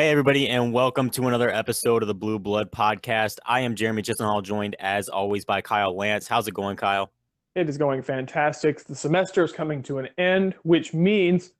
Hey, 0.00 0.08
everybody, 0.08 0.48
and 0.48 0.72
welcome 0.72 1.10
to 1.10 1.28
another 1.28 1.50
episode 1.50 2.02
of 2.02 2.06
the 2.06 2.14
Blue 2.14 2.38
Blood 2.38 2.72
Podcast. 2.72 3.36
I 3.44 3.60
am 3.60 3.74
Jeremy 3.74 4.00
Chisenhall, 4.00 4.42
joined 4.42 4.74
as 4.80 5.10
always 5.10 5.44
by 5.44 5.60
Kyle 5.60 5.94
Lance. 5.94 6.26
How's 6.26 6.48
it 6.48 6.54
going, 6.54 6.78
Kyle? 6.78 7.12
It 7.54 7.68
is 7.68 7.76
going 7.76 8.00
fantastic. 8.00 8.82
The 8.82 8.94
semester 8.94 9.44
is 9.44 9.52
coming 9.52 9.82
to 9.82 9.98
an 9.98 10.08
end, 10.16 10.54
which 10.62 10.94
means 10.94 11.52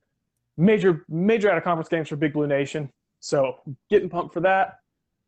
major 0.57 1.05
major 1.07 1.51
out 1.51 1.57
of 1.59 1.63
conference 1.63 1.87
games 1.87 2.09
for 2.09 2.15
Big 2.15 2.33
Blue 2.33 2.47
Nation. 2.47 2.89
So 3.19 3.57
getting 3.91 4.09
pumped 4.09 4.33
for 4.33 4.39
that. 4.39 4.79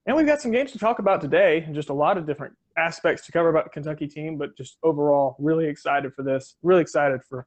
And 0.08 0.18
we've 0.18 0.26
got 0.26 0.42
some 0.42 0.52
games 0.52 0.72
to 0.72 0.80
talk 0.80 0.98
about 0.98 1.22
today 1.22 1.62
and 1.68 1.76
just 1.76 1.90
a 1.90 1.94
lot 1.94 2.18
of 2.18 2.26
different 2.26 2.56
aspects 2.78 3.28
to 3.28 3.32
cover 3.32 3.50
about 3.50 3.66
the 3.66 3.70
Kentucky 3.70 4.08
team, 4.08 4.40
but 4.40 4.58
just 4.58 4.80
overall 4.82 5.36
really 5.38 5.68
excited 5.68 6.16
for 6.16 6.24
this. 6.24 6.56
Really 6.64 6.82
excited 6.82 7.22
for 7.30 7.46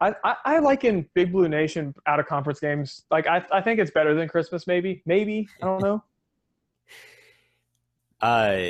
I, 0.00 0.14
I, 0.24 0.36
I 0.44 0.58
like 0.60 0.84
in 0.84 1.06
Big 1.14 1.32
Blue 1.32 1.48
Nation 1.48 1.94
out 2.06 2.20
of 2.20 2.26
conference 2.26 2.60
games. 2.60 3.04
Like 3.10 3.26
I, 3.26 3.44
I 3.52 3.60
think 3.60 3.80
it's 3.80 3.90
better 3.90 4.14
than 4.14 4.28
Christmas. 4.28 4.66
Maybe, 4.66 5.02
maybe 5.06 5.48
I 5.62 5.66
don't 5.66 5.82
know. 5.82 6.04
uh, 8.20 8.60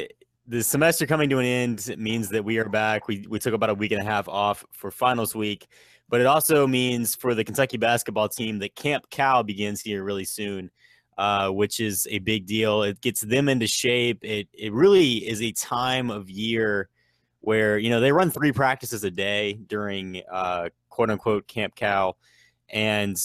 the 0.46 0.62
semester 0.62 1.06
coming 1.06 1.28
to 1.28 1.38
an 1.38 1.44
end 1.44 1.94
means 1.98 2.30
that 2.30 2.44
we 2.44 2.58
are 2.58 2.68
back. 2.68 3.06
We 3.08 3.26
we 3.28 3.38
took 3.38 3.54
about 3.54 3.70
a 3.70 3.74
week 3.74 3.92
and 3.92 4.00
a 4.00 4.04
half 4.04 4.28
off 4.28 4.64
for 4.72 4.90
finals 4.90 5.34
week, 5.34 5.66
but 6.08 6.20
it 6.20 6.26
also 6.26 6.66
means 6.66 7.14
for 7.14 7.34
the 7.34 7.44
Kentucky 7.44 7.76
basketball 7.76 8.28
team 8.28 8.58
that 8.60 8.74
Camp 8.74 9.10
Cal 9.10 9.42
begins 9.42 9.80
here 9.80 10.02
really 10.02 10.24
soon. 10.24 10.70
Uh, 11.18 11.50
which 11.50 11.80
is 11.80 12.06
a 12.12 12.20
big 12.20 12.46
deal. 12.46 12.84
It 12.84 13.00
gets 13.00 13.22
them 13.22 13.48
into 13.48 13.66
shape. 13.66 14.20
It 14.22 14.46
it 14.52 14.72
really 14.72 15.14
is 15.28 15.42
a 15.42 15.50
time 15.50 16.10
of 16.12 16.30
year 16.30 16.88
where 17.40 17.76
you 17.76 17.90
know 17.90 17.98
they 17.98 18.12
run 18.12 18.30
three 18.30 18.52
practices 18.52 19.02
a 19.02 19.10
day 19.10 19.54
during 19.54 20.22
uh, 20.30 20.68
quote 20.98 21.10
unquote 21.10 21.46
camp 21.46 21.76
Cal 21.76 22.16
and 22.68 23.16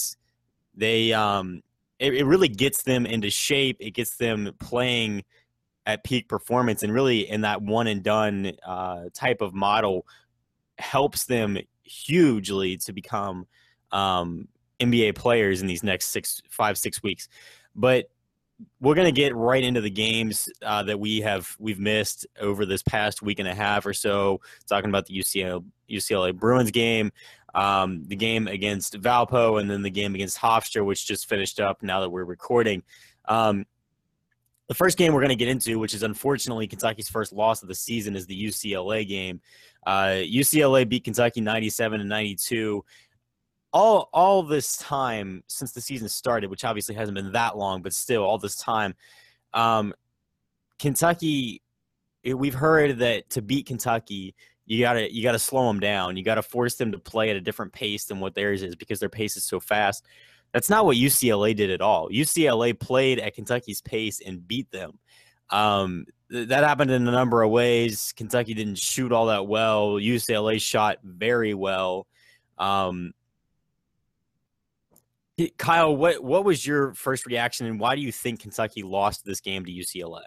they 0.76 1.12
um 1.12 1.60
it, 1.98 2.14
it 2.14 2.24
really 2.24 2.46
gets 2.46 2.84
them 2.84 3.04
into 3.04 3.30
shape 3.30 3.78
it 3.80 3.90
gets 3.90 4.16
them 4.16 4.52
playing 4.60 5.24
at 5.86 6.04
peak 6.04 6.28
performance 6.28 6.84
and 6.84 6.94
really 6.94 7.28
in 7.28 7.40
that 7.40 7.60
one 7.62 7.88
and 7.88 8.04
done 8.04 8.52
uh, 8.64 9.06
type 9.12 9.40
of 9.40 9.52
model 9.54 10.06
helps 10.78 11.24
them 11.24 11.58
hugely 11.82 12.76
to 12.76 12.92
become 12.92 13.44
um, 13.90 14.46
NBA 14.78 15.16
players 15.16 15.60
in 15.60 15.66
these 15.66 15.82
next 15.82 16.06
six, 16.06 16.40
five, 16.48 16.78
six 16.78 17.02
weeks. 17.02 17.28
But 17.74 18.06
we're 18.80 18.94
going 18.94 19.12
to 19.12 19.20
get 19.20 19.34
right 19.34 19.62
into 19.62 19.80
the 19.80 19.90
games 19.90 20.48
uh, 20.62 20.84
that 20.84 21.00
we 21.00 21.20
have 21.22 21.56
we've 21.58 21.80
missed 21.80 22.24
over 22.40 22.64
this 22.64 22.84
past 22.84 23.20
week 23.20 23.40
and 23.40 23.48
a 23.48 23.54
half 23.54 23.84
or 23.84 23.92
so. 23.92 24.40
Talking 24.68 24.90
about 24.90 25.06
the 25.06 25.18
UCLA, 25.18 25.64
UCLA 25.90 26.34
Bruins 26.34 26.70
game, 26.70 27.10
um, 27.54 28.04
the 28.06 28.16
game 28.16 28.48
against 28.48 29.00
Valpo, 29.00 29.60
and 29.60 29.70
then 29.70 29.82
the 29.82 29.90
game 29.90 30.14
against 30.14 30.38
Hofstra, 30.38 30.84
which 30.84 31.06
just 31.06 31.28
finished 31.28 31.60
up 31.60 31.82
now 31.82 32.00
that 32.00 32.10
we're 32.10 32.24
recording. 32.24 32.82
Um, 33.26 33.66
the 34.66 34.74
first 34.74 34.96
game 34.96 35.12
we're 35.12 35.20
going 35.20 35.28
to 35.28 35.36
get 35.36 35.48
into, 35.48 35.78
which 35.78 35.94
is 35.94 36.02
unfortunately 36.02 36.66
Kentucky's 36.66 37.08
first 37.08 37.32
loss 37.32 37.62
of 37.62 37.68
the 37.68 37.74
season, 37.74 38.16
is 38.16 38.26
the 38.26 38.44
UCLA 38.46 39.06
game. 39.06 39.40
Uh, 39.86 40.22
UCLA 40.24 40.88
beat 40.88 41.04
Kentucky 41.04 41.40
97 41.40 42.00
and 42.00 42.08
92. 42.08 42.84
All 43.72 44.08
all 44.12 44.42
this 44.44 44.76
time 44.76 45.42
since 45.48 45.72
the 45.72 45.80
season 45.80 46.08
started, 46.08 46.48
which 46.48 46.64
obviously 46.64 46.94
hasn't 46.94 47.16
been 47.16 47.32
that 47.32 47.56
long, 47.56 47.82
but 47.82 47.92
still 47.92 48.22
all 48.22 48.38
this 48.38 48.56
time, 48.56 48.94
um, 49.52 49.92
Kentucky. 50.78 51.60
We've 52.24 52.54
heard 52.54 53.00
that 53.00 53.28
to 53.30 53.42
beat 53.42 53.66
Kentucky, 53.66 54.34
you 54.66 54.80
gotta 54.80 55.12
you 55.12 55.22
gotta 55.22 55.38
slow 55.38 55.66
them 55.68 55.80
down. 55.80 56.16
You 56.16 56.24
gotta 56.24 56.42
force 56.42 56.76
them 56.76 56.92
to 56.92 56.98
play 56.98 57.30
at 57.30 57.36
a 57.36 57.40
different 57.40 57.72
pace 57.72 58.04
than 58.04 58.20
what 58.20 58.34
theirs 58.34 58.62
is 58.62 58.74
because 58.74 59.00
their 59.00 59.08
pace 59.08 59.36
is 59.36 59.44
so 59.44 59.60
fast. 59.60 60.06
That's 60.52 60.70
not 60.70 60.86
what 60.86 60.96
UCLA 60.96 61.54
did 61.54 61.70
at 61.70 61.80
all. 61.80 62.08
UCLA 62.10 62.78
played 62.78 63.18
at 63.18 63.34
Kentucky's 63.34 63.82
pace 63.82 64.20
and 64.24 64.46
beat 64.46 64.70
them. 64.70 64.98
Um, 65.50 66.06
th- 66.30 66.48
that 66.48 66.64
happened 66.64 66.92
in 66.92 67.06
a 67.06 67.10
number 67.10 67.42
of 67.42 67.50
ways. 67.50 68.14
Kentucky 68.16 68.54
didn't 68.54 68.78
shoot 68.78 69.12
all 69.12 69.26
that 69.26 69.46
well. 69.46 69.94
UCLA 69.94 70.60
shot 70.60 70.98
very 71.02 71.54
well. 71.54 72.06
Um, 72.56 73.12
Kyle, 75.58 75.94
what 75.96 76.22
what 76.22 76.44
was 76.44 76.64
your 76.64 76.94
first 76.94 77.26
reaction, 77.26 77.66
and 77.66 77.80
why 77.80 77.96
do 77.96 78.00
you 78.00 78.12
think 78.12 78.40
Kentucky 78.40 78.82
lost 78.82 79.24
this 79.24 79.40
game 79.40 79.64
to 79.64 79.72
UCLA? 79.72 80.22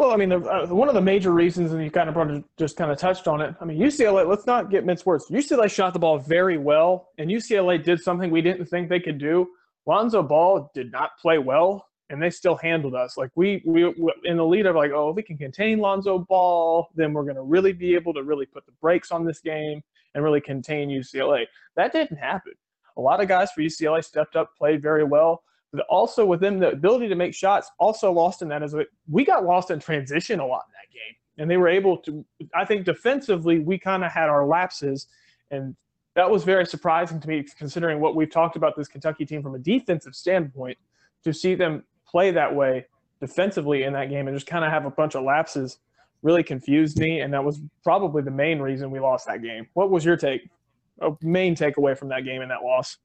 Well, 0.00 0.12
I 0.12 0.16
mean, 0.16 0.32
uh, 0.32 0.66
one 0.68 0.88
of 0.88 0.94
the 0.94 1.02
major 1.02 1.30
reasons, 1.30 1.72
and 1.72 1.84
you 1.84 1.90
kind 1.90 2.08
of 2.08 2.44
just 2.56 2.78
kind 2.78 2.90
of 2.90 2.96
touched 2.96 3.28
on 3.28 3.42
it. 3.42 3.54
I 3.60 3.66
mean, 3.66 3.78
UCLA. 3.78 4.26
Let's 4.26 4.46
not 4.46 4.70
get 4.70 4.86
minced 4.86 5.04
words. 5.04 5.26
UCLA 5.30 5.70
shot 5.70 5.92
the 5.92 5.98
ball 5.98 6.16
very 6.18 6.56
well, 6.56 7.10
and 7.18 7.28
UCLA 7.28 7.84
did 7.84 8.00
something 8.00 8.30
we 8.30 8.40
didn't 8.40 8.64
think 8.64 8.88
they 8.88 8.98
could 8.98 9.18
do. 9.18 9.46
Lonzo 9.84 10.22
Ball 10.22 10.70
did 10.72 10.90
not 10.90 11.18
play 11.20 11.36
well, 11.36 11.86
and 12.08 12.22
they 12.22 12.30
still 12.30 12.56
handled 12.56 12.94
us. 12.94 13.18
Like 13.18 13.28
we, 13.34 13.62
we 13.66 13.94
in 14.24 14.38
the 14.38 14.46
lead 14.46 14.64
of 14.64 14.74
like, 14.74 14.90
oh, 14.90 15.10
if 15.10 15.16
we 15.16 15.22
can 15.22 15.36
contain 15.36 15.80
Lonzo 15.80 16.20
Ball, 16.20 16.88
then 16.94 17.12
we're 17.12 17.24
going 17.24 17.36
to 17.36 17.42
really 17.42 17.74
be 17.74 17.94
able 17.94 18.14
to 18.14 18.22
really 18.22 18.46
put 18.46 18.64
the 18.64 18.72
brakes 18.80 19.12
on 19.12 19.26
this 19.26 19.40
game 19.40 19.82
and 20.14 20.24
really 20.24 20.40
contain 20.40 20.88
UCLA. 20.88 21.44
That 21.76 21.92
didn't 21.92 22.16
happen. 22.16 22.54
A 22.96 23.02
lot 23.02 23.20
of 23.20 23.28
guys 23.28 23.52
for 23.52 23.60
UCLA 23.60 24.02
stepped 24.02 24.34
up, 24.34 24.48
played 24.56 24.80
very 24.80 25.04
well 25.04 25.42
also 25.88 26.24
within 26.24 26.58
the 26.58 26.70
ability 26.70 27.08
to 27.08 27.14
make 27.14 27.34
shots, 27.34 27.70
also 27.78 28.10
lost 28.12 28.42
in 28.42 28.48
that 28.48 28.62
as 28.62 28.74
we 29.08 29.24
got 29.24 29.44
lost 29.44 29.70
in 29.70 29.78
transition 29.78 30.40
a 30.40 30.46
lot 30.46 30.64
in 30.68 30.72
that 30.72 30.92
game. 30.92 31.16
And 31.38 31.50
they 31.50 31.56
were 31.56 31.68
able 31.68 31.96
to, 31.98 32.24
I 32.54 32.64
think 32.64 32.84
defensively, 32.84 33.60
we 33.60 33.78
kind 33.78 34.04
of 34.04 34.12
had 34.12 34.28
our 34.28 34.46
lapses. 34.46 35.06
And 35.50 35.76
that 36.14 36.28
was 36.28 36.44
very 36.44 36.66
surprising 36.66 37.20
to 37.20 37.28
me, 37.28 37.44
considering 37.56 38.00
what 38.00 38.16
we've 38.16 38.30
talked 38.30 38.56
about 38.56 38.76
this 38.76 38.88
Kentucky 38.88 39.24
team 39.24 39.42
from 39.42 39.54
a 39.54 39.58
defensive 39.58 40.14
standpoint, 40.14 40.76
to 41.24 41.32
see 41.32 41.54
them 41.54 41.84
play 42.06 42.30
that 42.32 42.54
way 42.54 42.86
defensively 43.20 43.84
in 43.84 43.92
that 43.92 44.10
game 44.10 44.26
and 44.26 44.36
just 44.36 44.46
kind 44.46 44.64
of 44.64 44.70
have 44.70 44.86
a 44.86 44.90
bunch 44.90 45.14
of 45.14 45.22
lapses 45.22 45.78
really 46.22 46.42
confused 46.42 46.98
me. 46.98 47.20
And 47.20 47.32
that 47.32 47.44
was 47.44 47.60
probably 47.84 48.22
the 48.22 48.30
main 48.30 48.58
reason 48.58 48.90
we 48.90 48.98
lost 48.98 49.26
that 49.26 49.42
game. 49.42 49.66
What 49.74 49.90
was 49.90 50.04
your 50.04 50.16
take, 50.16 50.50
a 51.00 51.12
main 51.22 51.54
takeaway 51.54 51.96
from 51.96 52.08
that 52.08 52.24
game 52.24 52.42
and 52.42 52.50
that 52.50 52.62
loss? 52.62 52.98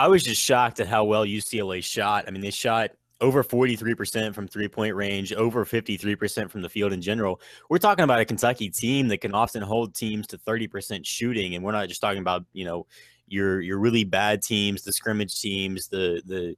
I 0.00 0.08
was 0.08 0.22
just 0.22 0.40
shocked 0.40 0.80
at 0.80 0.88
how 0.88 1.04
well 1.04 1.26
UCLA 1.26 1.84
shot. 1.84 2.24
I 2.26 2.30
mean, 2.30 2.40
they 2.40 2.50
shot 2.50 2.92
over 3.20 3.44
43% 3.44 4.34
from 4.34 4.48
three 4.48 4.66
point 4.66 4.94
range, 4.94 5.34
over 5.34 5.66
53% 5.66 6.50
from 6.50 6.62
the 6.62 6.70
field 6.70 6.94
in 6.94 7.02
general. 7.02 7.38
We're 7.68 7.76
talking 7.76 8.04
about 8.04 8.18
a 8.18 8.24
Kentucky 8.24 8.70
team 8.70 9.08
that 9.08 9.18
can 9.18 9.34
often 9.34 9.62
hold 9.62 9.94
teams 9.94 10.26
to 10.28 10.38
30% 10.38 11.04
shooting. 11.04 11.54
And 11.54 11.62
we're 11.62 11.72
not 11.72 11.86
just 11.86 12.00
talking 12.00 12.22
about, 12.22 12.46
you 12.54 12.64
know, 12.64 12.86
your 13.26 13.60
your 13.60 13.78
really 13.78 14.04
bad 14.04 14.40
teams, 14.40 14.84
the 14.84 14.92
scrimmage 14.94 15.38
teams, 15.38 15.88
the 15.88 16.22
the 16.24 16.56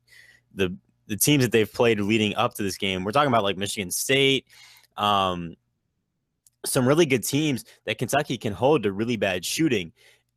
the 0.55 0.77
the 1.09 1.17
teams 1.17 1.43
that 1.43 1.51
they've 1.51 1.73
played 1.73 1.99
leading 1.99 2.37
up 2.37 2.55
to 2.55 2.63
this 2.63 2.79
game. 2.79 3.03
We're 3.03 3.11
talking 3.11 3.27
about 3.27 3.43
like 3.43 3.57
Michigan 3.57 3.91
State, 3.91 4.47
um, 4.97 5.57
some 6.65 6.87
really 6.87 7.07
good 7.07 7.25
teams 7.25 7.65
that 7.87 7.99
Kentucky 7.99 8.39
can 8.39 8.53
hold 8.53 8.85
to 8.85 8.93
really 8.93 9.17
bad 9.17 9.45
shooting 9.45 9.93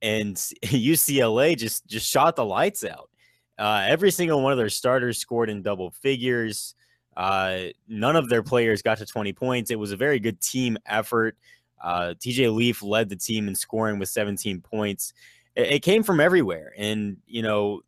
and 0.05 0.35
UCLA 0.63 1.57
just 1.57 1.85
just 1.87 2.07
shot 2.07 2.35
the 2.35 2.45
lights 2.45 2.85
out. 2.85 3.09
Uh, 3.57 3.85
every 3.87 4.11
single 4.11 4.41
one 4.41 4.51
of 4.51 4.57
their 4.57 4.69
starters 4.69 5.17
scored 5.17 5.49
in 5.49 5.61
double 5.61 5.91
figures. 5.91 6.75
Uh, 7.17 7.67
none 7.87 8.15
of 8.15 8.29
their 8.29 8.43
players 8.43 8.81
got 8.81 8.97
to 8.97 9.05
20 9.05 9.31
points. 9.33 9.71
It 9.71 9.79
was 9.79 9.93
a 9.93 9.97
very 9.97 10.19
good 10.19 10.41
team 10.41 10.77
effort. 10.85 11.37
Uh, 11.81 12.13
TJ 12.19 12.53
Leaf 12.53 12.83
led 12.83 13.09
the 13.09 13.15
team 13.15 13.47
in 13.47 13.55
scoring 13.55 13.97
with 13.97 14.09
17 14.09 14.59
points. 14.61 15.13
It, 15.55 15.73
it, 15.73 15.79
came 15.81 16.03
from 16.03 16.19
everywhere, 16.19 16.73
and 16.77 17.17
you 17.25 17.41
know, 17.41 17.81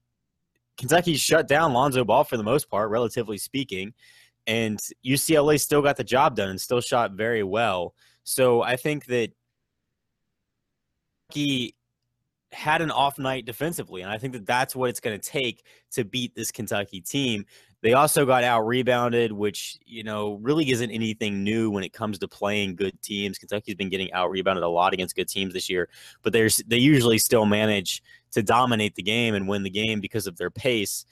Kentucky 0.77 1.15
shut 1.15 1.47
down 1.47 1.73
Lonzo 1.73 2.05
Ball 2.05 2.23
for 2.23 2.37
the 2.37 2.43
most 2.43 2.69
part, 2.69 2.89
relatively 2.89 3.37
speaking, 3.37 3.93
and 4.45 4.79
UCLA 5.05 5.59
still 5.59 5.81
got 5.81 5.97
the 5.97 6.03
job 6.03 6.35
done 6.35 6.49
and 6.49 6.61
still 6.61 6.81
shot 6.81 7.11
very 7.11 7.43
well. 7.43 7.93
So 8.23 8.61
I 8.61 8.77
think 8.77 9.05
that 9.07 9.31
he 11.33 11.75
had 12.57 12.81
an 12.81 12.89
off 12.89 13.19
night 13.19 13.45
defensively, 13.45 14.01
and 14.01 14.12
I 14.12 14.18
think 14.18 14.33
that 14.33 14.48
that's 14.48 14.75
what 14.75 14.89
it's 14.89 15.00
going 15.00 15.18
to 15.18 15.30
take 15.30 15.63
to 15.92 16.04
beat 16.04 16.33
this 16.33 16.51
Kentucky 16.51 17.00
team. 17.00 17.45
They 17.83 17.94
also 17.94 18.25
got 18.25 18.44
out 18.44 18.65
rebounded, 18.65 19.31
which 19.31 19.77
you 19.86 20.04
know 20.04 20.39
really 20.42 20.71
isn't 20.71 20.89
anything 20.89 21.44
new 21.44 21.69
when 21.69 21.83
it 21.83 21.94
comes 21.94 22.18
to 22.18 22.27
playing 22.27 22.75
good 22.75 23.00
teams. 23.04 23.38
Kentucky's 23.38 23.75
been 23.75 23.89
getting 23.89 24.12
out 24.12 24.31
rebounded 24.31 24.63
a 24.63 24.68
lot 24.68 24.92
against 24.92 25.15
good 25.15 25.27
teams 25.27 25.54
this 25.54 25.69
year, 25.69 25.88
but 26.24 26.33
there's 26.33 26.57
they 26.65 26.80
usually 26.80 27.19
still 27.19 27.45
manage 27.45 28.01
to 28.31 28.42
dominate 28.42 28.95
the 28.95 29.04
game 29.04 29.36
and 29.36 29.48
win 29.48 29.62
the 29.62 29.69
game 29.69 30.00
because 30.00 30.25
of 30.25 30.36
their 30.38 30.50
pace. 30.50 31.06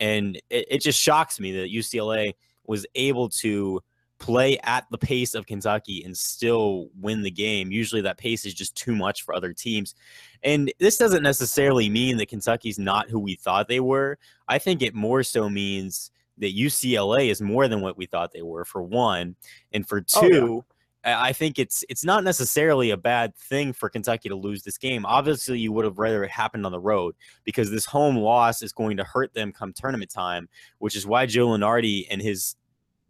And 0.00 0.36
it, 0.48 0.66
it 0.70 0.78
just 0.78 0.98
shocks 0.98 1.38
me 1.38 1.52
that 1.52 1.70
UCLA 1.70 2.32
was 2.66 2.86
able 2.94 3.28
to 3.28 3.82
play 4.22 4.56
at 4.62 4.86
the 4.90 4.96
pace 4.96 5.34
of 5.34 5.46
Kentucky 5.46 6.04
and 6.04 6.16
still 6.16 6.88
win 7.00 7.22
the 7.22 7.30
game. 7.30 7.72
Usually 7.72 8.00
that 8.02 8.18
pace 8.18 8.46
is 8.46 8.54
just 8.54 8.76
too 8.76 8.94
much 8.94 9.22
for 9.22 9.34
other 9.34 9.52
teams. 9.52 9.96
And 10.44 10.72
this 10.78 10.96
doesn't 10.96 11.24
necessarily 11.24 11.88
mean 11.88 12.16
that 12.16 12.28
Kentucky's 12.28 12.78
not 12.78 13.10
who 13.10 13.18
we 13.18 13.34
thought 13.34 13.66
they 13.66 13.80
were. 13.80 14.18
I 14.46 14.58
think 14.58 14.80
it 14.80 14.94
more 14.94 15.24
so 15.24 15.50
means 15.50 16.12
that 16.38 16.56
UCLA 16.56 17.30
is 17.30 17.42
more 17.42 17.66
than 17.66 17.80
what 17.80 17.98
we 17.98 18.06
thought 18.06 18.32
they 18.32 18.42
were, 18.42 18.64
for 18.64 18.82
one. 18.82 19.34
And 19.72 19.86
for 19.86 20.00
two, 20.00 20.62
oh, 20.62 20.64
yeah. 21.04 21.20
I 21.20 21.32
think 21.32 21.58
it's 21.58 21.84
it's 21.88 22.04
not 22.04 22.22
necessarily 22.22 22.90
a 22.90 22.96
bad 22.96 23.34
thing 23.36 23.72
for 23.72 23.88
Kentucky 23.88 24.28
to 24.28 24.36
lose 24.36 24.62
this 24.62 24.78
game. 24.78 25.04
Obviously, 25.04 25.58
you 25.58 25.72
would 25.72 25.84
have 25.84 25.98
rather 25.98 26.22
it 26.22 26.30
happened 26.30 26.64
on 26.64 26.72
the 26.72 26.78
road 26.78 27.16
because 27.42 27.72
this 27.72 27.84
home 27.84 28.16
loss 28.16 28.62
is 28.62 28.72
going 28.72 28.96
to 28.98 29.04
hurt 29.04 29.34
them 29.34 29.52
come 29.52 29.72
tournament 29.72 30.12
time, 30.12 30.48
which 30.78 30.94
is 30.94 31.06
why 31.06 31.26
Joe 31.26 31.48
Lunardi 31.48 32.06
and 32.08 32.22
his 32.22 32.54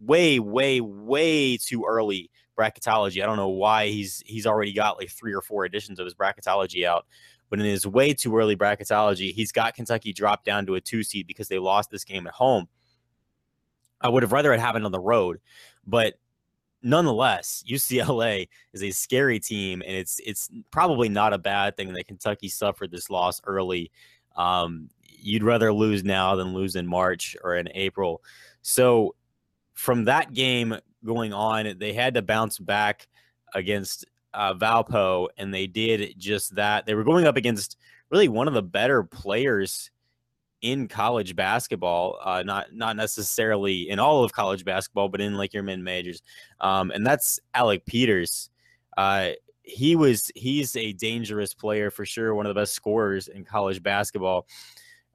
way, 0.05 0.39
way, 0.39 0.81
way 0.81 1.57
too 1.57 1.85
early 1.89 2.31
bracketology. 2.59 3.23
I 3.23 3.27
don't 3.27 3.37
know 3.37 3.49
why 3.49 3.89
he's 3.89 4.23
he's 4.27 4.47
already 4.47 4.73
got 4.73 4.99
like 4.99 5.11
three 5.11 5.33
or 5.33 5.43
four 5.43 5.65
editions 5.65 5.99
of 5.99 6.05
his 6.05 6.15
bracketology 6.15 6.87
out, 6.87 7.07
but 7.51 7.59
in 7.59 7.67
his 7.67 7.87
way 7.87 8.15
too 8.15 8.37
early 8.37 8.57
bracketology, 8.57 9.33
he's 9.33 9.53
got 9.53 9.75
Kentucky 9.75 10.13
dropped 10.13 10.45
down 10.45 10.67
to 10.67 10.75
a 10.75 10.81
two 10.81 11.03
seed 11.03 11.27
because 11.27 11.49
they 11.49 11.59
lost 11.59 11.91
this 11.91 12.05
game 12.05 12.27
at 12.27 12.35
home. 12.35 12.69
I 14.01 14.09
would 14.09 14.23
have 14.23 14.33
rather 14.33 14.53
it 14.53 14.61
happened 14.61 14.85
on 14.85 14.93
the 14.93 15.01
road, 15.01 15.41
but 15.87 16.15
nonetheless, 16.83 17.63
UCLA 17.69 18.49
is 18.73 18.83
a 18.83 18.91
scary 18.91 19.39
team, 19.39 19.83
and 19.87 19.97
it's 19.97 20.21
it's 20.25 20.51
probably 20.71 21.09
not 21.09 21.33
a 21.33 21.39
bad 21.39 21.77
thing 21.77 21.93
that 21.93 22.07
Kentucky 22.07 22.49
suffered 22.49 22.91
this 22.91 23.11
loss 23.11 23.41
early. 23.45 23.91
Um, 24.37 24.89
you'd 25.03 25.45
rather 25.45 25.73
lose 25.73 26.03
now 26.03 26.35
than 26.35 26.55
lose 26.55 26.75
in 26.75 26.87
March 26.87 27.37
or 27.45 27.57
in 27.57 27.69
April. 27.75 28.23
So 28.63 29.15
from 29.75 30.05
that 30.05 30.33
game 30.33 30.77
going 31.05 31.33
on, 31.33 31.75
they 31.79 31.93
had 31.93 32.15
to 32.15 32.23
bounce 32.23 32.59
back 32.59 33.09
against 33.55 34.05
uh, 34.35 34.55
Valpo, 34.55 35.29
and 35.37 35.53
they 35.53 35.67
did 35.67 36.15
just 36.19 36.55
that. 36.55 36.87
They 36.87 36.95
were 36.95 37.05
going 37.05 37.27
up 37.27 37.37
against 37.37 37.77
really 38.11 38.29
one 38.29 38.49
of 38.49 38.55
the 38.55 38.63
better 38.63 39.03
players 39.03 39.91
in 40.61 40.87
college 40.87 41.35
basketball, 41.35 42.19
uh, 42.23 42.43
not 42.43 42.73
not 42.73 42.97
necessarily 42.97 43.91
in 43.91 43.99
all 43.99 44.25
of 44.25 44.33
college 44.33 44.65
basketball, 44.65 45.09
but 45.09 45.21
in 45.21 45.37
like 45.37 45.53
your 45.53 45.63
mid 45.63 45.81
majors, 45.81 46.23
um, 46.61 46.91
and 46.93 47.05
that's 47.05 47.41
Alec 47.55 47.85
Peters. 47.85 48.49
Uh, 48.97 49.31
he 49.65 49.97
was 49.97 50.31
he's 50.35 50.77
a 50.77 50.93
dangerous 50.93 51.55
player 51.55 51.91
for 51.91 52.05
sure, 52.07 52.35
one 52.35 52.47
of 52.47 52.55
the 52.55 52.61
best 52.61 52.75
scorers 52.75 53.29
in 53.29 53.45
college 53.45 53.83
basketball, 53.83 54.47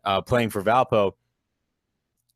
uh, 0.03 0.21
playing 0.21 0.49
for 0.49 0.61
Valpo. 0.61 1.13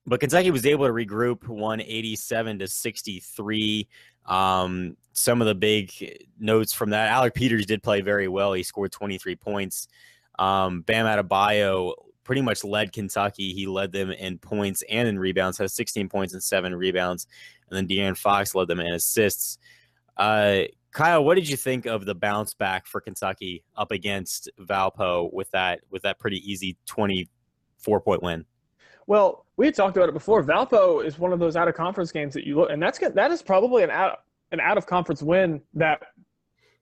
But 0.06 0.20
Kentucky 0.20 0.52
was 0.52 0.66
able 0.66 0.86
to 0.86 0.94
regroup, 0.94 1.48
187 1.48 2.60
to 2.60 2.68
63. 2.68 3.88
Um, 4.26 4.98
some 5.14 5.42
of 5.42 5.48
the 5.48 5.56
big 5.56 5.92
notes 6.40 6.74
from 6.74 6.90
that, 6.92 7.10
Alec 7.10 7.34
Peters 7.34 7.66
did 7.66 7.84
play 7.84 8.02
very 8.02 8.28
well. 8.28 8.54
He 8.54 8.64
scored 8.64 8.92
23 8.92 9.36
points. 9.36 9.88
Um, 10.40 10.82
Bam 10.82 11.06
Adebayo 11.06 11.94
pretty 12.24 12.42
much 12.42 12.64
led 12.64 12.94
Kentucky. 12.94 13.54
He 13.54 13.68
led 13.68 13.92
them 13.92 14.12
in 14.12 14.38
points 14.38 14.84
and 14.90 15.08
in 15.08 15.20
rebounds, 15.20 15.58
has 15.58 15.74
16 15.74 16.10
points 16.10 16.34
and 16.34 16.42
seven 16.42 16.74
rebounds. 16.74 17.28
And 17.70 17.78
then 17.78 17.88
De'Aaron 17.88 18.18
Fox 18.18 18.56
led 18.56 18.68
them 18.68 18.80
in 18.80 18.94
assists. 18.94 19.58
Uh, 20.18 20.64
Kyle, 20.92 21.24
what 21.24 21.36
did 21.36 21.48
you 21.48 21.58
think 21.58 21.86
of 21.86 22.06
the 22.06 22.16
bounce 22.16 22.54
back 22.54 22.86
for 22.86 23.02
Kentucky 23.02 23.64
up 23.76 23.92
against 23.92 24.50
Valpo 24.60 25.32
with 25.32 25.50
that 25.52 25.82
with 25.90 26.02
that 26.04 26.20
pretty 26.20 26.38
easy 26.50 26.78
24 26.86 28.02
point 28.02 28.22
win? 28.22 28.46
Well, 29.08 29.46
we 29.58 29.66
had 29.66 29.76
talked 29.76 29.98
about 29.98 30.10
it 30.10 30.14
before. 30.14 30.44
Valpo 30.44 31.04
is 31.06 31.20
one 31.20 31.34
of 31.34 31.40
those 31.40 31.56
out 31.56 31.68
of 31.68 31.76
conference 31.76 32.12
games 32.12 32.34
that 32.34 32.46
you 32.46 32.56
look, 32.56 32.70
and 32.70 32.82
that's 32.82 33.00
that 33.00 33.32
is 33.32 33.42
probably 33.42 33.84
an 33.84 33.90
out 33.90 34.20
an 34.52 34.60
out 34.60 34.78
of 34.78 34.86
conference 34.86 35.22
win 35.22 35.62
that 35.74 36.02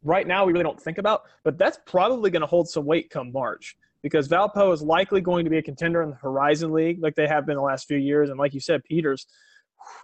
right 0.03 0.27
now 0.27 0.45
we 0.45 0.53
really 0.53 0.63
don't 0.63 0.81
think 0.81 0.97
about, 0.97 1.23
but 1.43 1.57
that's 1.57 1.79
probably 1.85 2.29
going 2.29 2.41
to 2.41 2.47
hold 2.47 2.67
some 2.69 2.85
weight 2.85 3.09
come 3.09 3.31
March 3.31 3.75
because 4.01 4.27
Valpo 4.27 4.73
is 4.73 4.81
likely 4.81 5.21
going 5.21 5.43
to 5.43 5.51
be 5.51 5.57
a 5.57 5.61
contender 5.61 6.01
in 6.01 6.11
the 6.11 6.15
Horizon 6.15 6.71
League 6.71 7.01
like 7.01 7.15
they 7.15 7.27
have 7.27 7.45
been 7.45 7.55
the 7.55 7.61
last 7.61 7.87
few 7.87 7.97
years. 7.97 8.29
And 8.29 8.39
like 8.39 8.53
you 8.53 8.59
said, 8.59 8.83
Peters, 8.83 9.27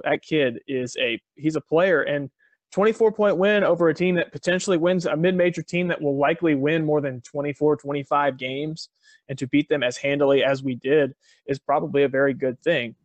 that 0.03 0.21
kid 0.21 0.59
is 0.67 0.95
a 0.99 1.19
he's 1.35 1.55
a 1.55 1.61
player 1.61 2.01
and 2.01 2.29
24 2.71 3.11
point 3.11 3.37
win 3.37 3.63
over 3.63 3.89
a 3.89 3.93
team 3.93 4.15
that 4.15 4.31
potentially 4.31 4.77
wins 4.77 5.05
a 5.05 5.15
mid-major 5.15 5.61
team 5.61 5.87
that 5.87 6.01
will 6.01 6.17
likely 6.17 6.55
win 6.55 6.85
more 6.85 7.01
than 7.01 7.21
24 7.21 7.77
25 7.77 8.37
games 8.37 8.89
and 9.29 9.37
to 9.37 9.47
beat 9.47 9.69
them 9.69 9.83
as 9.83 9.97
handily 9.97 10.43
as 10.43 10.61
we 10.63 10.75
did 10.75 11.13
is 11.47 11.59
probably 11.59 12.03
a 12.03 12.09
very 12.09 12.33
good 12.33 12.59
thing 12.61 12.95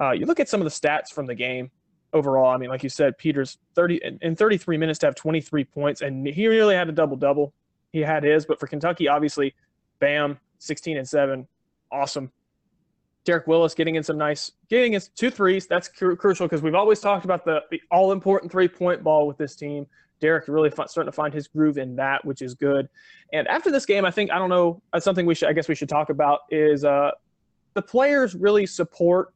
uh, 0.00 0.12
you 0.12 0.24
look 0.26 0.40
at 0.40 0.48
some 0.48 0.60
of 0.60 0.64
the 0.64 0.70
stats 0.70 1.08
from 1.12 1.26
the 1.26 1.34
game 1.34 1.70
overall 2.14 2.48
i 2.48 2.56
mean 2.56 2.70
like 2.70 2.82
you 2.82 2.88
said 2.88 3.18
peters 3.18 3.58
30 3.74 4.00
in 4.22 4.34
33 4.34 4.78
minutes 4.78 4.98
to 4.98 5.06
have 5.06 5.14
23 5.14 5.64
points 5.64 6.00
and 6.00 6.26
he 6.26 6.46
really 6.46 6.74
had 6.74 6.88
a 6.88 6.92
double 6.92 7.16
double 7.16 7.52
he 7.92 8.00
had 8.00 8.24
his 8.24 8.46
but 8.46 8.58
for 8.58 8.66
kentucky 8.66 9.08
obviously 9.08 9.54
Bam, 10.00 10.38
16 10.58 10.96
and 10.96 11.08
7. 11.08 11.46
Awesome. 11.90 12.32
Derek 13.24 13.46
Willis 13.46 13.74
getting 13.74 13.96
in 13.96 14.02
some 14.02 14.16
nice, 14.16 14.52
getting 14.70 14.94
in 14.94 15.02
two 15.14 15.30
threes. 15.30 15.66
That's 15.66 15.88
cru- 15.88 16.16
crucial 16.16 16.46
because 16.46 16.62
we've 16.62 16.74
always 16.74 17.00
talked 17.00 17.24
about 17.24 17.44
the, 17.44 17.60
the 17.70 17.80
all 17.90 18.12
important 18.12 18.50
three 18.50 18.68
point 18.68 19.02
ball 19.02 19.26
with 19.26 19.36
this 19.36 19.54
team. 19.54 19.86
Derek 20.20 20.48
really 20.48 20.70
starting 20.70 21.06
to 21.06 21.12
find 21.12 21.32
his 21.32 21.46
groove 21.46 21.78
in 21.78 21.94
that, 21.96 22.24
which 22.24 22.42
is 22.42 22.54
good. 22.54 22.88
And 23.32 23.46
after 23.48 23.70
this 23.70 23.86
game, 23.86 24.04
I 24.04 24.10
think 24.10 24.32
I 24.32 24.38
don't 24.38 24.48
know 24.48 24.82
uh, 24.92 25.00
something 25.00 25.26
we 25.26 25.34
should 25.34 25.48
I 25.48 25.52
guess 25.52 25.68
we 25.68 25.74
should 25.74 25.88
talk 25.88 26.10
about 26.10 26.40
is 26.50 26.84
uh, 26.84 27.12
the 27.74 27.82
players 27.82 28.34
really 28.34 28.66
support 28.66 29.32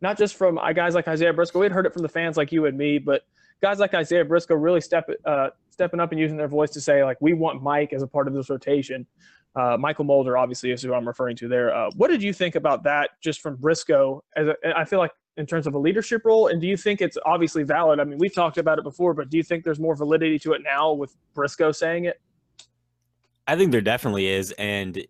not 0.00 0.18
just 0.18 0.36
from 0.36 0.58
uh, 0.58 0.72
guys 0.72 0.94
like 0.94 1.08
Isaiah 1.08 1.32
Briscoe. 1.32 1.60
We 1.60 1.66
had 1.66 1.72
heard 1.72 1.86
it 1.86 1.92
from 1.92 2.02
the 2.02 2.08
fans 2.08 2.36
like 2.36 2.52
you 2.52 2.66
and 2.66 2.76
me, 2.76 2.98
but 2.98 3.22
guys 3.62 3.78
like 3.78 3.94
Isaiah 3.94 4.24
Briscoe 4.24 4.54
really 4.54 4.80
step 4.80 5.08
uh, 5.24 5.50
stepping 5.70 6.00
up 6.00 6.12
and 6.12 6.20
using 6.20 6.36
their 6.36 6.48
voice 6.48 6.70
to 6.70 6.80
say 6.80 7.04
like 7.04 7.16
we 7.20 7.32
want 7.32 7.62
Mike 7.62 7.92
as 7.92 8.02
a 8.02 8.06
part 8.06 8.28
of 8.28 8.34
this 8.34 8.50
rotation. 8.50 9.06
Uh, 9.56 9.76
Mychal 9.76 10.04
Mulder, 10.04 10.36
obviously, 10.36 10.72
is 10.72 10.82
who 10.82 10.92
I'm 10.94 11.06
referring 11.06 11.36
to 11.36 11.48
there. 11.48 11.74
Uh, 11.74 11.90
what 11.96 12.08
did 12.08 12.22
you 12.22 12.32
think 12.32 12.56
about 12.56 12.82
that 12.84 13.10
just 13.20 13.40
from 13.40 13.56
Briscoe? 13.56 14.22
As 14.36 14.48
a, 14.48 14.56
I 14.76 14.84
feel 14.84 14.98
like 14.98 15.12
in 15.36 15.46
terms 15.46 15.66
of 15.66 15.74
a 15.74 15.78
leadership 15.78 16.22
role, 16.24 16.48
and 16.48 16.60
do 16.60 16.66
you 16.66 16.76
think 16.76 17.00
it's 17.00 17.16
obviously 17.24 17.62
valid? 17.62 18.00
I 18.00 18.04
mean, 18.04 18.18
we've 18.18 18.34
talked 18.34 18.58
about 18.58 18.78
it 18.78 18.84
before, 18.84 19.14
but 19.14 19.30
do 19.30 19.36
you 19.36 19.42
think 19.42 19.64
there's 19.64 19.80
more 19.80 19.94
validity 19.94 20.38
to 20.40 20.52
it 20.52 20.62
now 20.62 20.92
with 20.92 21.16
Briscoe 21.34 21.72
saying 21.72 22.06
it? 22.06 22.20
I 23.46 23.56
think 23.56 23.72
there 23.72 23.80
definitely 23.80 24.26
is, 24.26 24.52
and 24.52 25.06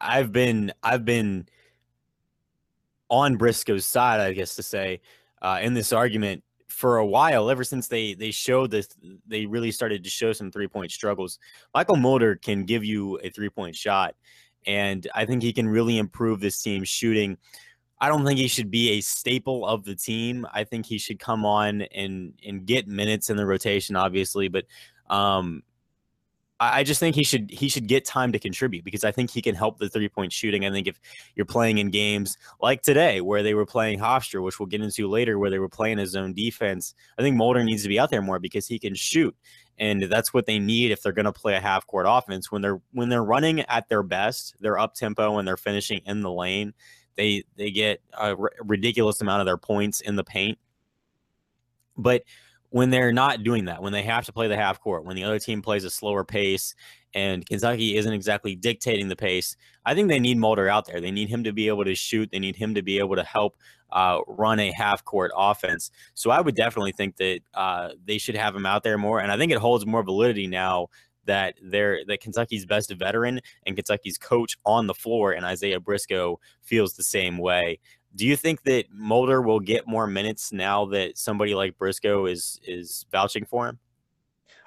I've 0.00 0.30
been 0.30 0.72
I've 0.82 1.04
been 1.04 1.48
on 3.08 3.36
Briscoe's 3.36 3.86
side, 3.86 4.20
I 4.20 4.32
guess 4.32 4.54
to 4.56 4.62
say, 4.62 5.00
uh, 5.40 5.58
in 5.60 5.74
this 5.74 5.92
argument 5.92 6.44
for 6.72 6.96
a 6.96 7.06
while, 7.06 7.50
ever 7.50 7.62
since 7.62 7.86
they 7.86 8.14
they 8.14 8.30
showed 8.30 8.70
this, 8.70 8.88
they 9.26 9.46
really 9.46 9.70
started 9.70 10.02
to 10.02 10.10
show 10.10 10.32
some 10.32 10.50
three 10.50 10.66
point 10.66 10.90
struggles. 10.90 11.38
Mychal 11.74 12.00
Mulder 12.00 12.36
can 12.36 12.64
give 12.64 12.84
you 12.84 13.18
a 13.22 13.30
three 13.30 13.50
point 13.50 13.76
shot, 13.76 14.14
and 14.66 15.06
I 15.14 15.26
think 15.26 15.42
he 15.42 15.52
can 15.52 15.68
really 15.68 15.98
improve 15.98 16.40
this 16.40 16.60
team's 16.60 16.88
shooting. 16.88 17.36
I 18.00 18.08
don't 18.08 18.24
think 18.24 18.40
he 18.40 18.48
should 18.48 18.70
be 18.70 18.92
a 18.92 19.00
staple 19.00 19.64
of 19.64 19.84
the 19.84 19.94
team. 19.94 20.46
I 20.52 20.64
think 20.64 20.86
he 20.86 20.98
should 20.98 21.20
come 21.20 21.44
on 21.44 21.82
and 21.82 22.34
and 22.44 22.66
get 22.66 22.88
minutes 22.88 23.30
in 23.30 23.36
the 23.36 23.46
rotation, 23.46 23.94
obviously, 23.94 24.48
but 24.48 24.64
um, 25.08 25.62
I 26.70 26.84
just 26.84 27.00
think 27.00 27.16
he 27.16 27.24
should 27.24 27.50
he 27.50 27.68
should 27.68 27.86
get 27.86 28.04
time 28.04 28.32
to 28.32 28.38
contribute 28.38 28.84
because 28.84 29.04
I 29.04 29.12
think 29.12 29.30
he 29.30 29.40
can 29.40 29.54
help 29.54 29.78
the 29.78 29.88
three 29.88 30.08
point 30.08 30.32
shooting. 30.32 30.64
I 30.64 30.70
think 30.70 30.86
if 30.86 31.00
you're 31.34 31.46
playing 31.46 31.78
in 31.78 31.90
games 31.90 32.36
like 32.60 32.82
today 32.82 33.20
where 33.20 33.42
they 33.42 33.54
were 33.54 33.66
playing 33.66 33.98
Hofstra, 33.98 34.42
which 34.42 34.60
we'll 34.60 34.66
get 34.66 34.80
into 34.80 35.08
later, 35.08 35.38
where 35.38 35.50
they 35.50 35.58
were 35.58 35.68
playing 35.68 35.98
his 35.98 36.14
own 36.14 36.34
defense, 36.34 36.94
I 37.18 37.22
think 37.22 37.36
Mulder 37.36 37.64
needs 37.64 37.82
to 37.82 37.88
be 37.88 37.98
out 37.98 38.10
there 38.10 38.22
more 38.22 38.38
because 38.38 38.66
he 38.66 38.78
can 38.78 38.94
shoot, 38.94 39.34
and 39.78 40.02
that's 40.02 40.34
what 40.34 40.46
they 40.46 40.58
need 40.58 40.90
if 40.90 41.02
they're 41.02 41.12
going 41.12 41.24
to 41.24 41.32
play 41.32 41.54
a 41.54 41.60
half 41.60 41.86
court 41.86 42.06
offense. 42.08 42.52
When 42.52 42.62
they're 42.62 42.80
when 42.92 43.08
they're 43.08 43.24
running 43.24 43.60
at 43.60 43.88
their 43.88 44.02
best, 44.02 44.54
they're 44.60 44.78
up 44.78 44.94
tempo 44.94 45.38
and 45.38 45.48
they're 45.48 45.56
finishing 45.56 46.02
in 46.06 46.20
the 46.20 46.30
lane. 46.30 46.74
They 47.16 47.44
they 47.56 47.70
get 47.70 48.02
a 48.12 48.36
r- 48.36 48.52
ridiculous 48.60 49.20
amount 49.20 49.40
of 49.40 49.46
their 49.46 49.58
points 49.58 50.00
in 50.00 50.16
the 50.16 50.24
paint, 50.24 50.58
but 51.96 52.22
when 52.72 52.88
they're 52.88 53.12
not 53.12 53.42
doing 53.42 53.66
that, 53.66 53.82
when 53.82 53.92
they 53.92 54.02
have 54.02 54.24
to 54.24 54.32
play 54.32 54.48
the 54.48 54.56
half 54.56 54.80
court, 54.80 55.04
when 55.04 55.14
the 55.14 55.24
other 55.24 55.38
team 55.38 55.60
plays 55.60 55.84
a 55.84 55.90
slower 55.90 56.24
pace 56.24 56.74
and 57.14 57.44
Kentucky 57.44 57.96
isn't 57.98 58.12
exactly 58.12 58.56
dictating 58.56 59.08
the 59.08 59.16
pace, 59.16 59.56
I 59.84 59.94
think 59.94 60.08
they 60.08 60.18
need 60.18 60.38
Mulder 60.38 60.70
out 60.70 60.86
there. 60.86 60.98
They 60.98 61.10
need 61.10 61.28
him 61.28 61.44
to 61.44 61.52
be 61.52 61.68
able 61.68 61.84
to 61.84 61.94
shoot. 61.94 62.30
They 62.32 62.38
need 62.38 62.56
him 62.56 62.74
to 62.74 62.82
be 62.82 62.98
able 62.98 63.16
to 63.16 63.24
help 63.24 63.58
uh, 63.90 64.20
run 64.26 64.58
a 64.58 64.72
half 64.72 65.04
court 65.04 65.32
offense. 65.36 65.90
So 66.14 66.30
I 66.30 66.40
would 66.40 66.56
definitely 66.56 66.92
think 66.92 67.16
that 67.16 67.40
uh, 67.52 67.90
they 68.02 68.16
should 68.16 68.36
have 68.36 68.56
him 68.56 68.64
out 68.64 68.84
there 68.84 68.96
more. 68.96 69.20
And 69.20 69.30
I 69.30 69.36
think 69.36 69.52
it 69.52 69.58
holds 69.58 69.84
more 69.84 70.02
validity 70.02 70.46
now 70.46 70.88
that 71.26 71.54
they're 71.62 72.00
that 72.06 72.20
Kentucky's 72.20 72.64
best 72.64 72.90
veteran 72.90 73.40
and 73.66 73.76
Kentucky's 73.76 74.18
coach 74.18 74.56
on 74.64 74.86
the 74.86 74.94
floor 74.94 75.32
and 75.32 75.44
Isaiah 75.44 75.78
Briscoe 75.78 76.40
feels 76.62 76.94
the 76.94 77.04
same 77.04 77.36
way. 77.36 77.80
Do 78.14 78.26
you 78.26 78.36
think 78.36 78.62
that 78.64 78.86
Mulder 78.92 79.40
will 79.40 79.60
get 79.60 79.86
more 79.86 80.06
minutes 80.06 80.52
now 80.52 80.84
that 80.86 81.16
somebody 81.16 81.54
like 81.54 81.78
Briscoe 81.78 82.26
is 82.26 82.60
is 82.66 83.06
vouching 83.10 83.44
for 83.44 83.68
him? 83.68 83.78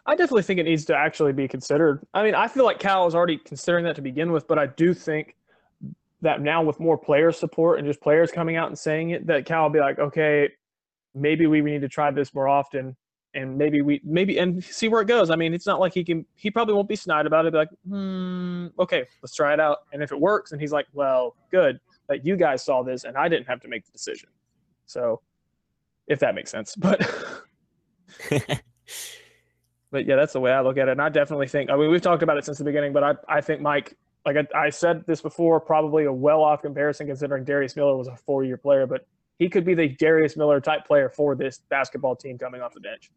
I 0.08 0.16
definitely 0.16 0.44
think 0.44 0.60
it 0.60 0.64
needs 0.64 0.86
to 0.86 0.96
actually 0.96 1.34
be 1.34 1.48
considered. 1.48 2.06
I 2.14 2.24
mean, 2.24 2.36
I 2.36 2.48
feel 2.48 2.64
like 2.64 2.80
Cal 2.80 3.08
is 3.08 3.16
already 3.16 3.38
considering 3.38 3.86
that 3.86 3.96
to 3.96 4.02
begin 4.02 4.32
with, 4.32 4.48
but 4.48 4.60
I 4.60 4.68
do 4.68 4.94
think 4.94 5.36
that 6.22 6.42
now 6.42 6.64
with 6.64 6.80
more 6.80 6.98
player 6.98 7.32
support 7.32 7.80
and 7.80 7.88
just 7.88 8.02
players 8.02 8.32
coming 8.32 8.56
out 8.56 8.68
and 8.68 8.78
saying 8.78 9.12
it, 9.12 9.26
that 9.28 9.46
Cal 9.46 9.64
will 9.64 9.70
be 9.72 9.80
like, 9.80 10.00
okay, 10.00 10.50
maybe 11.14 11.48
we 11.48 11.62
need 11.62 11.82
to 11.82 11.90
try 11.90 12.12
this 12.12 12.34
more 12.34 12.48
often, 12.48 12.96
and 13.34 13.58
maybe 13.58 13.82
we 13.82 14.02
maybe 14.04 14.38
and 14.38 14.64
see 14.64 14.88
where 14.88 15.02
it 15.02 15.08
goes. 15.08 15.30
I 15.30 15.36
mean, 15.36 15.54
it's 15.54 15.68
not 15.68 15.80
like 15.80 15.94
he 15.94 16.04
can. 16.04 16.26
He 16.36 16.50
probably 16.50 16.74
won't 16.74 16.90
be 16.90 16.96
snide 16.96 17.26
about 17.26 17.46
it. 17.46 17.52
Be 17.52 17.58
like, 17.58 17.70
hmm, 17.88 18.68
okay, 18.80 19.06
let's 19.22 19.36
try 19.36 19.54
it 19.54 19.60
out, 19.60 19.80
and 19.92 20.02
if 20.02 20.12
it 20.12 20.20
works, 20.20 20.52
and 20.52 20.62
he's 20.62 20.72
like, 20.72 20.88
well, 20.94 21.36
good 21.52 21.80
that 22.10 22.26
you 22.26 22.36
guys 22.36 22.64
saw 22.64 22.84
this 22.84 23.04
and 23.04 23.18
I 23.18 23.28
didn't 23.28 23.48
have 23.48 23.62
to 23.62 23.68
make 23.68 23.86
the 23.86 23.92
decision. 23.92 24.30
So, 24.86 25.22
if 26.08 26.20
that 26.20 26.36
makes 26.36 26.52
sense, 26.52 26.76
but 26.78 27.00
but 29.92 30.06
yeah, 30.06 30.16
that's 30.16 30.34
the 30.34 30.40
way 30.40 30.52
I 30.52 30.62
look 30.62 30.78
at 30.78 30.88
it. 30.88 30.92
And 30.92 31.02
I 31.02 31.10
definitely 31.10 31.48
think. 31.48 31.70
I 31.70 31.76
mean, 31.76 31.90
we've 31.90 32.02
talked 32.02 32.24
about 32.24 32.38
it 32.38 32.46
since 32.46 32.58
the 32.58 32.64
beginning, 32.64 32.94
but 32.94 33.04
I 33.04 33.14
I 33.28 33.42
think 33.42 33.62
Mike. 33.62 33.98
Like 34.26 34.38
I, 34.38 34.66
I 34.66 34.70
said 34.72 35.06
this 35.06 35.22
before, 35.22 35.60
probably 35.60 36.06
a 36.06 36.12
well-off 36.12 36.64
comparison 36.64 37.06
considering 37.06 37.44
Darius 37.44 37.76
Miller 37.76 37.96
was 37.96 38.08
a 38.08 38.16
four-year 38.16 38.58
player, 38.58 38.88
but 38.88 39.06
he 39.38 39.48
could 39.50 39.64
be 39.64 39.76
the 39.76 39.90
Darius 39.90 40.36
Miller 40.36 40.60
type 40.60 40.84
player 40.88 41.10
for 41.10 41.36
this 41.36 41.60
basketball 41.70 42.16
team 42.16 42.40
coming 42.40 42.60
off 42.60 42.74
the 42.74 42.80
bench. 42.80 43.12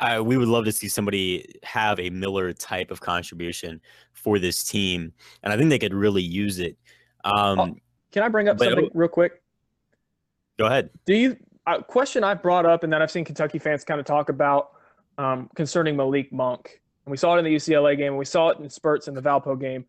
Uh, 0.00 0.22
we 0.24 0.36
would 0.36 0.48
love 0.48 0.64
to 0.64 0.72
see 0.72 0.88
somebody 0.88 1.46
have 1.62 2.00
a 2.00 2.10
Miller 2.10 2.52
type 2.52 2.90
of 2.90 3.00
contribution 3.00 3.80
for 4.12 4.38
this 4.38 4.64
team, 4.64 5.12
and 5.42 5.52
I 5.52 5.56
think 5.56 5.70
they 5.70 5.78
could 5.78 5.94
really 5.94 6.22
use 6.22 6.58
it. 6.58 6.76
Um, 7.24 7.60
oh, 7.60 7.76
can 8.12 8.22
I 8.22 8.28
bring 8.28 8.48
up 8.48 8.58
something 8.58 8.90
real 8.92 9.08
quick? 9.08 9.42
Go 10.58 10.66
ahead. 10.66 10.90
Do 11.06 11.14
you 11.14 11.36
a 11.66 11.82
question 11.82 12.24
I've 12.24 12.42
brought 12.42 12.66
up 12.66 12.84
and 12.84 12.92
that 12.92 13.02
I've 13.02 13.10
seen 13.10 13.24
Kentucky 13.24 13.58
fans 13.58 13.84
kind 13.84 13.98
of 14.00 14.06
talk 14.06 14.28
about 14.28 14.72
um, 15.18 15.48
concerning 15.54 15.96
Malik 15.96 16.32
Monk, 16.32 16.80
and 17.06 17.10
we 17.10 17.16
saw 17.16 17.36
it 17.36 17.38
in 17.38 17.44
the 17.44 17.54
UCLA 17.54 17.96
game, 17.96 18.08
and 18.08 18.18
we 18.18 18.24
saw 18.24 18.48
it 18.50 18.58
in 18.58 18.68
spurts 18.68 19.08
in 19.08 19.14
the 19.14 19.22
Valpo 19.22 19.58
game. 19.58 19.84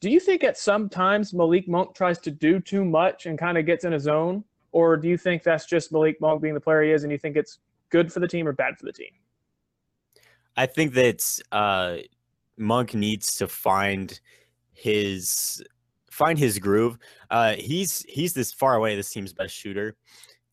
Do 0.00 0.10
you 0.10 0.20
think 0.20 0.44
at 0.44 0.58
some 0.58 0.88
times 0.88 1.32
Malik 1.32 1.68
Monk 1.68 1.94
tries 1.94 2.18
to 2.20 2.30
do 2.30 2.60
too 2.60 2.84
much 2.84 3.26
and 3.26 3.38
kind 3.38 3.56
of 3.56 3.66
gets 3.66 3.84
in 3.84 3.92
his 3.92 4.02
zone, 4.02 4.44
or 4.72 4.96
do 4.96 5.08
you 5.08 5.16
think 5.16 5.42
that's 5.42 5.66
just 5.66 5.92
Malik 5.92 6.20
Monk 6.20 6.42
being 6.42 6.54
the 6.54 6.60
player 6.60 6.82
he 6.82 6.90
is, 6.90 7.04
and 7.04 7.12
you 7.12 7.18
think 7.18 7.36
it's 7.36 7.60
good 7.90 8.12
for 8.12 8.20
the 8.20 8.28
team 8.28 8.46
or 8.46 8.52
bad 8.52 8.76
for 8.76 8.84
the 8.84 8.92
team? 8.92 9.10
I 10.56 10.66
think 10.66 10.94
that 10.94 11.40
uh, 11.52 11.96
Monk 12.56 12.94
needs 12.94 13.36
to 13.36 13.48
find 13.48 14.18
his 14.72 15.62
find 16.10 16.38
his 16.38 16.58
groove. 16.58 16.98
Uh, 17.30 17.54
he's 17.54 18.04
he's 18.08 18.34
this 18.34 18.52
far 18.52 18.76
away 18.76 18.96
this 18.96 19.10
team's 19.10 19.32
best 19.32 19.54
shooter, 19.54 19.96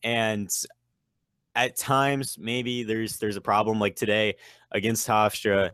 and 0.02 0.50
at 1.54 1.76
times 1.76 2.36
maybe 2.38 2.82
there's 2.82 3.18
there's 3.18 3.36
a 3.36 3.40
problem 3.40 3.78
like 3.78 3.96
today 3.96 4.34
against 4.72 5.06
Hofstra. 5.06 5.70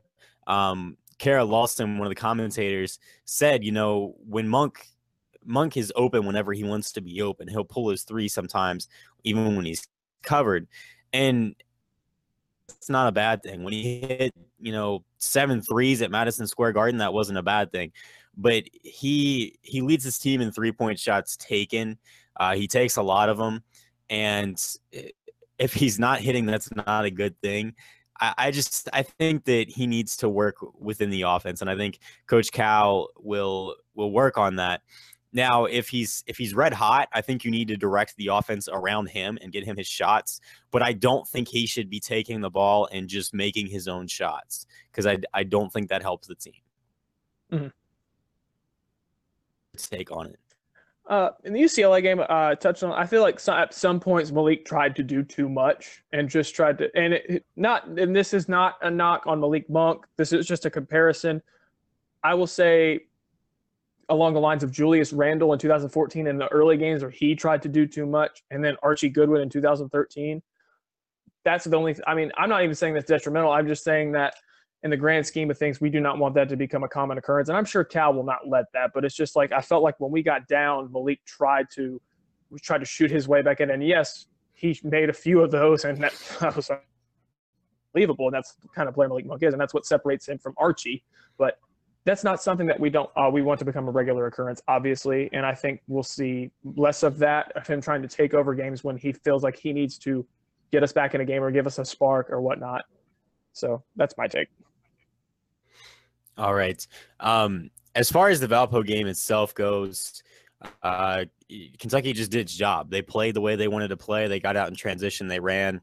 Um, 0.47 0.97
Kara 1.19 1.45
Lawson, 1.45 1.99
one 1.99 2.07
of 2.07 2.11
the 2.11 2.21
commentators, 2.21 2.99
said, 3.25 3.65
you 3.65 3.73
know, 3.73 4.15
when 4.27 4.49
Monk 4.49 4.87
Monk 5.45 5.77
is 5.77 5.93
open 5.97 6.27
whenever 6.27 6.53
he 6.53 6.65
wants 6.65 6.93
to 6.93 7.01
be 7.01 7.23
open. 7.23 7.49
He'll 7.49 7.65
pull 7.65 7.89
his 7.89 8.03
three 8.03 8.29
sometimes, 8.29 8.89
even 9.25 9.57
when 9.57 9.65
he's 9.65 9.87
covered. 10.23 10.69
And 11.13 11.55
it's 12.69 12.91
not 12.91 13.09
a 13.09 13.13
bad 13.13 13.43
thing. 13.43 13.65
When 13.65 13.73
he 13.73 14.01
hit, 14.01 14.35
you 14.59 14.73
know, 14.73 15.05
seven 15.19 15.63
threes 15.63 16.03
at 16.03 16.11
Madison 16.11 16.47
Square 16.47 16.73
Garden, 16.73 16.99
that 16.99 17.13
wasn't 17.13 17.39
a 17.39 17.43
bad 17.43 17.73
thing. 17.73 17.93
But 18.37 18.65
he 18.73 19.59
he 19.63 19.81
leads 19.81 20.05
his 20.05 20.19
team 20.19 20.41
in 20.41 20.53
three 20.53 20.73
point 20.73 20.99
shots 20.99 21.37
taken. 21.37 21.99
Uh, 22.37 22.55
he 22.55 22.69
takes 22.69 22.97
a 22.97 23.03
lot 23.03 23.29
of 23.29 23.37
them, 23.37 23.65
and 24.09 24.63
if 25.59 25.75
he's 25.75 25.99
not 25.99 26.21
hitting, 26.21 26.47
that's 26.47 26.71
not 26.75 27.05
a 27.05 27.11
good 27.11 27.41
thing. 27.41 27.75
I, 28.21 28.35
I 28.39 28.51
just 28.51 28.89
I 28.93 29.03
think 29.03 29.45
that 29.45 29.69
he 29.69 29.87
needs 29.87 30.17
to 30.19 30.29
work 30.29 30.57
within 30.79 31.11
the 31.11 31.23
offense, 31.23 31.61
and 31.61 31.71
I 31.71 31.77
think 31.77 31.99
Coach 32.27 32.53
Cal 32.53 33.09
will 33.17 33.77
will 33.95 34.13
work 34.13 34.39
on 34.39 34.57
that. 34.57 34.83
Now, 35.33 35.67
if 35.67 35.89
he's 35.89 36.25
if 36.27 36.39
he's 36.39 36.55
red 36.55 36.73
hot, 36.73 37.09
I 37.13 37.21
think 37.21 37.45
you 37.45 37.51
need 37.51 37.69
to 37.69 37.77
direct 37.77 38.17
the 38.17 38.29
offense 38.29 38.69
around 38.71 39.11
him 39.11 39.39
and 39.43 39.53
get 39.53 39.65
him 39.65 39.77
his 39.77 39.87
shots. 39.87 40.41
But 40.71 40.83
I 40.83 40.93
don't 40.93 41.29
think 41.29 41.49
he 41.49 41.67
should 41.67 41.91
be 41.91 42.01
taking 42.01 42.41
the 42.41 42.51
ball 42.51 42.89
and 42.93 43.09
just 43.09 43.35
making 43.35 43.67
his 43.67 43.89
own 43.89 44.07
shots 44.07 44.67
because 44.91 45.07
I 45.07 45.19
I 45.35 45.45
don't 45.45 45.73
think 45.73 45.91
that 45.91 46.03
helps 46.03 46.29
the 46.29 46.35
team. 46.35 46.55
Mm-hmm. 47.53 47.69
Take 49.77 50.11
on 50.11 50.27
it. 50.27 50.39
Uh, 51.09 51.31
in 51.45 51.55
the 51.55 51.61
UCLA 51.61 52.03
game, 52.03 52.23
uh, 52.29 52.55
touched 52.55 52.83
on. 52.83 52.93
I 52.93 53.07
feel 53.07 53.23
like 53.23 53.41
some, 53.41 53.57
at 53.57 53.73
some 53.73 53.99
points 53.99 54.31
Malik 54.31 54.67
tried 54.67 54.95
to 54.97 55.03
do 55.03 55.23
too 55.23 55.49
much 55.49 56.03
and 56.13 56.29
just 56.29 56.55
tried 56.55 56.77
to, 56.79 56.91
and 56.95 57.15
it, 57.15 57.47
not. 57.57 57.87
And 57.87 58.15
this 58.15 58.35
is 58.35 58.47
not 58.49 58.77
a 58.83 58.91
knock 58.91 59.27
on 59.27 59.41
Malik 59.41 59.71
Monk. 59.71 60.05
This 60.19 60.35
is 60.35 60.47
just 60.47 60.67
a 60.67 60.71
comparison. 60.71 61.43
I 62.23 62.35
will 62.35 62.47
say 62.47 63.07
along 64.09 64.35
the 64.35 64.41
lines 64.41 64.63
of 64.63 64.71
Julius 64.71 65.13
Randle 65.13 65.53
in 65.53 65.59
2014 65.59 66.27
in 66.27 66.39
the 66.39 66.49
early 66.49 66.77
games 66.77 67.03
where 67.03 67.11
he 67.11 67.35
tried 67.35 67.63
to 67.63 67.69
do 67.69 67.87
too 67.87 68.07
much, 68.07 68.43
and 68.51 68.65
then 68.65 68.77
Archie 68.83 69.09
Goodwin 69.09 69.43
in 69.43 69.51
2013. 69.51 70.43
That's 71.45 71.65
the 71.65 71.77
only. 71.77 71.97
I 72.07 72.15
mean, 72.15 72.33
I'm 72.37 72.49
not 72.49 72.63
even 72.63 72.75
saying 72.75 72.95
that's 72.95 73.07
detrimental. 73.07 73.53
I'm 73.53 73.67
just 73.67 73.85
saying 73.85 74.13
that 74.13 74.35
in 74.83 74.91
the 74.91 74.97
grand 74.97 75.27
scheme 75.27 75.51
of 75.51 75.59
things, 75.59 75.81
we 75.81 75.91
do 75.91 76.01
not 76.01 76.19
want 76.19 76.35
that 76.35 76.49
to 76.49 76.57
become 76.57 76.85
a 76.85 76.89
common 76.89 77.19
occurrence. 77.19 77.49
And 77.49 77.59
I'm 77.59 77.65
sure 77.65 77.85
Cal 77.85 78.15
will 78.15 78.25
not 78.25 78.49
let 78.49 78.67
that. 78.75 78.91
But 78.95 79.05
it's 79.05 79.15
just 79.15 79.37
like 79.37 79.53
I 79.53 79.61
felt 79.61 79.83
like 79.83 79.99
when 79.99 80.11
we 80.11 80.23
got 80.23 80.47
down, 80.49 80.93
Malik 80.93 81.25
tried 81.25 81.67
to 81.75 82.01
tried 82.63 82.79
to 82.79 82.87
shoot 82.87 83.11
his 83.11 83.29
way 83.29 83.43
back 83.43 83.61
in, 83.61 83.71
and 83.71 83.87
yes, 83.87 84.27
he 84.55 84.79
made 84.83 85.11
a 85.11 85.13
few 85.13 85.41
of 85.41 85.51
those, 85.51 85.85
and 85.85 86.03
that, 86.03 86.15
that 86.41 86.57
was 86.57 86.71
unbelievable. 87.95 88.27
And 88.27 88.35
that's 88.35 88.57
kind 88.75 88.89
of 88.89 88.95
player 88.95 89.09
Malik 89.09 89.27
Monk 89.27 89.43
is, 89.43 89.55
and 89.55 89.61
that's 89.61 89.75
what 89.75 89.87
separates 89.87 90.29
him 90.29 90.39
from 90.39 90.55
Archie. 90.57 91.05
But 91.37 91.59
that's 92.05 92.25
not 92.25 92.43
something 92.43 92.67
that 92.67 92.79
we 92.79 92.89
don't 92.91 93.11
uh, 93.17 93.29
we 93.31 93.43
want 93.43 93.59
to 93.59 93.65
become 93.65 93.87
a 93.89 93.91
regular 93.91 94.27
occurrence 94.27 94.63
obviously 94.69 95.29
and 95.33 95.45
i 95.45 95.55
think 95.55 95.81
we'll 95.89 96.03
see 96.03 96.51
less 96.77 97.03
of 97.03 97.19
that 97.19 97.53
of 97.57 97.67
him 97.67 97.81
trying 97.81 98.03
to 98.03 98.09
take 98.09 98.35
over 98.35 98.55
games 98.55 98.83
when 98.83 98.97
he 98.97 99.13
feels 99.13 99.43
like 99.43 99.57
he 99.57 99.73
needs 99.73 99.99
to 99.99 100.27
get 100.71 100.83
us 100.83 100.93
back 100.93 101.15
in 101.15 101.21
a 101.21 101.25
game 101.25 101.43
or 101.43 101.51
give 101.51 101.67
us 101.67 101.79
a 101.79 101.85
spark 101.85 102.31
or 102.31 102.41
whatnot. 102.41 102.85
So 103.53 103.83
that's 103.97 104.17
my 104.17 104.27
take. 104.27 104.49
All 106.37 106.55
right. 106.55 106.87
Um, 107.21 107.71
as 107.95 108.11
far 108.11 108.29
as 108.29 108.41
the 108.41 108.47
valpo 108.47 108.87
game 108.87 109.07
itself 109.07 109.55
goes 109.55 110.23
uh, 110.83 111.25
kentucky 111.79 112.13
just 112.13 112.31
did 112.31 112.41
its 112.41 112.55
job. 112.55 112.91
They 112.91 113.03
played 113.03 113.35
the 113.35 113.41
way 113.41 113.57
they 113.57 113.69
wanted 113.69 113.89
to 113.89 113.97
play. 113.97 114.27
They 114.27 114.41
got 114.41 114.57
out 114.57 114.69
in 114.69 114.75
transition. 114.75 115.29
They 115.29 115.41
ran 115.41 115.81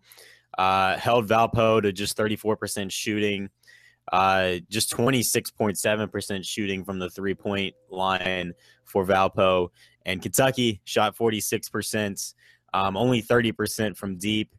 uh, 0.57 0.97
held 0.97 1.27
valpo 1.27 1.81
to 1.81 1.91
just 1.91 2.17
34% 2.17 2.91
shooting 2.91 3.49
uh, 4.11 4.55
just 4.69 4.95
26.7% 4.95 6.45
shooting 6.45 6.83
from 6.83 6.99
the 6.99 7.09
three 7.09 7.33
point 7.33 7.75
line 7.89 8.53
for 8.83 9.05
Valpo. 9.05 9.69
And 10.05 10.21
Kentucky 10.21 10.81
shot 10.83 11.17
46%, 11.17 12.33
um, 12.73 12.95
only 12.95 13.21
30% 13.21 13.97
from 13.97 14.17
deep. 14.17 14.53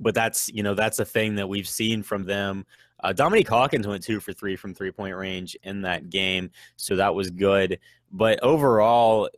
But 0.00 0.14
that's, 0.14 0.48
you 0.48 0.62
know, 0.62 0.74
that's 0.74 0.98
a 0.98 1.04
thing 1.04 1.36
that 1.36 1.48
we've 1.48 1.68
seen 1.68 2.02
from 2.02 2.24
them. 2.24 2.64
Uh, 3.02 3.12
Dominique 3.12 3.48
Hawkins 3.48 3.86
went 3.86 4.02
two 4.02 4.20
for 4.20 4.32
three 4.32 4.56
from 4.56 4.74
three 4.74 4.90
point 4.90 5.16
range 5.16 5.56
in 5.62 5.82
that 5.82 6.10
game. 6.10 6.50
So 6.76 6.96
that 6.96 7.14
was 7.14 7.30
good. 7.30 7.78
But 8.10 8.42
overall, 8.42 9.28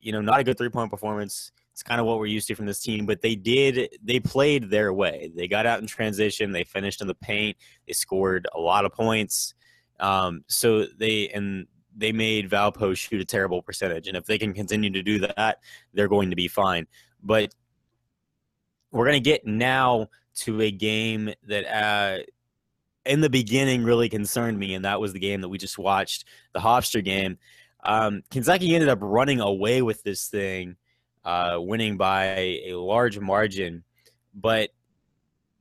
you 0.00 0.12
know, 0.12 0.20
not 0.20 0.40
a 0.40 0.44
good 0.44 0.58
three 0.58 0.68
point 0.68 0.90
performance. 0.90 1.52
It's 1.80 1.88
kind 1.88 1.98
of 1.98 2.06
what 2.06 2.18
we're 2.18 2.26
used 2.26 2.46
to 2.48 2.54
from 2.54 2.66
this 2.66 2.80
team, 2.80 3.06
but 3.06 3.22
they 3.22 3.34
did 3.34 3.96
they 4.02 4.20
played 4.20 4.68
their 4.68 4.92
way. 4.92 5.32
They 5.34 5.48
got 5.48 5.64
out 5.64 5.80
in 5.80 5.86
transition, 5.86 6.52
they 6.52 6.62
finished 6.62 7.00
in 7.00 7.06
the 7.06 7.14
paint, 7.14 7.56
they 7.86 7.94
scored 7.94 8.46
a 8.54 8.60
lot 8.60 8.84
of 8.84 8.92
points. 8.92 9.54
Um, 9.98 10.44
so 10.46 10.84
they 10.84 11.30
and 11.30 11.66
they 11.96 12.12
made 12.12 12.50
Valpo 12.50 12.94
shoot 12.94 13.22
a 13.22 13.24
terrible 13.24 13.62
percentage, 13.62 14.08
and 14.08 14.16
if 14.18 14.26
they 14.26 14.36
can 14.36 14.52
continue 14.52 14.90
to 14.90 15.02
do 15.02 15.20
that, 15.20 15.60
they're 15.94 16.06
going 16.06 16.28
to 16.28 16.36
be 16.36 16.48
fine. 16.48 16.86
But 17.22 17.54
we're 18.92 19.06
going 19.06 19.22
to 19.22 19.30
get 19.30 19.46
now 19.46 20.08
to 20.40 20.60
a 20.60 20.70
game 20.70 21.32
that 21.46 21.64
uh, 21.64 22.18
in 23.06 23.22
the 23.22 23.30
beginning 23.30 23.84
really 23.84 24.10
concerned 24.10 24.58
me, 24.58 24.74
and 24.74 24.84
that 24.84 25.00
was 25.00 25.14
the 25.14 25.18
game 25.18 25.40
that 25.40 25.48
we 25.48 25.56
just 25.56 25.78
watched, 25.78 26.26
the 26.52 26.60
Hofstra 26.60 27.02
game. 27.02 27.38
Um, 27.84 28.20
Kentucky 28.30 28.74
ended 28.74 28.90
up 28.90 28.98
running 29.00 29.40
away 29.40 29.80
with 29.80 30.02
this 30.02 30.28
thing 30.28 30.76
uh, 31.24 31.58
winning 31.58 31.96
by 31.96 32.24
a 32.64 32.74
large 32.74 33.18
margin. 33.18 33.84
But 34.34 34.70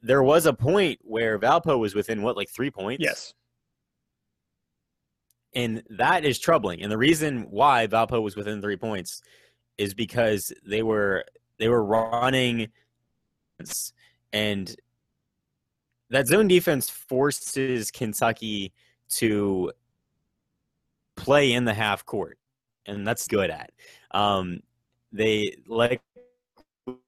there 0.01 0.23
was 0.23 0.45
a 0.45 0.53
point 0.53 0.99
where 1.03 1.39
Valpo 1.39 1.77
was 1.77 1.95
within 1.95 2.21
what, 2.21 2.37
like 2.37 2.49
three 2.49 2.71
points? 2.71 3.03
Yes. 3.03 3.33
And 5.53 5.83
that 5.89 6.25
is 6.25 6.39
troubling. 6.39 6.81
And 6.81 6.91
the 6.91 6.97
reason 6.97 7.47
why 7.49 7.87
Valpo 7.87 8.21
was 8.21 8.35
within 8.35 8.61
three 8.61 8.77
points 8.77 9.21
is 9.77 9.93
because 9.93 10.53
they 10.65 10.83
were 10.83 11.25
they 11.57 11.67
were 11.67 11.83
running 11.83 12.67
and 14.31 14.75
that 16.09 16.27
zone 16.27 16.47
defense 16.47 16.89
forces 16.89 17.91
Kentucky 17.91 18.73
to 19.09 19.71
play 21.15 21.53
in 21.53 21.65
the 21.65 21.73
half 21.73 22.05
court, 22.05 22.37
and 22.85 23.05
that's 23.05 23.27
good 23.27 23.49
at. 23.49 23.71
Um, 24.11 24.61
they 25.11 25.55
like 25.67 26.01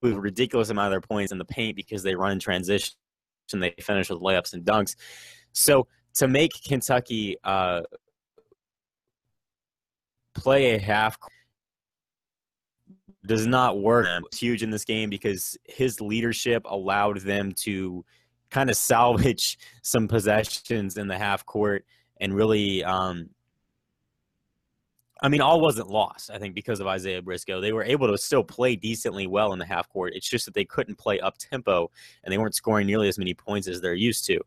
with 0.01 0.13
ridiculous 0.13 0.69
amount 0.69 0.87
of 0.87 0.91
their 0.91 1.01
points 1.01 1.31
in 1.31 1.37
the 1.37 1.45
paint 1.45 1.75
because 1.75 2.03
they 2.03 2.15
run 2.15 2.33
in 2.33 2.39
transition 2.39 2.93
and 3.53 3.61
they 3.61 3.73
finish 3.81 4.09
with 4.09 4.19
layups 4.19 4.53
and 4.53 4.63
dunks. 4.63 4.95
So 5.53 5.87
to 6.15 6.27
make 6.27 6.51
Kentucky 6.67 7.37
uh, 7.43 7.81
play 10.33 10.75
a 10.75 10.79
half 10.79 11.17
does 13.25 13.45
not 13.45 13.79
work. 13.81 14.07
It's 14.27 14.39
huge 14.39 14.63
in 14.63 14.71
this 14.71 14.85
game 14.85 15.09
because 15.09 15.57
his 15.65 16.01
leadership 16.01 16.63
allowed 16.65 17.19
them 17.21 17.51
to 17.63 18.03
kind 18.49 18.69
of 18.69 18.75
salvage 18.75 19.57
some 19.83 20.07
possessions 20.07 20.97
in 20.97 21.07
the 21.07 21.17
half 21.17 21.45
court 21.45 21.85
and 22.19 22.35
really 22.35 22.83
um, 22.83 23.29
I 25.23 25.29
mean, 25.29 25.41
all 25.41 25.61
wasn't 25.61 25.89
lost, 25.89 26.31
I 26.31 26.39
think, 26.39 26.55
because 26.55 26.79
of 26.79 26.87
Isaiah 26.87 27.21
Briscoe. 27.21 27.61
They 27.61 27.73
were 27.73 27.83
able 27.83 28.07
to 28.07 28.17
still 28.17 28.43
play 28.43 28.75
decently 28.75 29.27
well 29.27 29.53
in 29.53 29.59
the 29.59 29.65
half 29.65 29.87
court. 29.87 30.13
It's 30.15 30.27
just 30.27 30.45
that 30.45 30.55
they 30.55 30.65
couldn't 30.65 30.97
play 30.97 31.19
up 31.19 31.37
tempo 31.37 31.91
and 32.23 32.33
they 32.33 32.39
weren't 32.39 32.55
scoring 32.55 32.87
nearly 32.87 33.07
as 33.07 33.19
many 33.19 33.35
points 33.35 33.67
as 33.67 33.81
they're 33.81 33.93
used 33.93 34.25
to. 34.25 34.39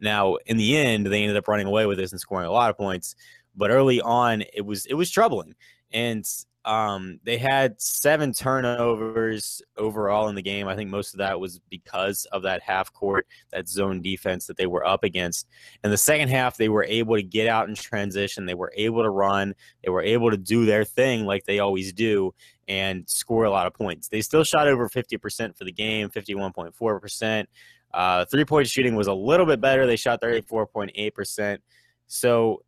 Now, 0.00 0.36
in 0.46 0.56
the 0.56 0.76
end, 0.76 1.06
they 1.06 1.22
ended 1.22 1.36
up 1.36 1.48
running 1.48 1.66
away 1.66 1.86
with 1.86 1.98
this 1.98 2.12
and 2.12 2.20
scoring 2.20 2.46
a 2.46 2.52
lot 2.52 2.70
of 2.70 2.76
points. 2.76 3.16
But 3.56 3.70
early 3.70 4.00
on, 4.00 4.44
it 4.54 4.64
was 4.64 4.86
it 4.86 4.94
was 4.94 5.10
troubling. 5.10 5.54
And 5.92 6.24
um, 6.64 7.18
they 7.24 7.38
had 7.38 7.80
seven 7.80 8.32
turnovers 8.32 9.62
overall 9.78 10.28
in 10.28 10.34
the 10.34 10.42
game. 10.42 10.68
I 10.68 10.76
think 10.76 10.90
most 10.90 11.14
of 11.14 11.18
that 11.18 11.40
was 11.40 11.58
because 11.70 12.26
of 12.26 12.42
that 12.42 12.62
half 12.62 12.92
court, 12.92 13.26
that 13.50 13.66
zone 13.66 14.02
defense 14.02 14.46
that 14.46 14.58
they 14.58 14.66
were 14.66 14.86
up 14.86 15.02
against. 15.02 15.48
In 15.84 15.90
the 15.90 15.96
second 15.96 16.28
half, 16.28 16.58
they 16.58 16.68
were 16.68 16.84
able 16.84 17.16
to 17.16 17.22
get 17.22 17.48
out 17.48 17.68
in 17.68 17.74
transition. 17.74 18.44
They 18.44 18.54
were 18.54 18.72
able 18.76 19.02
to 19.02 19.10
run. 19.10 19.54
They 19.82 19.90
were 19.90 20.02
able 20.02 20.30
to 20.30 20.36
do 20.36 20.66
their 20.66 20.84
thing 20.84 21.24
like 21.24 21.44
they 21.44 21.60
always 21.60 21.94
do 21.94 22.34
and 22.68 23.08
score 23.08 23.44
a 23.44 23.50
lot 23.50 23.66
of 23.66 23.72
points. 23.72 24.08
They 24.08 24.20
still 24.20 24.44
shot 24.44 24.68
over 24.68 24.88
50% 24.88 25.56
for 25.56 25.64
the 25.64 25.72
game, 25.72 26.10
51.4%. 26.10 27.46
Uh, 27.92 28.24
three 28.26 28.44
point 28.44 28.68
shooting 28.68 28.94
was 28.94 29.08
a 29.08 29.12
little 29.12 29.46
bit 29.46 29.60
better. 29.60 29.86
They 29.86 29.96
shot 29.96 30.20
34.8%. 30.20 31.58
So, 32.06 32.62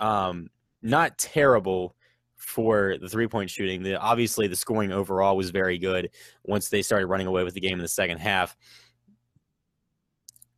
um, 0.00 0.48
not 0.84 1.18
terrible 1.18 1.96
for 2.36 2.96
the 3.00 3.08
three 3.08 3.26
point 3.26 3.50
shooting. 3.50 3.82
The, 3.82 3.98
obviously, 3.98 4.46
the 4.46 4.56
scoring 4.56 4.92
overall 4.92 5.36
was 5.36 5.50
very 5.50 5.78
good 5.78 6.10
once 6.44 6.68
they 6.68 6.82
started 6.82 7.06
running 7.06 7.26
away 7.26 7.42
with 7.42 7.54
the 7.54 7.60
game 7.60 7.74
in 7.74 7.82
the 7.82 7.88
second 7.88 8.18
half. 8.18 8.56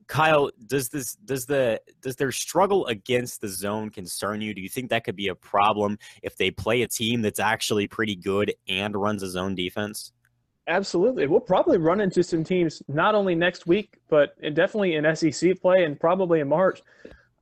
Kyle, 0.09 0.51
does 0.67 0.89
this 0.89 1.15
does 1.15 1.47
the 1.47 1.81
does 2.01 2.17
their 2.17 2.31
struggle 2.31 2.87
against 2.87 3.41
the 3.41 3.49
zone 3.49 3.91
concern 3.91 4.41
you? 4.41 4.55
Do 4.55 4.61
you 4.61 4.69
think 4.69 4.91
that 4.91 5.05
could 5.05 5.17
be 5.17 5.29
a 5.29 5.35
problem 5.35 5.99
if 6.23 6.37
they 6.37 6.51
play 6.51 6.83
a 6.83 6.89
team 6.89 7.23
that's 7.23 7.41
actually 7.41 7.89
pretty 7.89 8.15
good 8.15 8.55
and 8.69 8.95
runs 8.95 9.23
a 9.23 9.29
zone 9.29 9.55
defense? 9.55 10.13
Absolutely. 10.69 11.27
We'll 11.29 11.41
probably 11.41 11.79
run 11.79 12.01
into 12.01 12.23
some 12.25 12.43
teams 12.43 12.83
not 12.89 13.15
only 13.15 13.37
next 13.37 13.67
week, 13.67 13.99
but 14.09 14.37
definitely 14.55 14.95
in 14.95 15.17
SEC 15.17 15.61
play 15.61 15.85
and 15.85 15.99
probably 15.99 16.41
in 16.41 16.49
March 16.49 16.83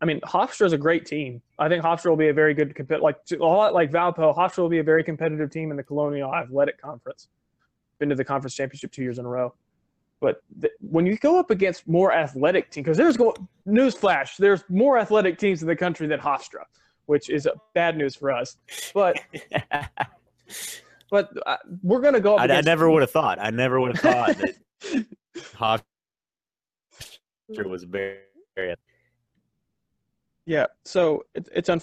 I 0.04 0.06
mean, 0.06 0.20
Hofstra 0.20 0.66
is 0.66 0.74
a 0.74 0.78
great 0.78 1.06
team. 1.06 1.40
I 1.58 1.66
think 1.66 1.82
Hofstra 1.82 2.10
will 2.10 2.18
be 2.18 2.28
a 2.28 2.34
very 2.34 2.52
good 2.52 2.74
competitor. 2.74 3.02
Like 3.02 3.16
a 3.32 3.36
lot 3.36 3.72
like 3.72 3.90
Valpo, 3.90 4.36
Hofstra 4.36 4.58
will 4.58 4.68
be 4.68 4.80
a 4.80 4.82
very 4.82 5.02
competitive 5.02 5.50
team 5.50 5.70
in 5.70 5.78
the 5.78 5.82
Colonial 5.82 6.34
Athletic 6.34 6.78
Conference. 6.78 7.28
Been 7.98 8.10
to 8.10 8.14
the 8.14 8.22
conference 8.22 8.54
championship 8.54 8.92
two 8.92 9.02
years 9.02 9.18
in 9.18 9.24
a 9.24 9.28
row. 9.30 9.54
But 10.20 10.42
when 10.80 11.06
you 11.06 11.16
go 11.16 11.38
up 11.38 11.50
against 11.50 11.88
more 11.88 12.12
athletic 12.12 12.70
teams, 12.70 12.84
because 12.84 12.98
there's 12.98 13.16
go 13.16 13.34
newsflash, 13.66 14.36
there's 14.36 14.62
more 14.68 14.98
athletic 14.98 15.38
teams 15.38 15.62
in 15.62 15.68
the 15.68 15.76
country 15.76 16.06
than 16.06 16.20
Hofstra, 16.20 16.64
which 17.06 17.30
is 17.30 17.48
bad 17.74 17.96
news 17.96 18.14
for 18.14 18.30
us. 18.30 18.58
But 18.92 19.18
but 21.10 21.30
uh, 21.46 21.56
we're 21.82 22.02
gonna 22.02 22.20
go. 22.20 22.36
I, 22.36 22.44
I, 22.44 22.60
never 22.60 22.90
would 22.90 23.00
have 23.00 23.10
thought. 23.10 23.38
I 23.40 23.48
never 23.48 23.80
would 23.80 23.96
have 23.96 24.02
thought 24.02 24.36
that 24.36 25.06
Hofstra 27.48 27.66
was 27.66 27.84
very, 27.84 28.18
very 28.54 28.74
yeah. 30.46 30.66
So 30.84 31.24
it, 31.34 31.48
it's 31.54 31.68
un. 31.68 31.80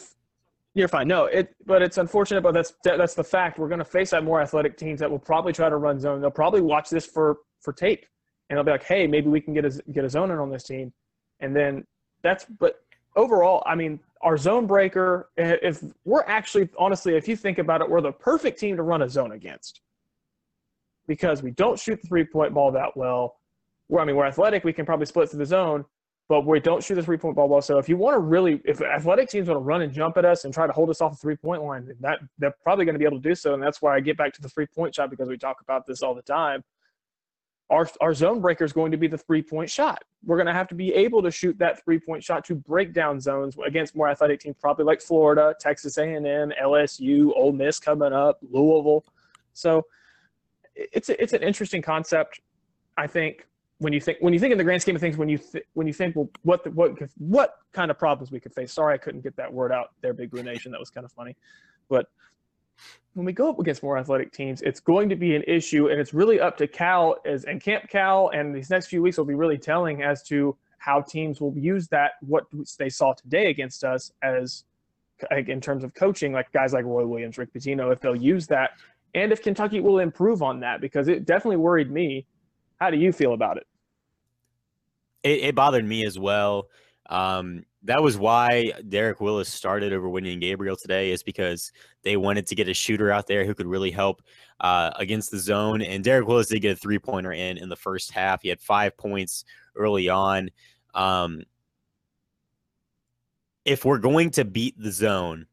You're 0.73 0.87
fine. 0.87 1.07
No, 1.07 1.25
it 1.25 1.53
but 1.65 1.81
it's 1.81 1.97
unfortunate, 1.97 2.41
but 2.41 2.53
that's 2.53 2.73
that's 2.83 3.13
the 3.13 3.23
fact. 3.23 3.59
We're 3.59 3.67
going 3.67 3.79
to 3.79 3.85
face 3.85 4.11
that 4.11 4.23
more 4.23 4.41
athletic 4.41 4.77
teams 4.77 4.99
that 4.99 5.09
will 5.09 5.19
probably 5.19 5.53
try 5.53 5.69
to 5.69 5.77
run 5.77 5.99
zone. 5.99 6.21
They'll 6.21 6.31
probably 6.31 6.61
watch 6.61 6.89
this 6.89 7.05
for 7.05 7.39
for 7.59 7.73
tape, 7.73 8.05
and 8.49 8.57
they'll 8.57 8.63
be 8.63 8.71
like, 8.71 8.83
"Hey, 8.83 9.07
maybe 9.07 9.27
we 9.29 9.41
can 9.41 9.53
get 9.53 9.65
a 9.65 9.81
get 9.91 10.05
a 10.05 10.09
zone 10.09 10.31
in 10.31 10.37
on 10.37 10.49
this 10.49 10.63
team," 10.63 10.93
and 11.39 11.55
then 11.55 11.85
that's. 12.21 12.45
But 12.45 12.81
overall, 13.15 13.63
I 13.65 13.75
mean, 13.75 13.99
our 14.21 14.37
zone 14.37 14.65
breaker. 14.65 15.29
If 15.35 15.83
we're 16.05 16.23
actually 16.23 16.69
honestly, 16.77 17.15
if 17.15 17.27
you 17.27 17.35
think 17.35 17.57
about 17.57 17.81
it, 17.81 17.89
we're 17.89 18.01
the 18.01 18.13
perfect 18.13 18.59
team 18.59 18.77
to 18.77 18.83
run 18.83 19.01
a 19.01 19.09
zone 19.09 19.33
against 19.33 19.81
because 21.07 21.43
we 21.43 21.51
don't 21.51 21.77
shoot 21.77 22.01
the 22.01 22.07
three 22.07 22.23
point 22.23 22.53
ball 22.53 22.71
that 22.71 22.95
well. 22.95 23.35
We're, 23.89 23.99
I 23.99 24.05
mean, 24.05 24.15
we're 24.15 24.25
athletic. 24.25 24.63
We 24.63 24.71
can 24.71 24.85
probably 24.85 25.05
split 25.05 25.29
through 25.29 25.39
the 25.39 25.45
zone, 25.45 25.83
but 26.31 26.45
we 26.45 26.61
don't 26.61 26.81
shoot 26.81 26.95
the 26.95 27.03
three 27.03 27.17
point 27.17 27.35
ball 27.35 27.49
well. 27.49 27.61
So 27.61 27.77
if 27.77 27.89
you 27.89 27.97
want 27.97 28.15
to 28.15 28.19
really, 28.19 28.61
if 28.63 28.81
athletic 28.81 29.27
teams 29.27 29.49
want 29.49 29.57
to 29.57 29.61
run 29.61 29.81
and 29.81 29.91
jump 29.91 30.15
at 30.15 30.23
us 30.23 30.45
and 30.45 30.53
try 30.53 30.65
to 30.65 30.71
hold 30.71 30.89
us 30.89 31.01
off 31.01 31.11
the 31.11 31.17
three 31.17 31.35
point 31.35 31.61
line, 31.61 31.93
that 31.99 32.19
they're 32.39 32.55
probably 32.63 32.85
going 32.85 32.95
to 32.95 32.99
be 32.99 33.03
able 33.03 33.21
to 33.21 33.29
do 33.29 33.35
so. 33.35 33.53
And 33.53 33.61
that's 33.61 33.81
why 33.81 33.97
I 33.97 33.99
get 33.99 34.15
back 34.15 34.31
to 34.35 34.41
the 34.41 34.47
three 34.47 34.65
point 34.65 34.95
shot 34.95 35.09
because 35.09 35.27
we 35.27 35.37
talk 35.37 35.59
about 35.59 35.85
this 35.85 36.01
all 36.01 36.15
the 36.15 36.21
time. 36.21 36.63
Our, 37.69 37.85
our 37.99 38.13
zone 38.13 38.39
breaker 38.39 38.63
is 38.63 38.71
going 38.71 38.93
to 38.93 38.97
be 38.97 39.07
the 39.07 39.17
three 39.17 39.41
point 39.41 39.69
shot. 39.69 40.05
We're 40.23 40.37
going 40.37 40.47
to 40.47 40.53
have 40.53 40.69
to 40.69 40.75
be 40.75 40.93
able 40.93 41.21
to 41.21 41.31
shoot 41.31 41.57
that 41.57 41.83
three 41.83 41.99
point 41.99 42.23
shot 42.23 42.45
to 42.45 42.55
break 42.55 42.93
down 42.93 43.19
zones 43.19 43.57
against 43.67 43.93
more 43.93 44.07
athletic 44.07 44.39
teams, 44.39 44.55
probably 44.57 44.85
like 44.85 45.01
Florida, 45.01 45.53
Texas 45.59 45.97
A&M, 45.97 46.53
LSU, 46.63 47.33
Ole 47.35 47.51
Miss 47.51 47.77
coming 47.77 48.13
up, 48.13 48.39
Louisville. 48.49 49.03
So 49.51 49.85
it's 50.75 51.09
a, 51.09 51.21
it's 51.21 51.33
an 51.33 51.43
interesting 51.43 51.81
concept. 51.81 52.39
I 52.95 53.07
think 53.07 53.47
when 53.81 53.93
you 53.93 53.99
think 53.99 54.19
when 54.21 54.31
you 54.31 54.39
think 54.39 54.51
in 54.51 54.59
the 54.59 54.63
grand 54.63 54.79
scheme 54.83 54.95
of 54.95 55.01
things, 55.01 55.17
when 55.17 55.27
you 55.27 55.39
th- 55.39 55.65
when 55.73 55.87
you 55.87 55.93
think, 55.93 56.15
well, 56.15 56.29
what 56.43 56.63
the, 56.63 56.69
what 56.69 56.91
what 57.17 57.55
kind 57.73 57.89
of 57.89 57.97
problems 57.97 58.31
we 58.31 58.39
could 58.39 58.53
face? 58.53 58.71
Sorry, 58.71 58.93
I 58.93 58.97
couldn't 58.97 59.21
get 59.21 59.35
that 59.37 59.51
word 59.51 59.71
out 59.71 59.89
there, 60.01 60.13
Big 60.13 60.29
Blue 60.29 60.43
Nation. 60.43 60.71
That 60.71 60.79
was 60.79 60.91
kind 60.91 61.03
of 61.03 61.11
funny, 61.11 61.35
but 61.89 62.05
when 63.13 63.25
we 63.25 63.33
go 63.33 63.49
up 63.49 63.59
against 63.59 63.81
more 63.81 63.97
athletic 63.97 64.31
teams, 64.31 64.61
it's 64.61 64.79
going 64.79 65.09
to 65.09 65.15
be 65.15 65.35
an 65.35 65.43
issue, 65.47 65.87
and 65.89 65.99
it's 65.99 66.13
really 66.13 66.39
up 66.39 66.57
to 66.57 66.67
Cal 66.67 67.17
as 67.25 67.43
and 67.45 67.59
Camp 67.59 67.89
Cal, 67.89 68.29
and 68.29 68.55
these 68.55 68.69
next 68.69 68.85
few 68.85 69.01
weeks 69.01 69.17
will 69.17 69.25
be 69.25 69.33
really 69.33 69.57
telling 69.57 70.03
as 70.03 70.21
to 70.23 70.55
how 70.77 71.01
teams 71.01 71.41
will 71.41 71.57
use 71.57 71.87
that 71.87 72.11
what 72.21 72.45
they 72.77 72.89
saw 72.89 73.13
today 73.13 73.49
against 73.49 73.83
us 73.83 74.11
as 74.21 74.63
like, 75.31 75.49
in 75.49 75.59
terms 75.59 75.83
of 75.83 75.95
coaching, 75.95 76.33
like 76.33 76.51
guys 76.51 76.71
like 76.71 76.85
Roy 76.85 77.05
Williams, 77.05 77.39
Rick 77.39 77.51
Pitino, 77.51 77.91
if 77.91 77.99
they'll 77.99 78.15
use 78.15 78.45
that, 78.47 78.71
and 79.15 79.31
if 79.31 79.41
Kentucky 79.41 79.79
will 79.79 79.97
improve 79.97 80.43
on 80.43 80.59
that, 80.59 80.81
because 80.81 81.07
it 81.07 81.25
definitely 81.25 81.57
worried 81.57 81.89
me. 81.89 82.27
How 82.79 82.89
do 82.89 82.97
you 82.97 83.11
feel 83.11 83.33
about 83.33 83.57
it? 83.57 83.67
It, 85.23 85.39
it 85.39 85.55
bothered 85.55 85.85
me 85.85 86.05
as 86.05 86.17
well. 86.17 86.67
Um, 87.09 87.63
that 87.83 88.01
was 88.01 88.17
why 88.17 88.73
Derek 88.87 89.19
Willis 89.19 89.49
started 89.49 89.91
over 89.91 90.07
Wenyen 90.07 90.39
Gabriel 90.39 90.75
today, 90.75 91.11
is 91.11 91.23
because 91.23 91.71
they 92.03 92.15
wanted 92.15 92.47
to 92.47 92.55
get 92.55 92.69
a 92.69 92.73
shooter 92.73 93.11
out 93.11 93.27
there 93.27 93.43
who 93.45 93.55
could 93.55 93.67
really 93.67 93.91
help 93.91 94.21
uh, 94.59 94.91
against 94.95 95.31
the 95.31 95.39
zone. 95.39 95.81
And 95.81 96.03
Derek 96.03 96.27
Willis 96.27 96.47
did 96.47 96.61
get 96.61 96.71
a 96.71 96.75
three 96.75 96.99
pointer 96.99 97.33
in 97.33 97.57
in 97.57 97.69
the 97.69 97.75
first 97.75 98.11
half. 98.11 98.41
He 98.43 98.49
had 98.49 98.61
five 98.61 98.95
points 98.97 99.45
early 99.75 100.09
on. 100.09 100.49
Um, 100.93 101.43
if 103.65 103.83
we're 103.83 103.99
going 103.99 104.29
to 104.31 104.45
beat 104.45 104.77
the 104.77 104.91
zone, 104.91 105.47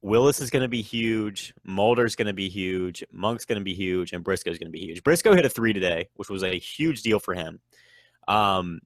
Willis 0.00 0.40
is 0.40 0.50
going 0.50 0.62
to 0.62 0.68
be 0.68 0.82
huge. 0.82 1.54
Mulder's 1.64 2.14
going 2.14 2.26
to 2.26 2.34
be 2.34 2.48
huge. 2.48 3.04
Monk's 3.10 3.44
going 3.44 3.58
to 3.58 3.64
be 3.64 3.74
huge, 3.74 4.12
and 4.12 4.22
Briscoe's 4.22 4.58
going 4.58 4.70
to 4.70 4.78
be 4.78 4.84
huge. 4.84 5.02
Briscoe 5.02 5.34
hit 5.34 5.46
a 5.46 5.48
three 5.48 5.72
today, 5.72 6.08
which 6.14 6.28
was 6.28 6.42
a 6.42 6.58
huge 6.58 7.02
deal 7.02 7.18
for 7.18 7.34
him. 7.34 7.58
Um, 8.28 8.80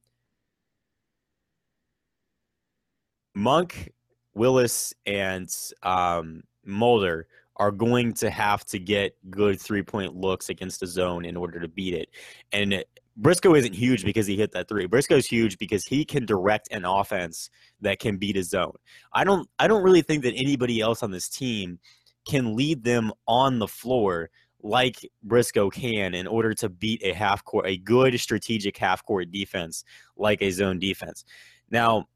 Monk, 3.38 3.92
Willis, 4.34 4.92
and 5.06 5.48
um, 5.84 6.42
Mulder 6.64 7.28
are 7.56 7.70
going 7.70 8.12
to 8.14 8.30
have 8.30 8.64
to 8.66 8.80
get 8.80 9.16
good 9.30 9.60
three 9.60 9.82
point 9.82 10.16
looks 10.16 10.48
against 10.48 10.80
the 10.80 10.86
zone 10.86 11.24
in 11.24 11.36
order 11.36 11.60
to 11.60 11.68
beat 11.68 11.94
it. 11.94 12.08
And 12.52 12.84
Briscoe 13.16 13.54
isn't 13.54 13.74
huge 13.74 14.04
because 14.04 14.26
he 14.26 14.36
hit 14.36 14.50
that 14.52 14.68
three. 14.68 14.86
Briscoe's 14.86 15.26
huge 15.26 15.56
because 15.58 15.84
he 15.84 16.04
can 16.04 16.26
direct 16.26 16.68
an 16.72 16.84
offense 16.84 17.48
that 17.80 18.00
can 18.00 18.16
beat 18.16 18.36
a 18.36 18.42
zone. 18.42 18.74
I 19.12 19.22
don't 19.22 19.48
I 19.60 19.68
don't 19.68 19.84
really 19.84 20.02
think 20.02 20.24
that 20.24 20.34
anybody 20.34 20.80
else 20.80 21.04
on 21.04 21.12
this 21.12 21.28
team 21.28 21.78
can 22.28 22.56
lead 22.56 22.82
them 22.82 23.12
on 23.28 23.60
the 23.60 23.68
floor 23.68 24.30
like 24.62 25.08
Briscoe 25.22 25.70
can 25.70 26.14
in 26.14 26.26
order 26.26 26.54
to 26.54 26.68
beat 26.68 27.02
a 27.04 27.12
half 27.12 27.44
court 27.44 27.66
a 27.68 27.78
good 27.78 28.18
strategic 28.18 28.76
half 28.76 29.04
court 29.04 29.30
defense 29.30 29.84
like 30.16 30.42
a 30.42 30.50
zone 30.50 30.80
defense. 30.80 31.24
Now, 31.70 32.06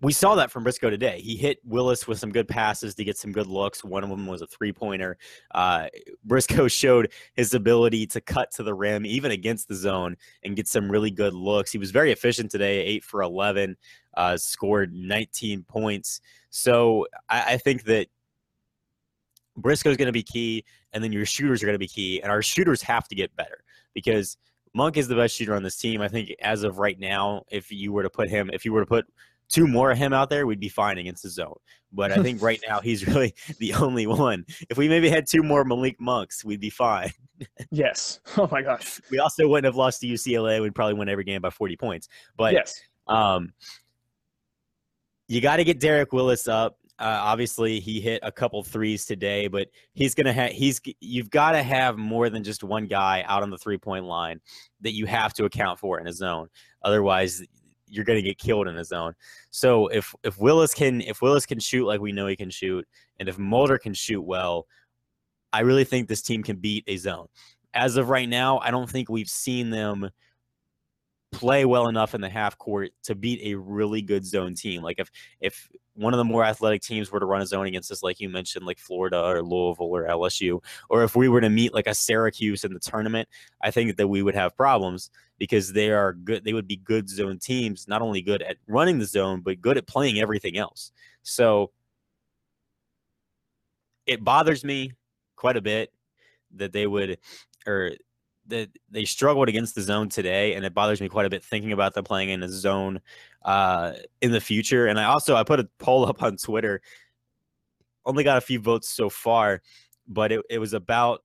we 0.00 0.12
saw 0.12 0.34
that 0.34 0.50
from 0.50 0.64
Briscoe 0.64 0.90
today. 0.90 1.20
He 1.20 1.36
hit 1.36 1.58
Willis 1.64 2.08
with 2.08 2.18
some 2.18 2.32
good 2.32 2.48
passes 2.48 2.94
to 2.96 3.04
get 3.04 3.16
some 3.16 3.30
good 3.30 3.46
looks. 3.46 3.84
One 3.84 4.02
of 4.02 4.10
them 4.10 4.26
was 4.26 4.42
a 4.42 4.46
three 4.46 4.72
pointer. 4.72 5.16
Uh, 5.52 5.86
Briscoe 6.24 6.68
showed 6.68 7.12
his 7.34 7.54
ability 7.54 8.06
to 8.08 8.20
cut 8.20 8.50
to 8.52 8.62
the 8.62 8.74
rim, 8.74 9.06
even 9.06 9.30
against 9.30 9.68
the 9.68 9.74
zone, 9.74 10.16
and 10.42 10.56
get 10.56 10.66
some 10.66 10.90
really 10.90 11.10
good 11.10 11.34
looks. 11.34 11.70
He 11.70 11.78
was 11.78 11.92
very 11.92 12.10
efficient 12.10 12.50
today, 12.50 12.84
eight 12.84 13.04
for 13.04 13.22
11, 13.22 13.76
uh, 14.16 14.36
scored 14.36 14.92
19 14.92 15.62
points. 15.64 16.20
So 16.50 17.06
I, 17.28 17.54
I 17.54 17.56
think 17.58 17.84
that 17.84 18.08
Briscoe 19.56 19.90
is 19.90 19.96
going 19.96 20.06
to 20.06 20.12
be 20.12 20.24
key, 20.24 20.64
and 20.92 21.02
then 21.02 21.12
your 21.12 21.26
shooters 21.26 21.62
are 21.62 21.66
going 21.66 21.74
to 21.74 21.78
be 21.78 21.88
key, 21.88 22.20
and 22.22 22.32
our 22.32 22.42
shooters 22.42 22.82
have 22.82 23.06
to 23.08 23.14
get 23.14 23.34
better 23.36 23.62
because 23.94 24.36
Monk 24.74 24.96
is 24.96 25.08
the 25.08 25.14
best 25.14 25.34
shooter 25.34 25.54
on 25.54 25.62
this 25.62 25.78
team. 25.78 26.02
I 26.02 26.08
think 26.08 26.34
as 26.40 26.62
of 26.62 26.78
right 26.78 26.98
now, 26.98 27.44
if 27.50 27.70
you 27.70 27.92
were 27.92 28.02
to 28.02 28.10
put 28.10 28.28
him, 28.28 28.50
if 28.52 28.64
you 28.64 28.72
were 28.72 28.80
to 28.80 28.86
put 28.86 29.06
two 29.48 29.66
more 29.66 29.90
of 29.90 29.98
him 29.98 30.12
out 30.12 30.30
there, 30.30 30.46
we'd 30.46 30.60
be 30.60 30.68
fine 30.68 30.98
against 30.98 31.22
the 31.22 31.30
zone. 31.30 31.56
But 31.92 32.12
I 32.12 32.22
think 32.22 32.42
right 32.42 32.60
now 32.68 32.80
he's 32.80 33.06
really 33.08 33.34
the 33.58 33.74
only 33.74 34.06
one. 34.06 34.44
If 34.68 34.76
we 34.76 34.88
maybe 34.88 35.08
had 35.08 35.26
two 35.26 35.42
more 35.42 35.64
Malik 35.64 36.00
Monks, 36.00 36.44
we'd 36.44 36.60
be 36.60 36.70
fine. 36.70 37.10
yes. 37.70 38.20
Oh 38.36 38.48
my 38.50 38.62
gosh. 38.62 39.00
We 39.10 39.18
also 39.18 39.46
wouldn't 39.48 39.64
have 39.64 39.76
lost 39.76 40.00
to 40.00 40.06
UCLA. 40.06 40.60
We'd 40.60 40.74
probably 40.74 40.94
win 40.94 41.08
every 41.08 41.24
game 41.24 41.40
by 41.40 41.50
40 41.50 41.76
points. 41.76 42.08
But 42.36 42.54
yes. 42.54 42.74
Um, 43.06 43.12
we 43.12 43.14
also 43.14 43.24
wouldn't 43.28 43.56
have 43.56 43.56
lost 43.56 43.98
to 44.00 44.32
UCLA. 44.32 44.48
We'd 44.48 44.54
probably 44.56 44.64
win 44.64 44.76
every 44.80 44.90
game 44.90 44.90
by 44.90 44.90
40 44.90 44.90
points. 44.90 44.90
but 44.90 44.90
i 44.90 44.90
think 44.90 44.90
right 44.90 44.90
now 44.90 44.90
he's 44.90 44.90
really 44.90 44.90
the 44.90 44.92
only 44.94 44.96
one 44.96 45.06
if 45.08 45.08
we 45.08 45.08
maybe 45.08 45.08
had 45.08 45.08
two 45.08 45.08
more 45.08 45.08
malik 45.08 45.10
monks 45.10 45.10
we'd 45.10 45.10
be 45.10 45.10
fine 45.10 45.10
yes 45.10 45.10
my 45.10 45.10
gosh 45.10 45.10
we 45.10 45.18
also 45.18 45.18
wouldn't 45.18 45.18
have 45.18 45.20
lost 45.20 45.20
to 45.20 45.26
ucla 45.26 45.34
we'd 45.34 45.34
probably 45.34 45.34
win 45.34 45.38
every 45.38 45.38
game 45.38 45.38
by 45.38 45.38
40 45.38 45.38
points 45.38 45.38
but 45.38 45.38
yes 45.38 45.38
you 45.38 45.40
got 45.40 45.56
to 45.56 45.64
get 45.64 45.80
Derek 45.80 46.12
Willis 46.12 46.48
up. 46.48 46.78
Uh, 46.98 47.18
obviously, 47.20 47.78
he 47.78 48.00
hit 48.00 48.20
a 48.22 48.32
couple 48.32 48.62
threes 48.62 49.04
today, 49.04 49.48
but 49.48 49.68
he's 49.92 50.14
gonna 50.14 50.32
have 50.32 50.50
he's 50.52 50.80
you've 51.00 51.28
got 51.28 51.52
to 51.52 51.62
have 51.62 51.98
more 51.98 52.30
than 52.30 52.42
just 52.42 52.64
one 52.64 52.86
guy 52.86 53.22
out 53.26 53.42
on 53.42 53.50
the 53.50 53.58
three 53.58 53.76
point 53.76 54.06
line 54.06 54.40
that 54.80 54.92
you 54.92 55.04
have 55.04 55.34
to 55.34 55.44
account 55.44 55.78
for 55.78 56.00
in 56.00 56.06
a 56.06 56.12
zone. 56.12 56.48
Otherwise, 56.82 57.42
you're 57.88 58.04
going 58.04 58.18
to 58.18 58.28
get 58.28 58.38
killed 58.38 58.68
in 58.68 58.76
a 58.76 58.84
zone. 58.84 59.14
So 59.50 59.88
if 59.88 60.14
if 60.22 60.38
Willis 60.38 60.74
can 60.74 61.00
if 61.00 61.22
Willis 61.22 61.46
can 61.46 61.60
shoot 61.60 61.86
like 61.86 62.00
we 62.00 62.12
know 62.12 62.26
he 62.26 62.36
can 62.36 62.50
shoot, 62.50 62.86
and 63.18 63.28
if 63.28 63.38
Mulder 63.38 63.78
can 63.78 63.94
shoot 63.94 64.22
well, 64.22 64.66
I 65.52 65.60
really 65.60 65.84
think 65.84 66.08
this 66.08 66.22
team 66.22 66.42
can 66.42 66.56
beat 66.56 66.84
a 66.86 66.96
zone. 66.96 67.28
As 67.74 67.96
of 67.96 68.08
right 68.08 68.28
now, 68.28 68.58
I 68.58 68.70
don't 68.70 68.88
think 68.88 69.08
we've 69.08 69.28
seen 69.28 69.70
them 69.70 70.10
play 71.36 71.66
well 71.66 71.88
enough 71.88 72.14
in 72.14 72.20
the 72.20 72.28
half 72.28 72.56
court 72.56 72.92
to 73.04 73.14
beat 73.14 73.40
a 73.42 73.54
really 73.54 74.00
good 74.00 74.24
zone 74.24 74.54
team. 74.54 74.82
Like 74.82 74.98
if 74.98 75.10
if 75.40 75.68
one 75.94 76.14
of 76.14 76.18
the 76.18 76.24
more 76.24 76.44
athletic 76.44 76.82
teams 76.82 77.10
were 77.10 77.20
to 77.20 77.26
run 77.26 77.42
a 77.42 77.46
zone 77.46 77.66
against 77.66 77.90
us, 77.90 78.02
like 78.02 78.20
you 78.20 78.28
mentioned, 78.28 78.66
like 78.66 78.78
Florida 78.78 79.22
or 79.22 79.42
Louisville 79.42 79.86
or 79.86 80.06
LSU, 80.06 80.62
or 80.88 81.04
if 81.04 81.14
we 81.14 81.28
were 81.28 81.40
to 81.40 81.50
meet 81.50 81.74
like 81.74 81.86
a 81.86 81.94
Syracuse 81.94 82.64
in 82.64 82.72
the 82.72 82.80
tournament, 82.80 83.28
I 83.62 83.70
think 83.70 83.96
that 83.96 84.08
we 84.08 84.22
would 84.22 84.34
have 84.34 84.56
problems 84.56 85.10
because 85.38 85.72
they 85.72 85.90
are 85.90 86.14
good. 86.14 86.44
They 86.44 86.54
would 86.54 86.66
be 86.66 86.76
good 86.76 87.08
zone 87.08 87.38
teams, 87.38 87.86
not 87.86 88.02
only 88.02 88.22
good 88.22 88.42
at 88.42 88.56
running 88.66 88.98
the 88.98 89.06
zone, 89.06 89.40
but 89.40 89.60
good 89.60 89.76
at 89.76 89.86
playing 89.86 90.18
everything 90.18 90.56
else. 90.56 90.92
So 91.22 91.70
it 94.06 94.24
bothers 94.24 94.64
me 94.64 94.92
quite 95.34 95.56
a 95.56 95.62
bit 95.62 95.92
that 96.54 96.72
they 96.72 96.86
would 96.86 97.18
or 97.66 97.92
that 98.48 98.70
they 98.90 99.04
struggled 99.04 99.48
against 99.48 99.74
the 99.74 99.82
zone 99.82 100.08
today, 100.08 100.54
and 100.54 100.64
it 100.64 100.74
bothers 100.74 101.00
me 101.00 101.08
quite 101.08 101.26
a 101.26 101.30
bit 101.30 101.44
thinking 101.44 101.72
about 101.72 101.94
them 101.94 102.04
playing 102.04 102.30
in 102.30 102.42
a 102.42 102.48
zone 102.48 103.00
uh, 103.44 103.92
in 104.20 104.32
the 104.32 104.40
future. 104.40 104.86
And 104.86 104.98
I 104.98 105.04
also 105.04 105.36
I 105.36 105.44
put 105.44 105.60
a 105.60 105.68
poll 105.78 106.06
up 106.08 106.22
on 106.22 106.36
Twitter, 106.36 106.80
only 108.04 108.24
got 108.24 108.38
a 108.38 108.42
few 108.42 108.60
votes 108.60 108.88
so 108.88 109.10
far, 109.10 109.62
but 110.06 110.32
it, 110.32 110.44
it 110.48 110.58
was 110.58 110.72
about 110.72 111.22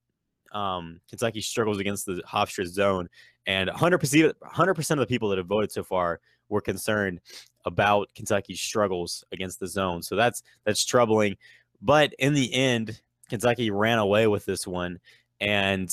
um, 0.52 1.00
Kentucky 1.10 1.42
struggles 1.42 1.80
against 1.80 2.06
the 2.06 2.22
Hofstra 2.28 2.66
zone, 2.66 3.08
and 3.46 3.70
100 3.70 3.98
percent 4.00 4.36
100 4.40 4.74
percent 4.74 5.00
of 5.00 5.08
the 5.08 5.12
people 5.12 5.30
that 5.30 5.38
have 5.38 5.48
voted 5.48 5.72
so 5.72 5.84
far 5.84 6.20
were 6.50 6.62
concerned 6.62 7.22
about 7.66 8.10
Kentucky's 8.16 8.60
struggles 8.60 9.24
against 9.32 9.60
the 9.60 9.68
zone. 9.68 10.02
So 10.02 10.16
that's 10.16 10.44
that's 10.66 10.86
troubling. 10.86 11.38
But 11.82 12.14
in 12.20 12.34
the 12.34 12.54
end, 12.54 13.02
Kentucky 13.30 13.72
ran 13.72 13.98
away 13.98 14.28
with 14.28 14.46
this 14.46 14.68
one, 14.68 15.00
and 15.40 15.90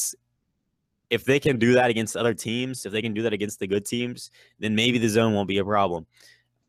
if 1.11 1.25
they 1.25 1.41
can 1.41 1.59
do 1.59 1.73
that 1.75 1.91
against 1.91 2.17
other 2.17 2.35
teams, 2.35 2.85
if 2.85 2.93
they 2.93 3.03
can 3.03 3.15
do 3.15 3.23
that 3.23 3.33
against 3.33 3.59
the 3.59 3.67
good 3.67 3.85
teams, 3.85 4.31
then 4.59 4.75
maybe 4.75 4.99
the 4.99 5.09
zone 5.09 5.35
won't 5.35 5.49
be 5.49 5.59
a 5.59 5.65
problem. 5.65 6.07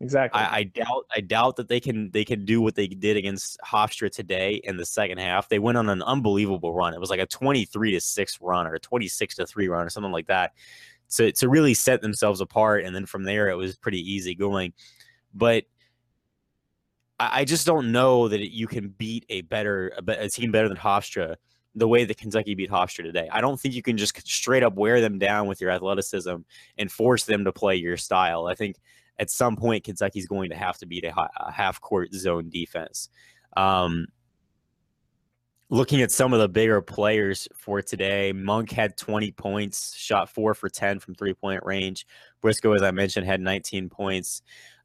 Exactly. 0.01 0.39
I, 0.39 0.55
I, 0.57 0.63
doubt 0.63 1.05
I 1.13 1.19
doubt 1.19 1.57
that 1.57 1.67
they 1.67 1.81
can 1.81 2.09
they 2.11 2.23
can 2.23 2.45
do 2.45 2.61
what 2.61 2.73
they 2.73 2.87
did 2.87 3.17
against 3.17 3.59
Hofstra 3.59 4.09
today 4.09 4.61
in 4.63 4.77
the 4.77 4.85
second 4.85 5.17
half. 5.17 5.49
They 5.49 5.59
went 5.59 5.77
on 5.77 5.89
an 5.89 6.01
unbelievable 6.01 6.73
run. 6.73 6.93
It 6.93 7.01
was 7.01 7.09
like 7.09 7.19
a 7.19 7.25
23 7.25 7.91
to 7.91 7.99
6 7.99 8.37
run 8.39 8.65
or 8.65 8.75
a 8.75 8.79
26 8.79 9.35
to 9.35 9.45
3 9.45 9.67
run 9.67 9.85
or 9.85 9.89
something 9.89 10.11
like 10.11 10.27
that. 10.27 10.53
To 11.15 11.33
to 11.33 11.49
really 11.49 11.73
set 11.73 12.01
themselves 12.01 12.39
apart. 12.39 12.85
And 12.85 12.95
then 12.95 13.05
from 13.05 13.23
there 13.23 13.49
it 13.49 13.55
was 13.55 13.75
pretty 13.75 13.99
easy 13.99 14.35
going. 14.35 14.71
But 15.33 15.65
I, 17.19 17.41
I 17.41 17.45
just 17.45 17.65
don't 17.65 17.91
know 17.91 18.29
that 18.29 18.53
you 18.53 18.67
can 18.67 18.89
beat 18.89 19.25
a 19.27 19.41
better 19.41 19.91
a, 19.97 20.11
a 20.11 20.29
team 20.29 20.53
better 20.53 20.69
than 20.69 20.77
Hofstra 20.77 21.35
the 21.79 21.87
way 21.87 22.03
that 22.03 22.17
Kentucky 22.17 22.55
beat 22.55 22.69
Hofstra 22.69 23.03
today. 23.03 23.29
I 23.31 23.41
don't 23.41 23.59
think 23.59 23.73
you 23.73 23.81
can 23.81 23.97
just 23.97 24.27
straight 24.27 24.63
up 24.63 24.75
wear 24.75 25.01
them 25.01 25.17
down 25.17 25.47
with 25.47 25.61
your 25.61 25.71
athleticism 25.71 26.35
and 26.77 26.91
force 26.91 27.23
them 27.23 27.45
to 27.45 27.51
play 27.51 27.75
your 27.75 27.97
style. 27.97 28.47
I 28.47 28.55
think 28.55 28.75
at 29.17 29.29
some 29.29 29.55
point 29.55 29.85
Kentucky's 29.85 30.27
going 30.27 30.49
to 30.49 30.55
have 30.55 30.77
to 30.79 30.85
beat 30.85 31.05
a, 31.05 31.13
a 31.37 31.51
half 31.51 31.81
court 31.81 32.13
zone 32.13 32.49
defense. 32.49 33.09
Um, 33.55 34.07
looking 35.69 36.01
at 36.01 36.11
some 36.11 36.33
of 36.33 36.39
the 36.39 36.49
bigger 36.49 36.81
players 36.81 37.47
for 37.55 37.81
today, 37.81 38.33
Monk 38.33 38.71
had 38.71 38.97
20 38.97 39.31
points, 39.31 39.95
shot 39.95 40.29
four 40.29 40.53
for 40.53 40.69
10 40.69 40.99
from 40.99 41.15
three 41.15 41.33
point 41.33 41.63
range. 41.63 42.05
Briscoe, 42.41 42.73
as 42.73 42.83
I 42.83 42.91
mentioned, 42.91 43.25
had 43.25 43.39
19 43.39 43.89
points. 43.89 44.41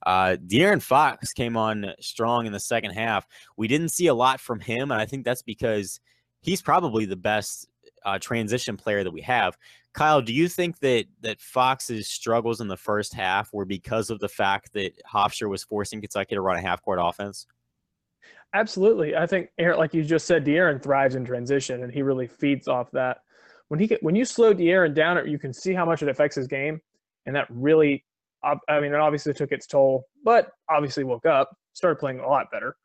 Uh, 0.07 0.37
De'Aaron 0.47 0.83
Fox 0.83 1.33
came 1.33 1.57
on 1.57 1.93
strong 1.99 2.47
in 2.47 2.53
the 2.53 2.61
second 2.61 2.93
half. 2.93 3.27
We 3.57 3.67
didn't 3.67 3.89
see 3.89 4.07
a 4.07 4.15
lot 4.15 4.39
from 4.39 4.61
him, 4.61 4.93
and 4.93 5.01
I 5.01 5.07
think 5.07 5.25
that's 5.25 5.43
because– 5.43 5.99
he's 6.45 6.63
probably 6.63 7.07
the 7.07 7.17
best 7.17 7.69
uh, 8.05 8.19
transition 8.19 8.77
player 8.77 9.03
that 9.03 9.11
we 9.11 9.23
have. 9.23 9.57
Kyle, 9.95 10.21
do 10.21 10.33
you 10.33 10.49
think 10.49 10.79
that 10.81 11.07
that 11.21 11.41
Fox's 11.41 12.09
struggles 12.09 12.61
in 12.61 12.69
the 12.69 12.77
first 12.77 13.15
half 13.15 13.53
were 13.53 13.65
because 13.65 14.11
of 14.11 14.21
the 14.21 14.29
fact 14.29 14.73
that 14.75 14.93
Hofstra 15.11 15.49
was 15.49 15.63
forcing 15.63 16.01
Kentucky 16.01 16.35
to 16.35 16.41
run 16.41 16.57
a 16.57 16.61
half 16.61 16.83
court 16.83 16.99
offense? 17.01 17.47
Absolutely. 18.53 19.17
I 19.17 19.27
think, 19.27 19.49
like 19.59 19.95
you 19.95 20.05
just 20.05 20.27
said, 20.27 20.45
De'Aaron 20.45 20.83
thrives 20.83 21.15
in 21.15 21.25
transition, 21.25 21.83
and 21.83 21.93
he 21.93 22.03
really 22.03 22.27
feeds 22.27 22.69
off 22.69 22.91
that. 22.93 23.19
When 23.69 23.81
he 23.81 23.97
when 24.03 24.15
you 24.15 24.25
slow 24.25 24.53
De'Aaron 24.53 24.95
down, 24.95 25.29
you 25.29 25.39
can 25.39 25.53
see 25.53 25.73
how 25.73 25.85
much 25.85 26.03
it 26.03 26.09
affects 26.09 26.37
his 26.37 26.47
game, 26.47 26.81
and 27.27 27.35
that 27.35 27.47
really, 27.49 28.05
I 28.43 28.81
mean, 28.81 28.93
it 28.93 29.01
obviously 29.01 29.33
took 29.33 29.53
its 29.53 29.67
toll, 29.67 30.07
but 30.23 30.51
obviously 30.69 31.03
woke 31.03 31.27
up, 31.27 31.57
started 31.73 31.99
playing 31.99 32.21
a 32.21 32.29
lot 32.29 32.51
better. 32.53 32.77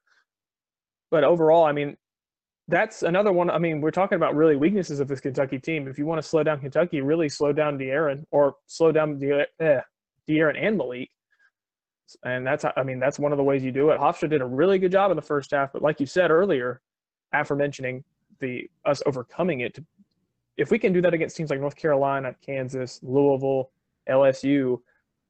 But 1.11 1.23
overall, 1.23 1.65
I 1.65 1.71
mean, 1.71 1.97
that's 2.69 3.01
another 3.01 3.31
one. 3.31 3.49
I 3.49 3.57
mean, 3.57 3.81
we're 3.81 3.91
talking 3.91 4.15
about 4.15 4.35
really 4.35 4.55
weaknesses 4.55 4.99
of 4.99 5.07
this 5.07 5.19
Kentucky 5.19 5.57
team. 5.57 5.87
If 5.87 5.97
you 5.97 6.05
want 6.05 6.21
to 6.21 6.27
slow 6.27 6.43
down 6.43 6.59
Kentucky, 6.59 7.01
really 7.01 7.27
slow 7.27 7.51
down 7.51 7.79
De'Aaron 7.79 8.25
or 8.31 8.55
slow 8.67 8.91
down 8.91 9.17
De- 9.17 9.47
eh, 9.59 9.81
De'Aaron 10.27 10.55
and 10.61 10.77
Malik. 10.77 11.09
And 12.23 12.45
that's, 12.45 12.65
I 12.77 12.83
mean, 12.83 12.99
that's 12.99 13.17
one 13.17 13.31
of 13.31 13.37
the 13.37 13.43
ways 13.43 13.63
you 13.63 13.71
do 13.71 13.89
it. 13.89 13.99
Hofstra 13.99 14.29
did 14.29 14.41
a 14.41 14.45
really 14.45 14.77
good 14.77 14.91
job 14.91 15.11
in 15.11 15.15
the 15.15 15.21
first 15.21 15.51
half, 15.51 15.73
but 15.73 15.81
like 15.81 15.99
you 15.99 16.05
said 16.05 16.31
earlier, 16.31 16.81
after 17.33 17.55
mentioning 17.55 18.03
the 18.39 18.69
us 18.85 19.01
overcoming 19.05 19.61
it, 19.61 19.79
if 20.57 20.71
we 20.71 20.77
can 20.77 20.93
do 20.93 21.01
that 21.01 21.13
against 21.13 21.37
teams 21.37 21.49
like 21.49 21.59
North 21.59 21.75
Carolina, 21.75 22.35
Kansas, 22.45 22.99
Louisville, 23.01 23.71
LSU, 24.09 24.79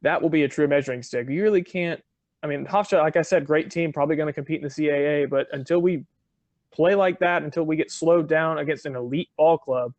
that 0.02 0.22
will 0.22 0.30
be 0.30 0.44
a 0.44 0.48
true 0.48 0.68
measuring 0.68 1.04
stick. 1.04 1.30
You 1.30 1.44
really 1.44 1.64
can't. 1.64 2.02
I 2.44 2.48
mean, 2.48 2.66
Hofstra, 2.66 3.00
like 3.02 3.18
I 3.18 3.22
said, 3.22 3.46
great 3.46 3.70
team, 3.70 3.92
probably 3.92 4.16
going 4.16 4.28
to 4.28 4.34
compete 4.34 4.62
in 4.62 4.64
the 4.64 4.70
CAA, 4.70 5.30
but 5.30 5.48
until 5.52 5.82
we 5.82 6.06
play 6.72 6.96
like 6.96 7.20
that 7.20 7.44
until 7.44 7.66
we 7.66 7.76
get 7.76 7.92
slowed 7.92 8.28
down 8.28 8.58
against 8.58 8.86
an 8.86 8.96
elite 8.96 9.30
ball 9.38 9.58
club, 9.58 9.94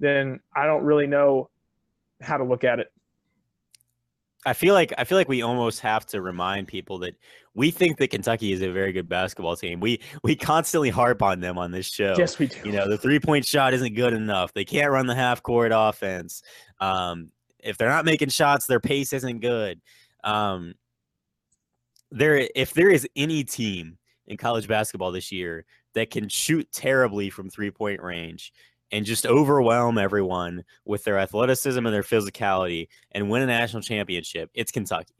then 0.00 0.40
I 0.54 0.66
don't 0.66 0.84
really 0.84 1.06
know 1.06 1.50
how 2.20 2.36
to 2.36 2.44
look 2.44 2.64
at 2.64 2.80
it. 2.80 2.90
I 4.46 4.52
feel 4.52 4.74
like 4.74 4.92
I 4.98 5.04
feel 5.04 5.16
like 5.16 5.28
we 5.28 5.40
almost 5.40 5.80
have 5.80 6.04
to 6.06 6.20
remind 6.20 6.68
people 6.68 6.98
that 6.98 7.14
we 7.54 7.70
think 7.70 7.96
that 7.98 8.08
Kentucky 8.08 8.52
is 8.52 8.60
a 8.60 8.70
very 8.70 8.92
good 8.92 9.08
basketball 9.08 9.56
team. 9.56 9.80
We 9.80 10.00
we 10.22 10.36
constantly 10.36 10.90
harp 10.90 11.22
on 11.22 11.40
them 11.40 11.56
on 11.56 11.70
this 11.70 11.86
show. 11.86 12.14
Yes, 12.18 12.38
we 12.38 12.48
do. 12.48 12.58
You 12.64 12.72
know, 12.72 12.86
the 12.86 12.98
three 12.98 13.18
point 13.18 13.46
shot 13.46 13.72
isn't 13.72 13.94
good 13.94 14.12
enough. 14.12 14.52
They 14.52 14.64
can't 14.64 14.90
run 14.90 15.06
the 15.06 15.14
half 15.14 15.42
court 15.42 15.72
offense. 15.74 16.42
Um, 16.78 17.30
if 17.58 17.78
they're 17.78 17.88
not 17.88 18.04
making 18.04 18.28
shots, 18.28 18.66
their 18.66 18.80
pace 18.80 19.14
isn't 19.14 19.40
good. 19.40 19.80
Um, 20.22 20.74
there, 22.10 22.48
if 22.54 22.74
there 22.74 22.90
is 22.90 23.08
any 23.16 23.44
team 23.44 23.98
in 24.26 24.36
college 24.36 24.68
basketball 24.68 25.10
this 25.10 25.32
year 25.32 25.64
that 25.94 26.10
can 26.10 26.28
shoot 26.28 26.70
terribly 26.72 27.30
from 27.30 27.48
three 27.48 27.70
point 27.70 28.02
range 28.02 28.52
and 28.92 29.04
just 29.04 29.26
overwhelm 29.26 29.98
everyone 29.98 30.64
with 30.84 31.04
their 31.04 31.18
athleticism 31.18 31.84
and 31.84 31.94
their 31.94 32.02
physicality 32.02 32.88
and 33.12 33.28
win 33.28 33.42
a 33.42 33.46
national 33.46 33.82
championship, 33.82 34.50
it's 34.54 34.70
Kentucky. 34.70 35.14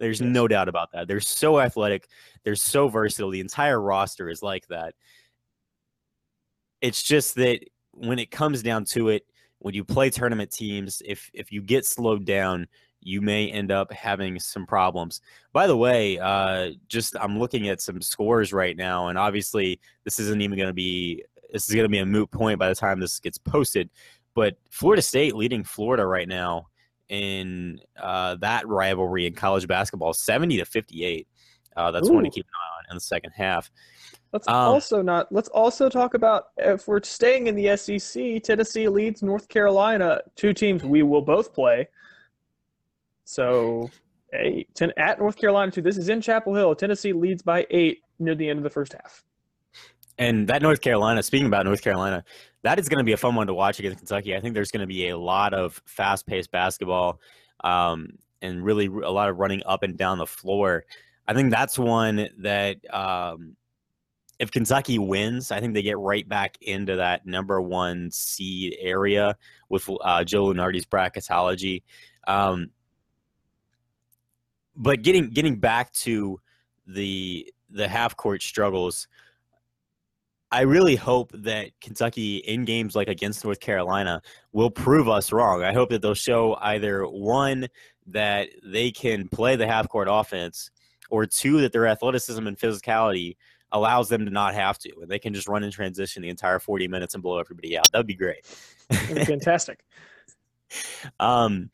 There's 0.00 0.20
yes. 0.20 0.28
no 0.28 0.48
doubt 0.48 0.68
about 0.68 0.90
that. 0.92 1.06
They're 1.06 1.20
so 1.20 1.60
athletic, 1.60 2.08
they're 2.42 2.56
so 2.56 2.88
versatile. 2.88 3.30
The 3.30 3.40
entire 3.40 3.80
roster 3.80 4.28
is 4.28 4.42
like 4.42 4.66
that. 4.68 4.94
It's 6.80 7.02
just 7.02 7.36
that 7.36 7.60
when 7.92 8.18
it 8.18 8.30
comes 8.32 8.62
down 8.62 8.86
to 8.86 9.10
it, 9.10 9.24
when 9.60 9.74
you 9.74 9.84
play 9.84 10.10
tournament 10.10 10.50
teams, 10.50 11.00
if 11.04 11.30
if 11.32 11.52
you 11.52 11.62
get 11.62 11.86
slowed 11.86 12.24
down, 12.24 12.66
you 13.02 13.20
may 13.20 13.50
end 13.50 13.70
up 13.70 13.92
having 13.92 14.38
some 14.38 14.66
problems. 14.66 15.20
By 15.52 15.66
the 15.66 15.76
way, 15.76 16.18
uh, 16.18 16.70
just 16.88 17.16
I'm 17.20 17.38
looking 17.38 17.68
at 17.68 17.80
some 17.80 18.00
scores 18.00 18.52
right 18.52 18.76
now, 18.76 19.08
and 19.08 19.18
obviously 19.18 19.80
this 20.04 20.18
isn't 20.18 20.40
even 20.40 20.56
going 20.56 20.68
to 20.68 20.74
be 20.74 21.24
this 21.52 21.68
is 21.68 21.74
going 21.74 21.84
to 21.84 21.90
be 21.90 21.98
a 21.98 22.06
moot 22.06 22.30
point 22.30 22.58
by 22.58 22.68
the 22.68 22.74
time 22.74 23.00
this 23.00 23.18
gets 23.20 23.38
posted. 23.38 23.90
But 24.34 24.56
Florida 24.70 25.02
State 25.02 25.34
leading 25.34 25.64
Florida 25.64 26.06
right 26.06 26.28
now 26.28 26.68
in 27.08 27.78
uh, 28.00 28.36
that 28.36 28.66
rivalry 28.66 29.26
in 29.26 29.34
college 29.34 29.66
basketball, 29.66 30.14
seventy 30.14 30.56
to 30.58 30.64
fifty-eight. 30.64 31.28
Uh, 31.76 31.90
that's 31.90 32.08
Ooh. 32.08 32.14
one 32.14 32.24
to 32.24 32.30
keep 32.30 32.46
an 32.46 32.52
eye 32.54 32.78
on 32.78 32.84
in 32.90 32.96
the 32.96 33.00
second 33.00 33.32
half. 33.34 33.70
Let's 34.32 34.48
um, 34.48 34.54
also 34.54 35.02
not. 35.02 35.30
Let's 35.30 35.48
also 35.48 35.88
talk 35.88 36.14
about 36.14 36.46
if 36.56 36.88
we're 36.88 37.02
staying 37.02 37.48
in 37.48 37.54
the 37.54 37.76
SEC. 37.76 38.42
Tennessee 38.42 38.88
leads 38.88 39.22
North 39.22 39.48
Carolina, 39.48 40.20
two 40.36 40.54
teams 40.54 40.84
we 40.84 41.02
will 41.02 41.20
both 41.20 41.52
play. 41.52 41.88
So, 43.24 43.90
eight, 44.32 44.74
ten, 44.74 44.92
at 44.96 45.18
North 45.18 45.36
Carolina, 45.36 45.70
too. 45.70 45.82
This 45.82 45.96
is 45.96 46.08
in 46.08 46.20
Chapel 46.20 46.54
Hill. 46.54 46.74
Tennessee 46.74 47.12
leads 47.12 47.42
by 47.42 47.66
eight 47.70 48.02
near 48.18 48.34
the 48.34 48.48
end 48.48 48.58
of 48.58 48.62
the 48.64 48.70
first 48.70 48.92
half. 48.92 49.24
And 50.18 50.46
that 50.48 50.62
North 50.62 50.80
Carolina, 50.80 51.22
speaking 51.22 51.46
about 51.46 51.64
North 51.64 51.82
Carolina, 51.82 52.24
that 52.62 52.78
is 52.78 52.88
going 52.88 52.98
to 52.98 53.04
be 53.04 53.12
a 53.12 53.16
fun 53.16 53.34
one 53.34 53.46
to 53.46 53.54
watch 53.54 53.78
against 53.78 53.98
Kentucky. 53.98 54.36
I 54.36 54.40
think 54.40 54.54
there's 54.54 54.70
going 54.70 54.82
to 54.82 54.86
be 54.86 55.08
a 55.08 55.18
lot 55.18 55.54
of 55.54 55.80
fast 55.86 56.26
paced 56.26 56.50
basketball 56.50 57.20
um, 57.64 58.18
and 58.40 58.64
really 58.64 58.86
a 58.86 59.10
lot 59.10 59.28
of 59.28 59.38
running 59.38 59.62
up 59.66 59.82
and 59.82 59.96
down 59.96 60.18
the 60.18 60.26
floor. 60.26 60.84
I 61.26 61.34
think 61.34 61.50
that's 61.50 61.78
one 61.78 62.28
that 62.38 62.76
um, 62.94 63.56
if 64.38 64.50
Kentucky 64.50 64.98
wins, 64.98 65.50
I 65.50 65.60
think 65.60 65.74
they 65.74 65.82
get 65.82 65.98
right 65.98 66.28
back 66.28 66.58
into 66.60 66.96
that 66.96 67.26
number 67.26 67.60
one 67.60 68.10
seed 68.10 68.76
area 68.80 69.36
with 69.68 69.88
uh, 70.02 70.24
Joe 70.24 70.46
Lunardi's 70.46 70.86
bracketology. 70.86 71.82
Um, 72.26 72.70
but 74.76 75.02
getting 75.02 75.30
getting 75.30 75.56
back 75.56 75.92
to 75.92 76.40
the 76.86 77.52
the 77.70 77.88
half 77.88 78.16
court 78.16 78.42
struggles, 78.42 79.08
I 80.50 80.62
really 80.62 80.96
hope 80.96 81.32
that 81.34 81.70
Kentucky 81.80 82.36
in 82.36 82.64
games 82.64 82.94
like 82.94 83.08
against 83.08 83.44
North 83.44 83.60
Carolina 83.60 84.20
will 84.52 84.70
prove 84.70 85.08
us 85.08 85.32
wrong. 85.32 85.62
I 85.62 85.72
hope 85.72 85.90
that 85.90 86.02
they'll 86.02 86.14
show 86.14 86.56
either 86.60 87.04
one 87.04 87.68
that 88.06 88.48
they 88.64 88.90
can 88.90 89.28
play 89.28 89.56
the 89.56 89.66
half 89.66 89.88
court 89.88 90.08
offense, 90.10 90.70
or 91.10 91.26
two 91.26 91.60
that 91.60 91.72
their 91.72 91.86
athleticism 91.86 92.46
and 92.46 92.58
physicality 92.58 93.36
allows 93.72 94.08
them 94.08 94.24
to 94.24 94.30
not 94.30 94.54
have 94.54 94.78
to, 94.78 94.92
and 95.00 95.10
they 95.10 95.18
can 95.18 95.32
just 95.32 95.48
run 95.48 95.62
in 95.62 95.70
transition 95.70 96.22
the 96.22 96.28
entire 96.28 96.58
40 96.58 96.88
minutes 96.88 97.14
and 97.14 97.22
blow 97.22 97.38
everybody 97.38 97.78
out. 97.78 97.90
That'd 97.92 98.06
be 98.06 98.14
great. 98.14 98.44
fantastic. 99.26 99.84
um, 101.20 101.70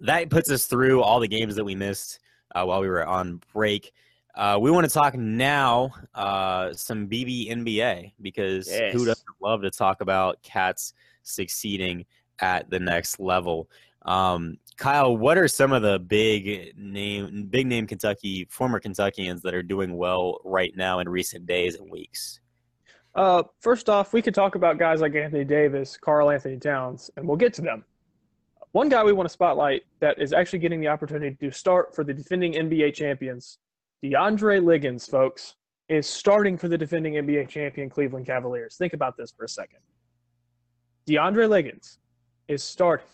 that 0.00 0.30
puts 0.30 0.50
us 0.50 0.66
through 0.66 1.02
all 1.02 1.20
the 1.20 1.28
games 1.28 1.56
that 1.56 1.64
we 1.64 1.74
missed 1.74 2.20
uh, 2.54 2.64
while 2.64 2.80
we 2.80 2.88
were 2.88 3.06
on 3.06 3.40
break. 3.52 3.92
Uh, 4.34 4.58
we 4.60 4.70
want 4.70 4.88
to 4.88 4.92
talk 4.92 5.14
now 5.14 5.90
uh, 6.14 6.72
some 6.72 7.08
BBNBA 7.08 8.12
because 8.22 8.68
yes. 8.68 8.92
who 8.92 9.04
doesn't 9.04 9.26
love 9.40 9.62
to 9.62 9.70
talk 9.70 10.00
about 10.00 10.42
cats 10.42 10.94
succeeding 11.22 12.04
at 12.38 12.70
the 12.70 12.78
next 12.78 13.20
level? 13.20 13.68
Um, 14.02 14.58
Kyle, 14.76 15.14
what 15.14 15.36
are 15.36 15.48
some 15.48 15.72
of 15.72 15.82
the 15.82 15.98
big 15.98 16.72
name, 16.78 17.46
big 17.50 17.66
name 17.66 17.86
Kentucky 17.86 18.46
former 18.48 18.80
Kentuckians 18.80 19.42
that 19.42 19.52
are 19.52 19.62
doing 19.62 19.96
well 19.96 20.40
right 20.44 20.74
now 20.74 21.00
in 21.00 21.08
recent 21.08 21.44
days 21.44 21.74
and 21.74 21.90
weeks? 21.90 22.40
Uh, 23.14 23.42
first 23.58 23.90
off, 23.90 24.12
we 24.12 24.22
could 24.22 24.34
talk 24.34 24.54
about 24.54 24.78
guys 24.78 25.00
like 25.00 25.14
Anthony 25.14 25.44
Davis, 25.44 25.96
Karl-Anthony 25.96 26.56
Towns, 26.58 27.10
and 27.16 27.26
we'll 27.26 27.36
get 27.36 27.52
to 27.54 27.62
them. 27.62 27.84
One 28.72 28.88
guy 28.88 29.02
we 29.02 29.12
want 29.12 29.28
to 29.28 29.32
spotlight 29.32 29.82
that 29.98 30.20
is 30.20 30.32
actually 30.32 30.60
getting 30.60 30.80
the 30.80 30.88
opportunity 30.88 31.36
to 31.40 31.50
start 31.50 31.94
for 31.94 32.04
the 32.04 32.14
defending 32.14 32.52
NBA 32.52 32.94
champions, 32.94 33.58
DeAndre 34.04 34.64
Liggins, 34.64 35.06
folks, 35.06 35.56
is 35.88 36.08
starting 36.08 36.56
for 36.56 36.68
the 36.68 36.78
defending 36.78 37.14
NBA 37.14 37.48
champion 37.48 37.90
Cleveland 37.90 38.26
Cavaliers. 38.26 38.76
Think 38.76 38.92
about 38.92 39.16
this 39.16 39.32
for 39.32 39.44
a 39.44 39.48
second. 39.48 39.80
DeAndre 41.08 41.48
Liggins 41.48 41.98
is 42.46 42.62
starting. 42.62 43.06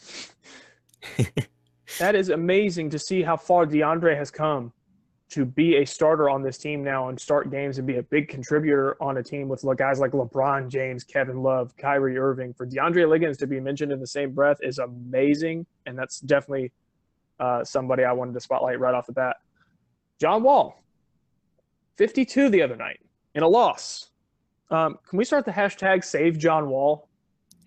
that 1.99 2.15
is 2.15 2.29
amazing 2.29 2.91
to 2.91 2.99
see 2.99 3.23
how 3.23 3.37
far 3.37 3.65
DeAndre 3.65 4.15
has 4.15 4.31
come 4.31 4.75
to 5.29 5.45
be 5.45 5.77
a 5.77 5.85
starter 5.85 6.31
on 6.31 6.43
this 6.43 6.57
team 6.57 6.85
now 6.85 7.09
and 7.09 7.21
start 7.21 7.51
games 7.51 7.79
and 7.79 7.87
be 7.87 7.97
a 7.97 8.03
big 8.03 8.29
contributor 8.29 8.97
on 9.03 9.17
a 9.17 9.23
team 9.23 9.49
with 9.49 9.65
guys 9.77 9.99
like 9.99 10.13
LeBron 10.13 10.69
James, 10.69 11.03
Kevin 11.03 11.43
Love, 11.43 11.77
Kyrie 11.77 12.17
Irving. 12.17 12.55
For 12.55 12.67
DeAndre 12.67 13.09
Liggins 13.09 13.37
to 13.39 13.47
be 13.47 13.59
mentioned 13.59 13.91
in 13.91 13.99
the 13.99 14.07
same 14.07 14.33
breath 14.33 14.59
is 14.63 14.79
amazing, 14.79 15.67
and 15.85 15.99
that's 15.99 16.21
definitely 16.21 16.73
uh, 17.41 17.65
somebody 17.65 18.05
I 18.05 18.13
wanted 18.13 18.35
to 18.35 18.41
spotlight 18.41 18.79
right 18.79 18.95
off 18.95 19.07
the 19.07 19.13
bat. 19.13 19.37
John 20.21 20.45
Wall, 20.45 20.83
52 21.97 22.49
the 22.49 22.63
other 22.63 22.77
night 22.77 23.01
in 23.35 23.43
a 23.43 23.49
loss. 23.49 24.11
Um, 24.71 24.99
can 25.09 25.19
we 25.19 25.25
start 25.25 25.45
the 25.45 25.53
hashtag 25.53 26.05
Save 26.05 26.39
John 26.39 26.69
Wall? 26.69 27.09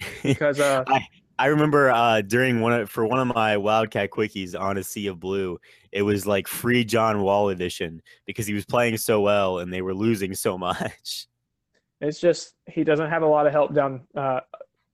Because 0.24 0.62
uh, 0.62 0.86
I, 0.88 1.06
I 1.39 1.45
remember 1.45 1.89
uh, 1.89 2.21
during 2.21 2.60
one 2.60 2.73
of, 2.73 2.89
for 2.89 3.06
one 3.06 3.19
of 3.19 3.34
my 3.34 3.56
Wildcat 3.56 4.10
quickies 4.12 4.60
on 4.60 4.78
a 4.78 4.84
Sea 4.84 5.08
of 5.08 5.21
Blue, 5.21 5.58
it 5.93 6.02
was 6.02 6.28
like 6.28 6.49
free 6.49 6.84
John 6.84 7.21
Wall 7.21 7.47
edition 7.47 8.02
because 8.25 8.45
he 8.45 8.54
was 8.54 8.65
playing 8.65 8.97
so 8.97 9.21
well 9.21 9.60
and 9.60 9.71
they 9.71 9.82
were 9.82 9.93
losing 9.93 10.36
so 10.36 10.58
much. 10.58 11.28
It's 12.02 12.19
just 12.19 12.56
he 12.67 12.84
doesn't 12.84 13.10
have 13.10 13.23
a 13.23 13.28
lot 13.28 13.47
of 13.47 13.54
help 13.54 13.73
down, 13.73 14.02
uh, 14.15 14.41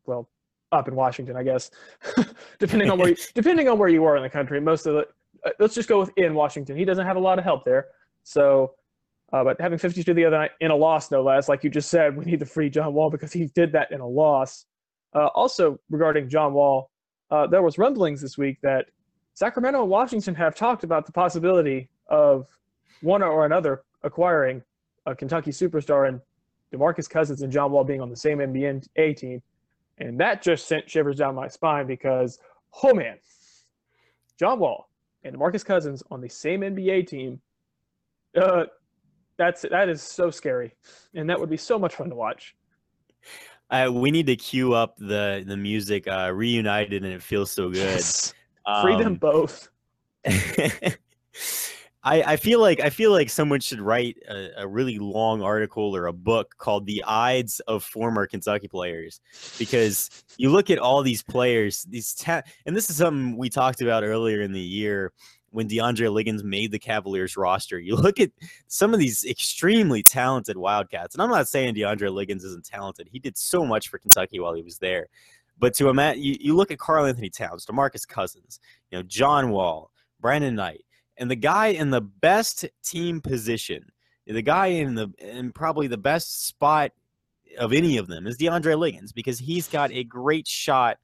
well, 0.06 0.30
up 0.72 0.88
in 0.88 0.96
Washington, 0.96 1.36
I 1.36 1.42
guess. 1.42 1.72
depending 2.60 2.92
on 2.92 3.00
where 3.00 3.10
you, 3.10 3.16
depending 3.34 3.68
on 3.68 3.80
where 3.80 3.90
you 3.90 4.06
are 4.06 4.16
in 4.16 4.22
the 4.22 4.30
country, 4.30 4.62
most 4.62 4.86
of 4.86 4.94
the 4.94 5.08
uh, 5.48 5.52
let's 5.60 5.74
just 5.74 5.90
go 5.90 6.00
with 6.00 6.12
in 6.16 6.36
Washington. 6.36 6.78
He 6.78 6.86
doesn't 6.86 7.08
have 7.08 7.18
a 7.18 7.20
lot 7.20 7.40
of 7.40 7.44
help 7.44 7.66
there. 7.66 7.88
So, 8.24 8.76
uh, 9.34 9.44
but 9.44 9.60
having 9.60 9.80
52 9.80 10.14
the 10.14 10.26
other 10.26 10.38
night 10.38 10.52
in 10.62 10.70
a 10.70 10.76
loss, 10.76 11.10
no 11.10 11.24
less, 11.24 11.50
like 11.50 11.64
you 11.64 11.72
just 11.72 11.90
said, 11.90 12.16
we 12.16 12.26
need 12.26 12.40
to 12.40 12.46
free 12.46 12.70
John 12.70 12.94
Wall 12.94 13.10
because 13.10 13.34
he 13.34 13.48
did 13.56 13.72
that 13.72 13.92
in 13.92 14.00
a 14.00 14.08
loss. 14.08 14.66
Uh, 15.16 15.28
also, 15.28 15.80
regarding 15.90 16.28
John 16.28 16.54
Wall, 16.54 16.92
uh, 17.32 17.48
there 17.48 17.62
was 17.62 17.78
rumblings 17.78 18.22
this 18.22 18.38
week 18.38 18.60
that 18.62 18.88
Sacramento 19.34 19.82
and 19.82 19.90
Washington 19.90 20.36
have 20.36 20.56
talked 20.56 20.84
about 20.84 21.06
the 21.06 21.12
possibility 21.12 21.90
of 22.08 22.48
one 23.02 23.24
or 23.24 23.46
another 23.46 23.84
acquiring 24.04 24.62
a 25.06 25.16
Kentucky 25.16 25.52
superstar 25.52 26.08
and 26.08 26.20
DeMarcus 26.74 27.10
Cousins 27.10 27.42
and 27.42 27.52
John 27.52 27.72
Wall 27.72 27.84
being 27.84 28.02
on 28.02 28.10
the 28.10 28.16
same 28.16 28.40
NBA 28.40 29.16
team. 29.18 29.42
And 29.98 30.20
that 30.20 30.42
just 30.42 30.68
sent 30.68 30.90
shivers 30.90 31.18
down 31.18 31.36
my 31.36 31.48
spine 31.48 31.88
because, 31.88 32.40
oh 32.84 32.94
man, 32.94 33.18
John 34.38 34.60
Wall 34.60 34.90
and 35.24 35.36
DeMarcus 35.36 35.64
Cousins 35.64 36.04
on 36.12 36.20
the 36.20 36.30
same 36.30 36.62
NBA 36.62 37.08
team, 37.08 37.40
uh, 38.40 38.66
that's 39.38 39.64
that 39.64 39.90
is 39.90 40.02
so 40.02 40.30
scary, 40.30 40.74
and 41.14 41.30
that 41.30 41.40
would 41.40 41.50
be 41.50 41.58
so 41.58 41.78
much 41.78 41.96
fun 41.96 42.10
to 42.10 42.16
watch. 42.16 42.56
Uh, 43.70 43.90
we 43.92 44.12
need 44.12 44.28
to 44.28 44.36
cue 44.36 44.74
up 44.74 44.96
the 44.98 45.44
the 45.46 45.58
music 45.58 46.08
uh, 46.08 46.32
reunited 46.34 47.04
and 47.04 47.14
it 47.14 47.24
feels 47.24 47.52
so 47.52 47.70
good. 47.70 47.78
Yes. 47.78 48.34
Um, 48.66 48.82
Free 48.84 48.96
them 48.96 49.08
um, 49.08 49.16
both. 49.16 49.70
I, 52.06 52.22
I 52.22 52.38
feel 52.38 52.60
like 52.62 52.80
I 52.80 52.92
feel 52.92 53.12
like 53.12 53.32
someone 53.32 53.60
should 53.60 53.82
write 53.82 54.18
a, 54.30 54.62
a, 54.62 54.68
really 54.68 55.00
long 55.00 55.42
article 55.42 55.96
or 55.96 56.06
a 56.06 56.14
book 56.14 56.54
called 56.60 56.86
"The 56.86 57.04
Ides 57.04 57.60
of 57.62 57.84
Former 57.84 58.28
Kentucky 58.28 58.68
Players," 58.68 59.20
because 59.58 60.24
you 60.38 60.52
look 60.52 60.70
at 60.70 60.78
all 60.78 61.02
these 61.02 61.24
players, 61.24 61.84
these 61.90 62.14
ta- 62.14 62.44
and 62.68 62.76
this 62.76 62.92
is 62.92 62.98
something 62.98 63.38
we 63.38 63.50
talked 63.50 63.82
about 63.82 64.04
earlier 64.04 64.42
in 64.42 64.52
the 64.52 64.60
year 64.60 65.14
when 65.56 65.70
DeAndre 65.70 66.12
Liggins 66.12 66.44
made 66.44 66.72
the 66.72 66.80
Cavaliers 66.80 67.38
roster. 67.38 67.80
You 67.80 67.96
look 67.96 68.20
at 68.20 68.32
some 68.68 68.94
of 68.94 69.00
these 69.00 69.24
extremely 69.24 70.04
talented 70.04 70.58
Wildcats, 70.58 71.16
and 71.16 71.22
I'm 71.22 71.30
not 71.30 71.48
saying 71.48 71.76
DeAndre 71.76 72.12
Liggins 72.12 72.44
isn't 72.44 72.66
talented. 72.66 73.08
He 73.12 73.20
did 73.20 73.38
so 73.38 73.66
much 73.66 73.88
for 73.88 73.98
Kentucky 73.98 74.40
while 74.40 74.54
he 74.54 74.62
was 74.62 74.78
there. 74.78 75.08
But 75.58 75.74
to 75.76 75.88
imagine, 75.88 76.22
you, 76.22 76.36
you 76.40 76.56
look 76.56 76.72
at 76.72 76.80
Karl-Anthony 76.80 77.30
Towns, 77.30 77.66
DeMarcus 77.66 78.06
Cousins, 78.06 78.60
you 78.92 78.98
know, 78.98 79.04
John 79.04 79.52
Wall, 79.52 79.92
Brandon 80.20 80.54
Knight, 80.54 80.84
and 81.18 81.32
the 81.32 81.36
guy 81.36 81.68
in 81.68 81.90
the 81.90 82.02
best 82.02 82.66
team 82.84 83.22
position, 83.22 83.90
the 84.28 84.42
guy 84.42 84.68
in 84.68 84.96
the 84.96 85.10
in 85.20 85.54
probably 85.54 85.88
the 85.88 85.98
best 85.98 86.48
spot 86.48 86.92
of 87.58 87.72
any 87.72 87.96
of 87.98 88.08
them 88.08 88.28
is 88.28 88.38
DeAndre 88.38 88.78
Liggins 88.78 89.14
because 89.14 89.40
he's 89.40 89.68
got 89.68 89.92
a 89.92 90.04
great 90.04 90.48
shot 90.48 90.98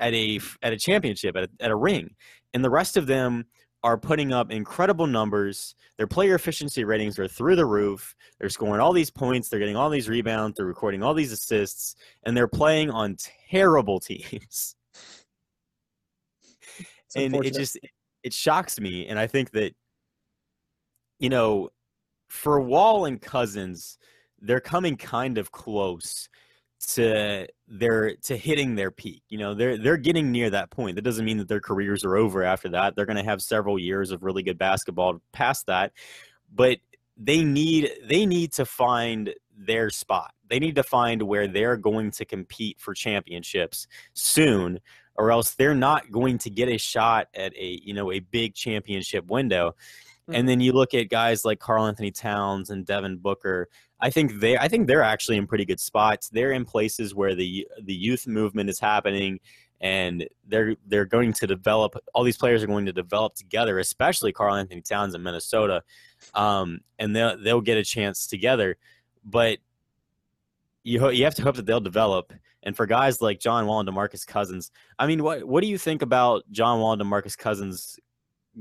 at 0.00 0.14
a 0.14 0.40
at 0.62 0.72
a 0.72 0.76
championship 0.76 1.36
at 1.36 1.44
a, 1.44 1.50
at 1.60 1.70
a 1.70 1.76
ring 1.76 2.14
and 2.54 2.64
the 2.64 2.70
rest 2.70 2.96
of 2.96 3.06
them 3.06 3.46
are 3.84 3.96
putting 3.96 4.32
up 4.32 4.50
incredible 4.50 5.06
numbers. 5.06 5.74
Their 5.96 6.06
player 6.06 6.34
efficiency 6.34 6.84
ratings 6.84 7.18
are 7.18 7.28
through 7.28 7.56
the 7.56 7.66
roof. 7.66 8.14
They're 8.38 8.48
scoring 8.48 8.80
all 8.80 8.92
these 8.92 9.10
points. 9.10 9.48
They're 9.48 9.60
getting 9.60 9.76
all 9.76 9.90
these 9.90 10.08
rebounds. 10.08 10.56
They're 10.56 10.66
recording 10.66 11.02
all 11.02 11.14
these 11.14 11.32
assists, 11.32 11.94
and 12.24 12.36
they're 12.36 12.48
playing 12.48 12.90
on 12.90 13.16
terrible 13.50 14.00
teams. 14.00 14.74
and 17.14 17.34
it 17.36 17.54
just 17.54 17.78
it 18.22 18.32
shocks 18.32 18.80
me, 18.80 19.06
and 19.06 19.18
I 19.18 19.26
think 19.26 19.52
that 19.52 19.74
you 21.18 21.28
know, 21.28 21.70
for 22.28 22.60
Wall 22.60 23.04
and 23.04 23.20
Cousins, 23.20 23.98
they're 24.40 24.60
coming 24.60 24.96
kind 24.96 25.38
of 25.38 25.50
close 25.50 26.28
to 26.78 27.46
their 27.66 28.14
to 28.16 28.36
hitting 28.36 28.74
their 28.74 28.90
peak. 28.90 29.22
You 29.28 29.38
know, 29.38 29.54
they're 29.54 29.76
they're 29.76 29.96
getting 29.96 30.30
near 30.30 30.50
that 30.50 30.70
point. 30.70 30.96
That 30.96 31.02
doesn't 31.02 31.24
mean 31.24 31.38
that 31.38 31.48
their 31.48 31.60
careers 31.60 32.04
are 32.04 32.16
over 32.16 32.42
after 32.42 32.68
that. 32.70 32.94
They're 32.94 33.06
going 33.06 33.16
to 33.16 33.24
have 33.24 33.42
several 33.42 33.78
years 33.78 34.10
of 34.10 34.22
really 34.22 34.42
good 34.42 34.58
basketball 34.58 35.20
past 35.32 35.66
that. 35.66 35.92
But 36.54 36.78
they 37.16 37.42
need 37.42 37.90
they 38.04 38.26
need 38.26 38.52
to 38.54 38.64
find 38.64 39.34
their 39.56 39.90
spot. 39.90 40.32
They 40.48 40.58
need 40.58 40.76
to 40.76 40.82
find 40.82 41.22
where 41.22 41.48
they're 41.48 41.76
going 41.76 42.12
to 42.12 42.24
compete 42.24 42.80
for 42.80 42.94
championships 42.94 43.86
soon 44.14 44.80
or 45.18 45.32
else 45.32 45.54
they're 45.54 45.74
not 45.74 46.10
going 46.12 46.38
to 46.38 46.48
get 46.48 46.68
a 46.68 46.78
shot 46.78 47.26
at 47.34 47.52
a, 47.56 47.80
you 47.82 47.92
know, 47.92 48.12
a 48.12 48.20
big 48.20 48.54
championship 48.54 49.28
window. 49.28 49.74
And 50.28 50.36
mm-hmm. 50.36 50.46
then 50.46 50.60
you 50.60 50.72
look 50.72 50.94
at 50.94 51.08
guys 51.08 51.44
like 51.44 51.58
Karl-Anthony 51.58 52.10
Towns 52.10 52.70
and 52.70 52.84
Devin 52.84 53.16
Booker 53.16 53.68
I 54.00 54.10
think 54.10 54.38
they 54.40 54.56
I 54.56 54.68
think 54.68 54.86
they're 54.86 55.02
actually 55.02 55.38
in 55.38 55.46
pretty 55.46 55.64
good 55.64 55.80
spots. 55.80 56.28
They're 56.28 56.52
in 56.52 56.64
places 56.64 57.14
where 57.14 57.34
the 57.34 57.66
the 57.82 57.94
youth 57.94 58.26
movement 58.26 58.70
is 58.70 58.78
happening 58.78 59.40
and 59.80 60.26
they're 60.46 60.76
they're 60.86 61.04
going 61.04 61.32
to 61.34 61.46
develop 61.46 61.96
all 62.14 62.22
these 62.22 62.36
players 62.36 62.62
are 62.62 62.68
going 62.68 62.86
to 62.86 62.92
develop 62.92 63.34
together, 63.34 63.78
especially 63.78 64.32
Karl-Anthony 64.32 64.82
Towns 64.82 65.14
in 65.14 65.22
Minnesota. 65.22 65.82
Um, 66.34 66.80
and 66.98 67.14
they'll 67.14 67.36
they'll 67.42 67.60
get 67.60 67.78
a 67.78 67.84
chance 67.84 68.26
together. 68.26 68.76
But 69.24 69.58
you 70.84 71.10
you 71.10 71.24
have 71.24 71.34
to 71.36 71.42
hope 71.42 71.56
that 71.56 71.66
they'll 71.66 71.80
develop. 71.80 72.32
And 72.64 72.76
for 72.76 72.86
guys 72.86 73.22
like 73.22 73.40
John 73.40 73.66
Wall 73.66 73.80
and 73.80 73.88
DeMarcus 73.88 74.26
Cousins, 74.26 74.70
I 74.98 75.06
mean, 75.06 75.22
what 75.22 75.44
what 75.44 75.62
do 75.62 75.68
you 75.68 75.78
think 75.78 76.02
about 76.02 76.44
John 76.52 76.80
Wall 76.80 76.92
and 76.92 77.02
DeMarcus 77.02 77.36
Cousins 77.36 77.98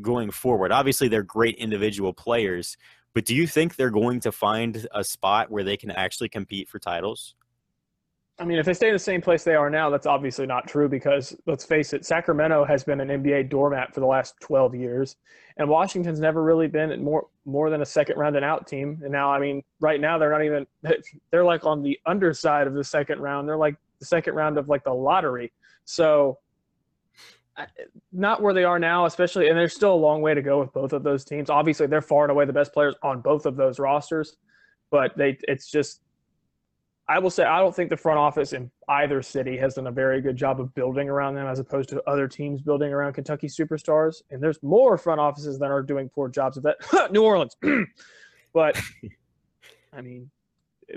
going 0.01 0.31
forward? 0.31 0.71
Obviously, 0.71 1.07
they're 1.07 1.23
great 1.23 1.55
individual 1.55 2.13
players, 2.13 2.77
but 3.13 3.25
do 3.25 3.35
you 3.35 3.47
think 3.47 3.75
they're 3.75 3.89
going 3.89 4.19
to 4.21 4.31
find 4.31 4.87
a 4.93 5.03
spot 5.03 5.49
where 5.49 5.63
they 5.63 5.77
can 5.77 5.91
actually 5.91 6.29
compete 6.29 6.69
for 6.69 6.79
titles? 6.79 7.35
I 8.39 8.45
mean, 8.45 8.59
if 8.59 8.67
they 8.67 8.73
stay 8.73 8.87
in 8.87 8.93
the 8.93 8.99
same 8.99 9.21
place 9.21 9.43
they 9.43 9.55
are 9.55 9.69
now, 9.69 9.89
that's 9.89 10.05
obviously 10.05 10.45
not 10.45 10.67
true 10.67 10.87
because 10.87 11.35
let's 11.47 11.65
face 11.65 11.93
it, 11.93 12.05
Sacramento 12.05 12.65
has 12.65 12.83
been 12.83 13.01
an 13.01 13.07
NBA 13.07 13.49
doormat 13.49 13.95
for 13.95 13.99
the 13.99 14.05
last 14.05 14.35
12 14.41 14.75
years, 14.75 15.15
and 15.57 15.67
Washington's 15.67 16.19
never 16.19 16.43
really 16.43 16.67
been 16.67 17.03
more 17.03 17.27
more 17.45 17.71
than 17.71 17.81
a 17.81 17.85
second 17.85 18.17
round 18.17 18.35
and 18.35 18.45
out 18.45 18.67
team. 18.67 18.99
And 19.01 19.11
now, 19.11 19.31
I 19.31 19.39
mean, 19.39 19.63
right 19.79 19.99
now 19.99 20.19
they're 20.19 20.29
not 20.29 20.43
even 20.43 20.67
they're 21.31 21.43
like 21.43 21.65
on 21.65 21.81
the 21.81 21.99
underside 22.05 22.67
of 22.67 22.75
the 22.75 22.83
second 22.83 23.19
round. 23.19 23.47
They're 23.49 23.57
like 23.57 23.75
the 23.99 24.05
second 24.05 24.35
round 24.35 24.59
of 24.59 24.69
like 24.69 24.83
the 24.83 24.93
lottery. 24.93 25.51
So, 25.85 26.37
not 28.11 28.41
where 28.41 28.53
they 28.53 28.63
are 28.63 28.79
now, 28.79 29.05
especially, 29.05 29.49
and 29.49 29.57
there's 29.57 29.73
still 29.73 29.93
a 29.93 29.95
long 29.95 30.21
way 30.21 30.33
to 30.33 30.41
go 30.41 30.59
with 30.59 30.71
both 30.73 30.93
of 30.93 31.03
those 31.03 31.23
teams. 31.23 31.49
Obviously, 31.49 31.87
they're 31.87 32.01
far 32.01 32.23
and 32.23 32.31
away 32.31 32.45
the 32.45 32.53
best 32.53 32.73
players 32.73 32.95
on 33.03 33.21
both 33.21 33.45
of 33.45 33.55
those 33.55 33.79
rosters, 33.79 34.37
but 34.91 35.17
they 35.17 35.37
it's 35.47 35.69
just 35.69 36.01
I 37.09 37.19
will 37.19 37.29
say 37.29 37.45
I 37.45 37.59
don't 37.59 37.75
think 37.75 37.89
the 37.89 37.97
front 37.97 38.19
office 38.19 38.53
in 38.53 38.69
either 38.89 39.21
city 39.21 39.57
has 39.57 39.75
done 39.75 39.87
a 39.87 39.91
very 39.91 40.21
good 40.21 40.35
job 40.35 40.59
of 40.59 40.73
building 40.75 41.09
around 41.09 41.35
them 41.35 41.47
as 41.47 41.59
opposed 41.59 41.89
to 41.89 42.03
other 42.07 42.27
teams 42.27 42.61
building 42.61 42.91
around 42.91 43.13
Kentucky 43.13 43.47
superstars. 43.47 44.21
And 44.29 44.43
there's 44.43 44.61
more 44.61 44.97
front 44.97 45.21
offices 45.21 45.57
that 45.59 45.71
are 45.71 45.81
doing 45.81 46.09
poor 46.09 46.27
jobs 46.27 46.57
of 46.57 46.63
that. 46.63 46.77
New 47.11 47.23
Orleans. 47.23 47.55
but 48.53 48.79
I 49.93 50.01
mean, 50.01 50.29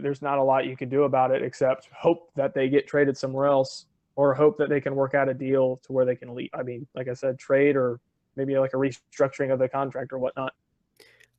there's 0.02 0.20
not 0.20 0.38
a 0.38 0.42
lot 0.42 0.66
you 0.66 0.76
can 0.76 0.88
do 0.88 1.04
about 1.04 1.30
it 1.30 1.42
except 1.42 1.88
hope 1.96 2.30
that 2.34 2.54
they 2.54 2.68
get 2.68 2.88
traded 2.88 3.16
somewhere 3.16 3.46
else 3.46 3.86
or 4.20 4.34
hope 4.34 4.58
that 4.58 4.68
they 4.68 4.82
can 4.82 4.94
work 4.94 5.14
out 5.14 5.30
a 5.30 5.34
deal 5.34 5.80
to 5.82 5.92
where 5.92 6.04
they 6.04 6.14
can 6.14 6.34
leave. 6.34 6.50
I 6.52 6.62
mean, 6.62 6.86
like 6.94 7.08
I 7.08 7.14
said, 7.14 7.38
trade 7.38 7.74
or 7.74 8.00
maybe 8.36 8.58
like 8.58 8.74
a 8.74 8.76
restructuring 8.76 9.50
of 9.50 9.58
the 9.58 9.66
contract 9.66 10.12
or 10.12 10.18
whatnot. 10.18 10.52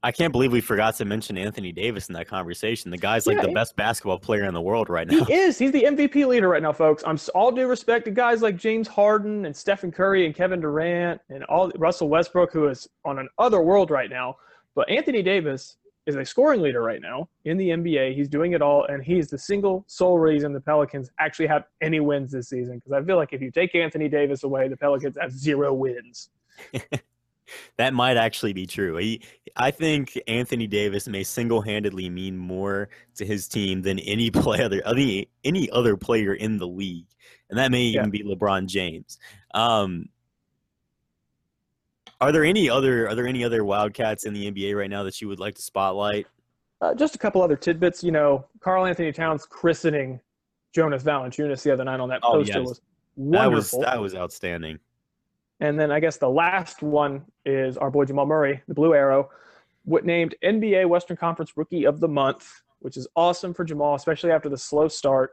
I 0.02 0.12
can't 0.12 0.32
believe 0.32 0.52
we 0.52 0.62
forgot 0.62 0.96
to 0.96 1.06
mention 1.06 1.38
Anthony 1.38 1.72
Davis 1.72 2.10
in 2.10 2.14
that 2.14 2.28
conversation. 2.28 2.90
The 2.90 2.98
guy's 2.98 3.28
like 3.28 3.38
yeah, 3.38 3.44
the 3.44 3.52
best 3.52 3.76
basketball 3.76 4.18
player 4.18 4.46
in 4.46 4.54
the 4.56 4.62
world 4.62 4.90
right 4.90 5.08
now. 5.08 5.26
He 5.26 5.34
is. 5.46 5.60
He's 5.60 5.72
the 5.72 5.84
MVP 5.84 6.26
leader 6.26 6.50
right 6.50 6.64
now, 6.64 6.74
folks. 6.74 7.04
I'm 7.06 7.20
all 7.36 7.52
due 7.52 7.68
respect 7.68 8.06
to 8.06 8.12
guys 8.12 8.42
like 8.42 8.58
James 8.58 8.88
Harden 8.88 9.46
and 9.46 9.56
Stephen 9.56 9.92
Curry 9.92 10.26
and 10.26 10.34
Kevin 10.34 10.60
Durant 10.60 11.22
and 11.30 11.44
all 11.44 11.72
Russell 11.78 12.10
Westbrook, 12.10 12.52
who 12.52 12.68
is 12.68 12.88
on 13.06 13.20
an 13.20 13.30
other 13.38 13.62
world 13.62 13.92
right 13.92 14.10
now. 14.10 14.38
But 14.74 14.90
Anthony 14.90 15.22
Davis 15.22 15.78
is 16.08 16.16
a 16.16 16.26
scoring 16.26 16.62
leader 16.62 16.82
right 16.82 17.02
now 17.02 17.30
in 17.46 17.58
the 17.58 17.70
NBA. 17.70 18.16
He's 18.16 18.28
doing 18.28 18.54
it 18.54 18.62
all, 18.62 18.86
and 18.86 19.04
he's 19.04 19.30
the 19.30 19.38
single 19.38 19.84
sole 19.88 20.18
reason 20.18 20.54
the 20.54 20.62
Pelicans 20.62 21.12
actually 21.20 21.48
have 21.48 21.66
any 21.82 22.00
wins 22.00 22.32
this 22.32 22.50
season. 22.50 22.76
Because 22.76 22.94
I 22.94 23.06
feel 23.06 23.18
like 23.18 23.34
if 23.34 23.42
you 23.42 23.52
take 23.52 23.76
Anthony 23.76 24.10
Davis 24.10 24.44
away, 24.44 24.68
the 24.68 24.78
Pelicans 24.78 25.16
have 25.20 25.32
zero 25.32 25.74
wins. 25.74 26.30
that 27.78 27.94
might 27.94 28.18
actually 28.18 28.54
be 28.54 28.66
true. 28.66 28.98
He, 28.98 29.22
I 29.56 29.72
think 29.72 30.20
Anthony 30.28 30.68
Davis 30.68 31.08
may 31.08 31.24
single-handedly 31.24 32.10
mean 32.10 32.38
more 32.38 32.90
to 33.16 33.26
his 33.26 33.48
team 33.48 33.82
than 33.82 34.00
any 34.00 34.32
play 34.32 34.64
other 34.64 34.82
any 34.86 35.30
any 35.44 35.70
other 35.70 35.98
player 35.98 36.34
in 36.34 36.58
the 36.58 36.68
league, 36.68 37.08
and 37.50 37.60
that 37.60 37.72
may 37.72 37.84
yeah. 37.84 38.00
even 38.00 38.10
be 38.10 38.24
LeBron 38.24 38.66
James. 38.66 39.18
Um, 39.54 40.06
are 42.22 42.32
there 42.32 42.46
any 42.46 42.70
other 42.70 43.10
are 43.10 43.16
there 43.16 43.28
any 43.28 43.44
other 43.44 43.66
Wildcats 43.66 44.26
in 44.26 44.34
the 44.34 44.50
NBA 44.50 44.78
right 44.78 44.90
now 44.90 45.04
that 45.04 45.20
you 45.20 45.28
would 45.28 45.40
like 45.40 45.56
to 45.56 45.62
spotlight? 45.62 46.28
Uh, 46.80 46.96
just 46.96 47.16
a 47.16 47.18
couple 47.18 47.42
other 47.42 47.58
tidbits. 47.58 48.04
You 48.04 48.12
know, 48.12 48.46
Karl-Anthony 48.60 49.12
Towns 49.12 49.46
christening 49.46 50.20
Jonas 50.74 51.04
Valanciunas 51.04 51.64
the 51.64 51.74
other 51.74 51.84
night 51.84 52.00
on 52.00 52.10
that 52.10 52.22
oh, 52.24 52.34
poster 52.34 52.60
yes. 52.60 52.68
was 52.68 52.82
wonderful. 53.16 53.82
That 53.82 53.82
was 53.86 53.86
that 53.86 54.02
was 54.02 54.16
outstanding. 54.16 54.80
And 55.60 55.80
then 55.80 55.92
I 55.92 56.00
guess 56.00 56.18
the 56.18 56.30
last 56.30 56.82
one 56.82 57.24
is 57.46 57.78
our 57.78 57.92
boy 57.92 58.06
Jamal 58.06 58.26
Murray, 58.26 58.62
the 58.68 58.74
Blue 58.74 58.94
Arrow, 58.94 59.30
named 59.86 60.36
NBA 60.44 60.88
Western 60.88 61.18
Conference 61.18 61.52
Rookie 61.56 61.86
of 61.86 62.00
the 62.00 62.08
Month, 62.08 62.50
which 62.80 62.98
is 62.98 63.08
awesome 63.16 63.54
for 63.54 63.64
Jamal, 63.64 63.96
especially 63.96 64.32
after 64.32 64.50
the 64.50 64.58
slow 64.58 64.88
start. 64.88 65.32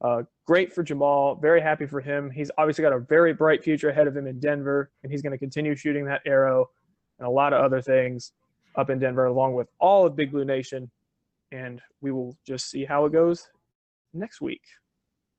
Uh, 0.00 0.22
great 0.46 0.72
for 0.72 0.82
Jamal. 0.82 1.34
Very 1.34 1.60
happy 1.60 1.86
for 1.86 2.00
him. 2.00 2.30
He's 2.30 2.50
obviously 2.56 2.82
got 2.82 2.92
a 2.92 3.00
very 3.00 3.32
bright 3.32 3.62
future 3.62 3.90
ahead 3.90 4.06
of 4.06 4.16
him 4.16 4.26
in 4.26 4.38
Denver, 4.38 4.90
and 5.02 5.10
he's 5.10 5.22
going 5.22 5.32
to 5.32 5.38
continue 5.38 5.74
shooting 5.74 6.04
that 6.04 6.22
arrow 6.24 6.70
and 7.18 7.26
a 7.26 7.30
lot 7.30 7.52
of 7.52 7.64
other 7.64 7.82
things 7.82 8.32
up 8.76 8.90
in 8.90 8.98
Denver, 8.98 9.26
along 9.26 9.54
with 9.54 9.68
all 9.80 10.06
of 10.06 10.14
Big 10.14 10.30
Blue 10.30 10.44
Nation. 10.44 10.90
And 11.50 11.80
we 12.00 12.12
will 12.12 12.36
just 12.46 12.70
see 12.70 12.84
how 12.84 13.06
it 13.06 13.12
goes 13.12 13.48
next 14.14 14.40
week. 14.40 14.62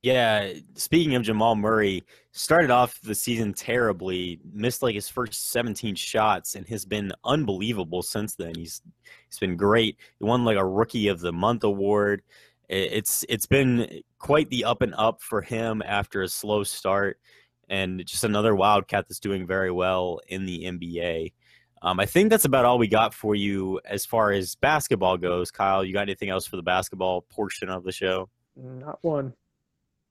Yeah, 0.02 0.54
speaking 0.76 1.15
of 1.15 1.24
Jamal 1.24 1.58
Murray, 1.58 2.06
started 2.32 2.72
off 2.72 3.02
the 3.02 3.13
season 3.13 3.54
terribly, 3.54 4.39
missed 4.54 4.82
like 4.82 4.95
his 4.95 5.10
first 5.10 5.52
17 5.52 5.93
shots, 5.95 6.56
and 6.56 6.65
has 6.69 6.86
been 6.86 7.12
unbelievable 7.26 8.02
since 8.02 8.34
then. 8.36 8.56
He's 8.56 8.82
he's 9.28 9.39
been 9.39 9.58
great. 9.58 9.98
He 10.17 10.24
won 10.24 10.45
like 10.45 10.58
a 10.58 10.65
Rookie 10.65 11.10
of 11.10 11.19
the 11.19 11.34
Month 11.34 11.65
award. 11.65 12.24
It's 12.70 13.26
it's 13.28 13.48
been 13.48 14.02
quite 14.20 14.50
the 14.50 14.66
up 14.66 14.82
and 14.84 14.94
up 14.96 15.22
for 15.22 15.42
him 15.42 15.82
after 15.84 16.22
a 16.22 16.28
slow 16.28 16.64
start, 16.64 17.20
and 17.68 18.06
just 18.06 18.24
another 18.24 18.56
Wildcat 18.56 19.08
that's 19.08 19.20
doing 19.20 19.48
very 19.48 19.72
well 19.72 20.20
in 20.28 20.46
the 20.46 20.66
NBA. 20.66 21.34
Um, 21.82 22.00
I 22.00 22.06
think 22.06 22.30
that's 22.30 22.46
about 22.46 22.66
all 22.66 22.78
we 22.78 22.88
got 22.88 23.14
for 23.14 23.36
you 23.36 23.80
as 23.86 24.06
far 24.06 24.32
as 24.32 24.56
basketball 24.56 25.18
goes. 25.18 25.50
Kyle, 25.50 25.84
you 25.84 25.94
got 25.94 26.02
anything 26.02 26.30
else 26.30 26.46
for 26.46 26.58
the 26.58 26.64
basketball 26.64 27.22
portion 27.22 27.70
of 27.70 27.84
the 27.84 27.92
show? 27.92 28.30
Not 28.56 29.00
one. 29.02 29.34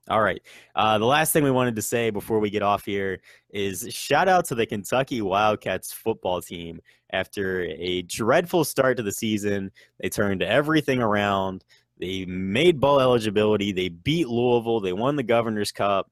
All 0.08 0.22
right. 0.22 0.40
Uh, 0.74 0.96
the 0.96 1.04
last 1.04 1.32
thing 1.32 1.44
we 1.44 1.50
wanted 1.50 1.76
to 1.76 1.82
say 1.82 2.08
before 2.08 2.38
we 2.38 2.48
get 2.48 2.62
off 2.62 2.86
here 2.86 3.20
is 3.50 3.86
shout 3.90 4.26
out 4.26 4.46
to 4.46 4.54
the 4.54 4.64
Kentucky 4.64 5.20
Wildcats 5.20 5.92
football 5.92 6.40
team. 6.40 6.80
After 7.12 7.64
a 7.64 8.02
dreadful 8.02 8.64
start 8.64 8.96
to 8.96 9.02
the 9.02 9.12
season, 9.12 9.70
they 10.00 10.08
turned 10.08 10.42
everything 10.42 11.02
around. 11.02 11.64
They 11.98 12.24
made 12.26 12.80
bowl 12.80 13.00
eligibility. 13.00 13.72
They 13.72 13.88
beat 13.88 14.28
Louisville. 14.28 14.80
They 14.80 14.92
won 14.92 15.16
the 15.16 15.22
Governor's 15.22 15.72
Cup, 15.72 16.10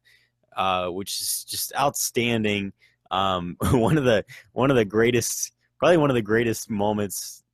uh, 0.57 0.89
which 0.89 1.21
is 1.21 1.45
just 1.45 1.73
outstanding. 1.77 2.73
Um, 3.11 3.57
one 3.73 3.99
of 3.99 4.05
the 4.05 4.25
one 4.53 4.71
of 4.71 4.77
the 4.77 4.85
greatest, 4.85 5.53
probably 5.79 5.99
one 5.99 6.11
of 6.11 6.17
the 6.17 6.23
greatest 6.23 6.69
moments, 6.71 7.45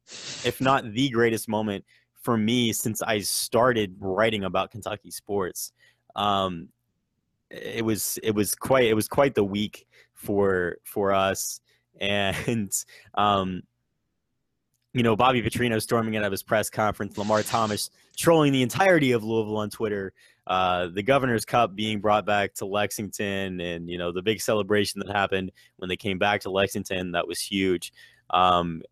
if 0.45 0.61
not 0.61 0.93
the 0.93 1.11
greatest 1.11 1.49
moment 1.49 1.85
for 2.23 2.37
me 2.37 2.73
since 2.73 3.03
I 3.03 3.19
started 3.21 3.97
writing 3.99 4.45
about 4.45 4.71
Kentucky 4.71 5.11
sports. 5.11 5.73
Um, 6.15 6.69
it 7.51 7.85
was 7.85 8.19
it 8.23 8.35
was 8.35 8.55
quite 8.55 8.85
it 8.85 8.95
was 8.95 9.09
quite 9.09 9.35
the 9.35 9.45
week 9.45 9.87
for 10.15 10.79
for 10.85 11.13
us, 11.13 11.61
and 12.01 12.73
um, 13.15 13.63
you 14.95 15.03
know 15.03 15.17
Bobby 15.17 15.43
Petrino 15.43 15.81
storming 15.81 16.17
out 16.17 16.25
of 16.25 16.33
his 16.33 16.43
press 16.43 16.69
conference, 16.71 17.17
Lamar 17.17 17.43
Thomas 17.43 17.91
trolling 18.17 18.53
the 18.53 18.63
entirety 18.63 19.13
of 19.13 19.25
Louisville 19.25 19.57
on 19.57 19.71
Twitter, 19.71 20.13
uh, 20.47 20.89
the 20.89 21.03
Governor's 21.03 21.45
Cup 21.45 21.75
being 21.75 22.01
brought 22.01 22.27
back 22.27 22.55
to 22.55 22.67
Lexington, 22.67 23.61
and 23.61 23.89
you 23.89 23.99
know 23.99 24.13
the 24.13 24.23
big 24.23 24.41
celebration 24.41 25.01
that 25.01 25.11
happened 25.15 25.53
when 25.77 25.89
they 25.89 25.97
came 25.97 26.19
back 26.19 26.41
to 26.43 26.51
Lexington 26.51 27.13
that 27.13 27.27
was 27.27 27.41
huge. 27.41 27.93
Um, 28.31 28.83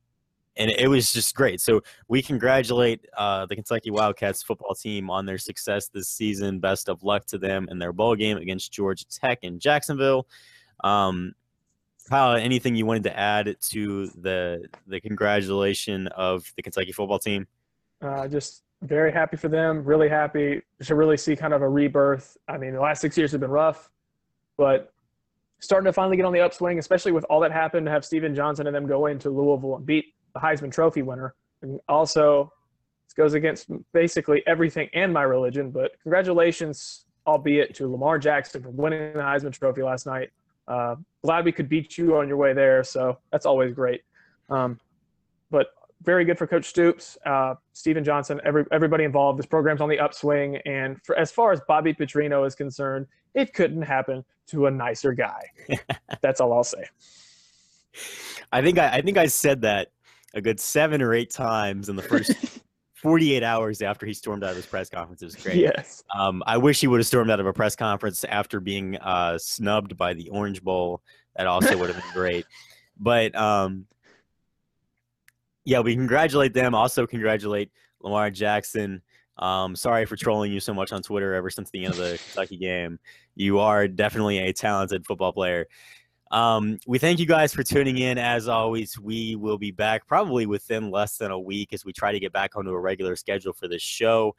and 0.57 0.71
it 0.71 0.89
was 0.89 1.13
just 1.13 1.35
great. 1.35 1.61
So 1.61 1.81
we 2.09 2.23
congratulate 2.23 3.07
uh, 3.17 3.47
the 3.47 3.55
Kentucky 3.55 3.91
Wildcats 3.91 4.43
football 4.43 4.75
team 4.75 5.09
on 5.09 5.25
their 5.25 5.39
success 5.39 5.89
this 5.89 6.09
season. 6.09 6.59
Best 6.59 6.89
of 6.89 7.03
luck 7.03 7.25
to 7.27 7.39
them 7.39 7.67
in 7.71 7.79
their 7.79 7.93
bowl 7.93 8.15
game 8.15 8.37
against 8.37 8.73
Georgia 8.73 9.07
Tech 9.09 9.39
in 9.43 9.59
Jacksonville. 9.59 10.27
Um, 10.85 11.35
Kyle, 12.11 12.35
anything 12.35 12.75
you 12.75 12.87
wanted 12.87 13.05
to 13.05 13.17
add 13.17 13.57
to 13.61 14.09
the 14.09 14.67
the 14.89 15.01
congratulation 15.01 16.09
of 16.09 16.53
the 16.57 16.63
Kentucky 16.63 16.91
football 16.91 17.21
team? 17.21 17.47
Uh, 18.03 18.27
just 18.27 18.65
very 18.83 19.13
happy 19.13 19.37
for 19.37 19.49
them. 19.49 19.85
Really 19.85 20.09
happy 20.09 20.61
to 20.83 20.95
really 20.97 21.17
see 21.17 21.37
kind 21.37 21.55
of 21.55 21.63
a 21.63 21.69
rebirth. 21.69 22.37
I 22.49 22.59
mean, 22.59 22.73
the 22.73 22.81
last 22.81 23.01
six 23.01 23.17
years 23.17 23.31
have 23.31 23.41
been 23.41 23.51
rough, 23.51 23.91
but 24.57 24.93
starting 25.61 25.85
to 25.85 25.93
finally 25.93 26.17
get 26.17 26.27
on 26.27 26.33
the 26.33 26.41
upswing, 26.41 26.81
especially 26.81 27.13
with 27.13 27.25
all 27.31 27.39
that 27.41 27.53
happened 27.53 27.87
to 27.87 27.93
have 27.93 28.05
Stephen 28.05 28.35
Johnson 28.35 28.67
and 28.67 28.75
them 28.75 28.89
go 28.89 29.07
into 29.07 29.31
Louisville 29.31 29.77
and 29.77 29.87
beat 29.87 30.15
the 30.35 30.41
Heisman 30.41 30.73
Trophy 30.73 31.03
winner. 31.03 31.35
And 31.63 31.79
also, 31.89 32.53
this 33.07 33.13
goes 33.13 33.35
against 33.35 33.69
basically 33.93 34.43
everything 34.49 34.89
and 34.95 35.13
my 35.13 35.23
religion, 35.23 35.71
but 35.71 35.93
congratulations, 36.03 37.05
albeit 37.25 37.73
to 37.77 37.87
Lamar 37.87 38.19
Jackson 38.19 38.63
for 38.63 38.71
winning 38.71 39.13
the 39.13 39.21
Heisman 39.21 39.53
Trophy 39.53 39.83
last 39.83 40.07
night. 40.07 40.31
Uh, 40.69 40.97
glad 41.23 41.45
we 41.45 41.53
could 41.53 41.69
beat 41.69 41.99
you 41.99 42.17
on 42.17 42.29
your 42.29 42.37
way 42.37 42.53
there, 42.53 42.85
so 42.85 43.19
that's 43.33 43.47
always 43.47 43.73
great. 43.73 44.03
Um, 44.49 44.79
but 45.51 45.69
very 46.03 46.25
good 46.25 46.39
for 46.39 46.47
Coach 46.47 46.67
Stoops, 46.67 47.19
uh, 47.27 47.55
Stephen 47.73 48.05
Johnson, 48.05 48.41
every, 48.45 48.65
everybody 48.73 49.05
involved. 49.05 49.39
This 49.39 49.47
program's 49.47 49.81
on 49.81 49.89
the 49.89 49.99
upswing, 49.99 50.57
and 50.67 50.97
for, 51.05 51.17
as 51.17 51.31
far 51.31 51.53
as 51.53 51.61
Bobby 51.69 51.93
Petrino 51.93 52.47
is 52.47 52.55
concerned, 52.55 53.07
it 53.35 53.53
couldn't 53.53 53.83
happen 53.83 54.25
to 54.49 54.67
a 54.67 54.71
nicer 54.71 55.13
guy. 55.13 55.43
that's 56.23 56.41
all 56.41 56.53
I'll 56.53 56.65
say. 56.65 56.85
I 58.53 58.63
think 58.63 58.79
I, 58.79 58.97
I 58.97 59.01
think 59.03 59.17
I 59.17 59.27
said 59.27 59.63
that 59.63 59.89
a 60.35 60.41
good 60.41 60.61
seven 60.61 61.03
or 61.03 61.15
eight 61.15 61.31
times 61.31 61.89
in 61.89 61.97
the 61.97 62.03
first 62.03 62.33
48 63.03 63.43
hours 63.43 63.81
after 63.83 64.05
he 64.05 64.13
stormed 64.13 64.45
out 64.45 64.51
of 64.51 64.57
his 64.57 64.67
press 64.67 64.91
conference. 64.91 65.23
It 65.23 65.27
was 65.27 65.37
great. 65.37 65.57
Yes. 65.57 66.05
Um, 66.15 66.43
I 66.47 66.59
wish 66.59 66.81
he 66.81 66.87
would 66.87 67.01
have 67.01 67.07
stormed 67.07 67.31
out 67.31 67.41
of 67.41 67.47
a 67.47 67.53
press 67.53 67.75
conference 67.75 68.25
after 68.25 68.61
being 68.61 68.97
uh, 68.99 69.39
snubbed 69.39 69.97
by 69.97 70.13
the 70.15 70.29
Orange 70.31 70.63
Bowl. 70.63 71.03
That 71.37 71.47
also 71.47 71.77
would 71.79 71.91
have 71.91 72.03
been 72.03 72.13
great. 72.13 72.45
But 72.99 73.35
um, 73.35 73.87
yeah, 75.65 75.81
we 75.81 75.95
congratulate 75.95 76.53
them. 76.53 76.75
Also, 76.75 77.07
congratulate 77.07 77.71
Lamar 78.03 78.31
Jackson. 78.31 79.03
Um, 79.39 79.75
sorry 79.75 80.05
for 80.05 80.17
trolling 80.17 80.53
you 80.53 80.61
so 80.61 80.75
much 80.75 80.93
on 80.93 81.01
Twitter 81.03 81.33
ever 81.35 81.49
since 81.49 81.71
the 81.71 81.87
end 81.87 81.95
of 81.95 81.99
the 81.99 82.21
Kentucky 82.27 82.59
game. 82.59 82.99
You 83.35 83.61
are 83.61 83.89
definitely 83.89 84.39
a 84.39 84.53
talented 84.53 85.07
football 85.07 85.33
player. 85.33 85.67
Um, 86.31 86.79
we 86.87 86.99
thank 86.99 87.19
you 87.19 87.27
guys 87.27 87.53
for 87.53 87.63
tuning 87.63 87.99
in. 87.99 88.19
As 88.19 88.47
always, 88.47 88.99
we 88.99 89.35
will 89.37 89.59
be 89.59 89.73
back 89.73 90.07
probably 90.07 90.47
within 90.47 90.91
less 90.91 91.17
than 91.17 91.31
a 91.31 91.39
week 91.39 91.73
as 91.73 91.85
we 91.85 91.93
try 91.93 92.13
to 92.13 92.21
get 92.21 92.33
back 92.33 92.57
onto 92.57 92.71
a 92.71 92.81
regular 92.81 93.17
schedule 93.17 93.53
for 93.53 93.67
this 93.67 93.83
show. 93.83 94.35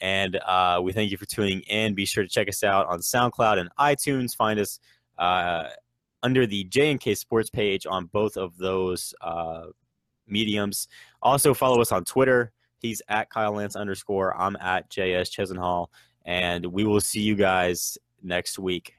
And 0.00 0.36
uh, 0.36 0.80
we 0.82 0.92
thank 0.92 1.10
you 1.10 1.16
for 1.16 1.26
tuning 1.26 1.60
in. 1.62 1.94
Be 1.94 2.04
sure 2.04 2.22
to 2.22 2.28
check 2.28 2.48
us 2.48 2.62
out 2.62 2.86
on 2.86 3.00
SoundCloud 3.00 3.58
and 3.58 3.70
iTunes. 3.78 4.36
Find 4.36 4.58
us 4.60 4.78
uh, 5.18 5.68
under 6.22 6.46
the 6.46 6.64
J 6.64 6.90
and 6.92 7.00
K 7.00 7.14
Sports 7.14 7.50
page 7.50 7.86
on 7.86 8.06
both 8.06 8.36
of 8.36 8.56
those 8.56 9.14
uh, 9.20 9.66
mediums. 10.26 10.88
Also, 11.22 11.54
follow 11.54 11.80
us 11.80 11.92
on 11.92 12.04
Twitter. 12.04 12.52
He's 12.78 13.02
at 13.08 13.30
Kyle 13.30 13.52
Lance 13.52 13.76
underscore. 13.76 14.36
I'm 14.36 14.56
at 14.56 14.90
JS 14.90 15.30
Chesenhall. 15.30 15.88
And 16.24 16.66
we 16.66 16.84
will 16.84 17.00
see 17.00 17.20
you 17.20 17.34
guys 17.34 17.98
next 18.22 18.58
week. 18.58 18.94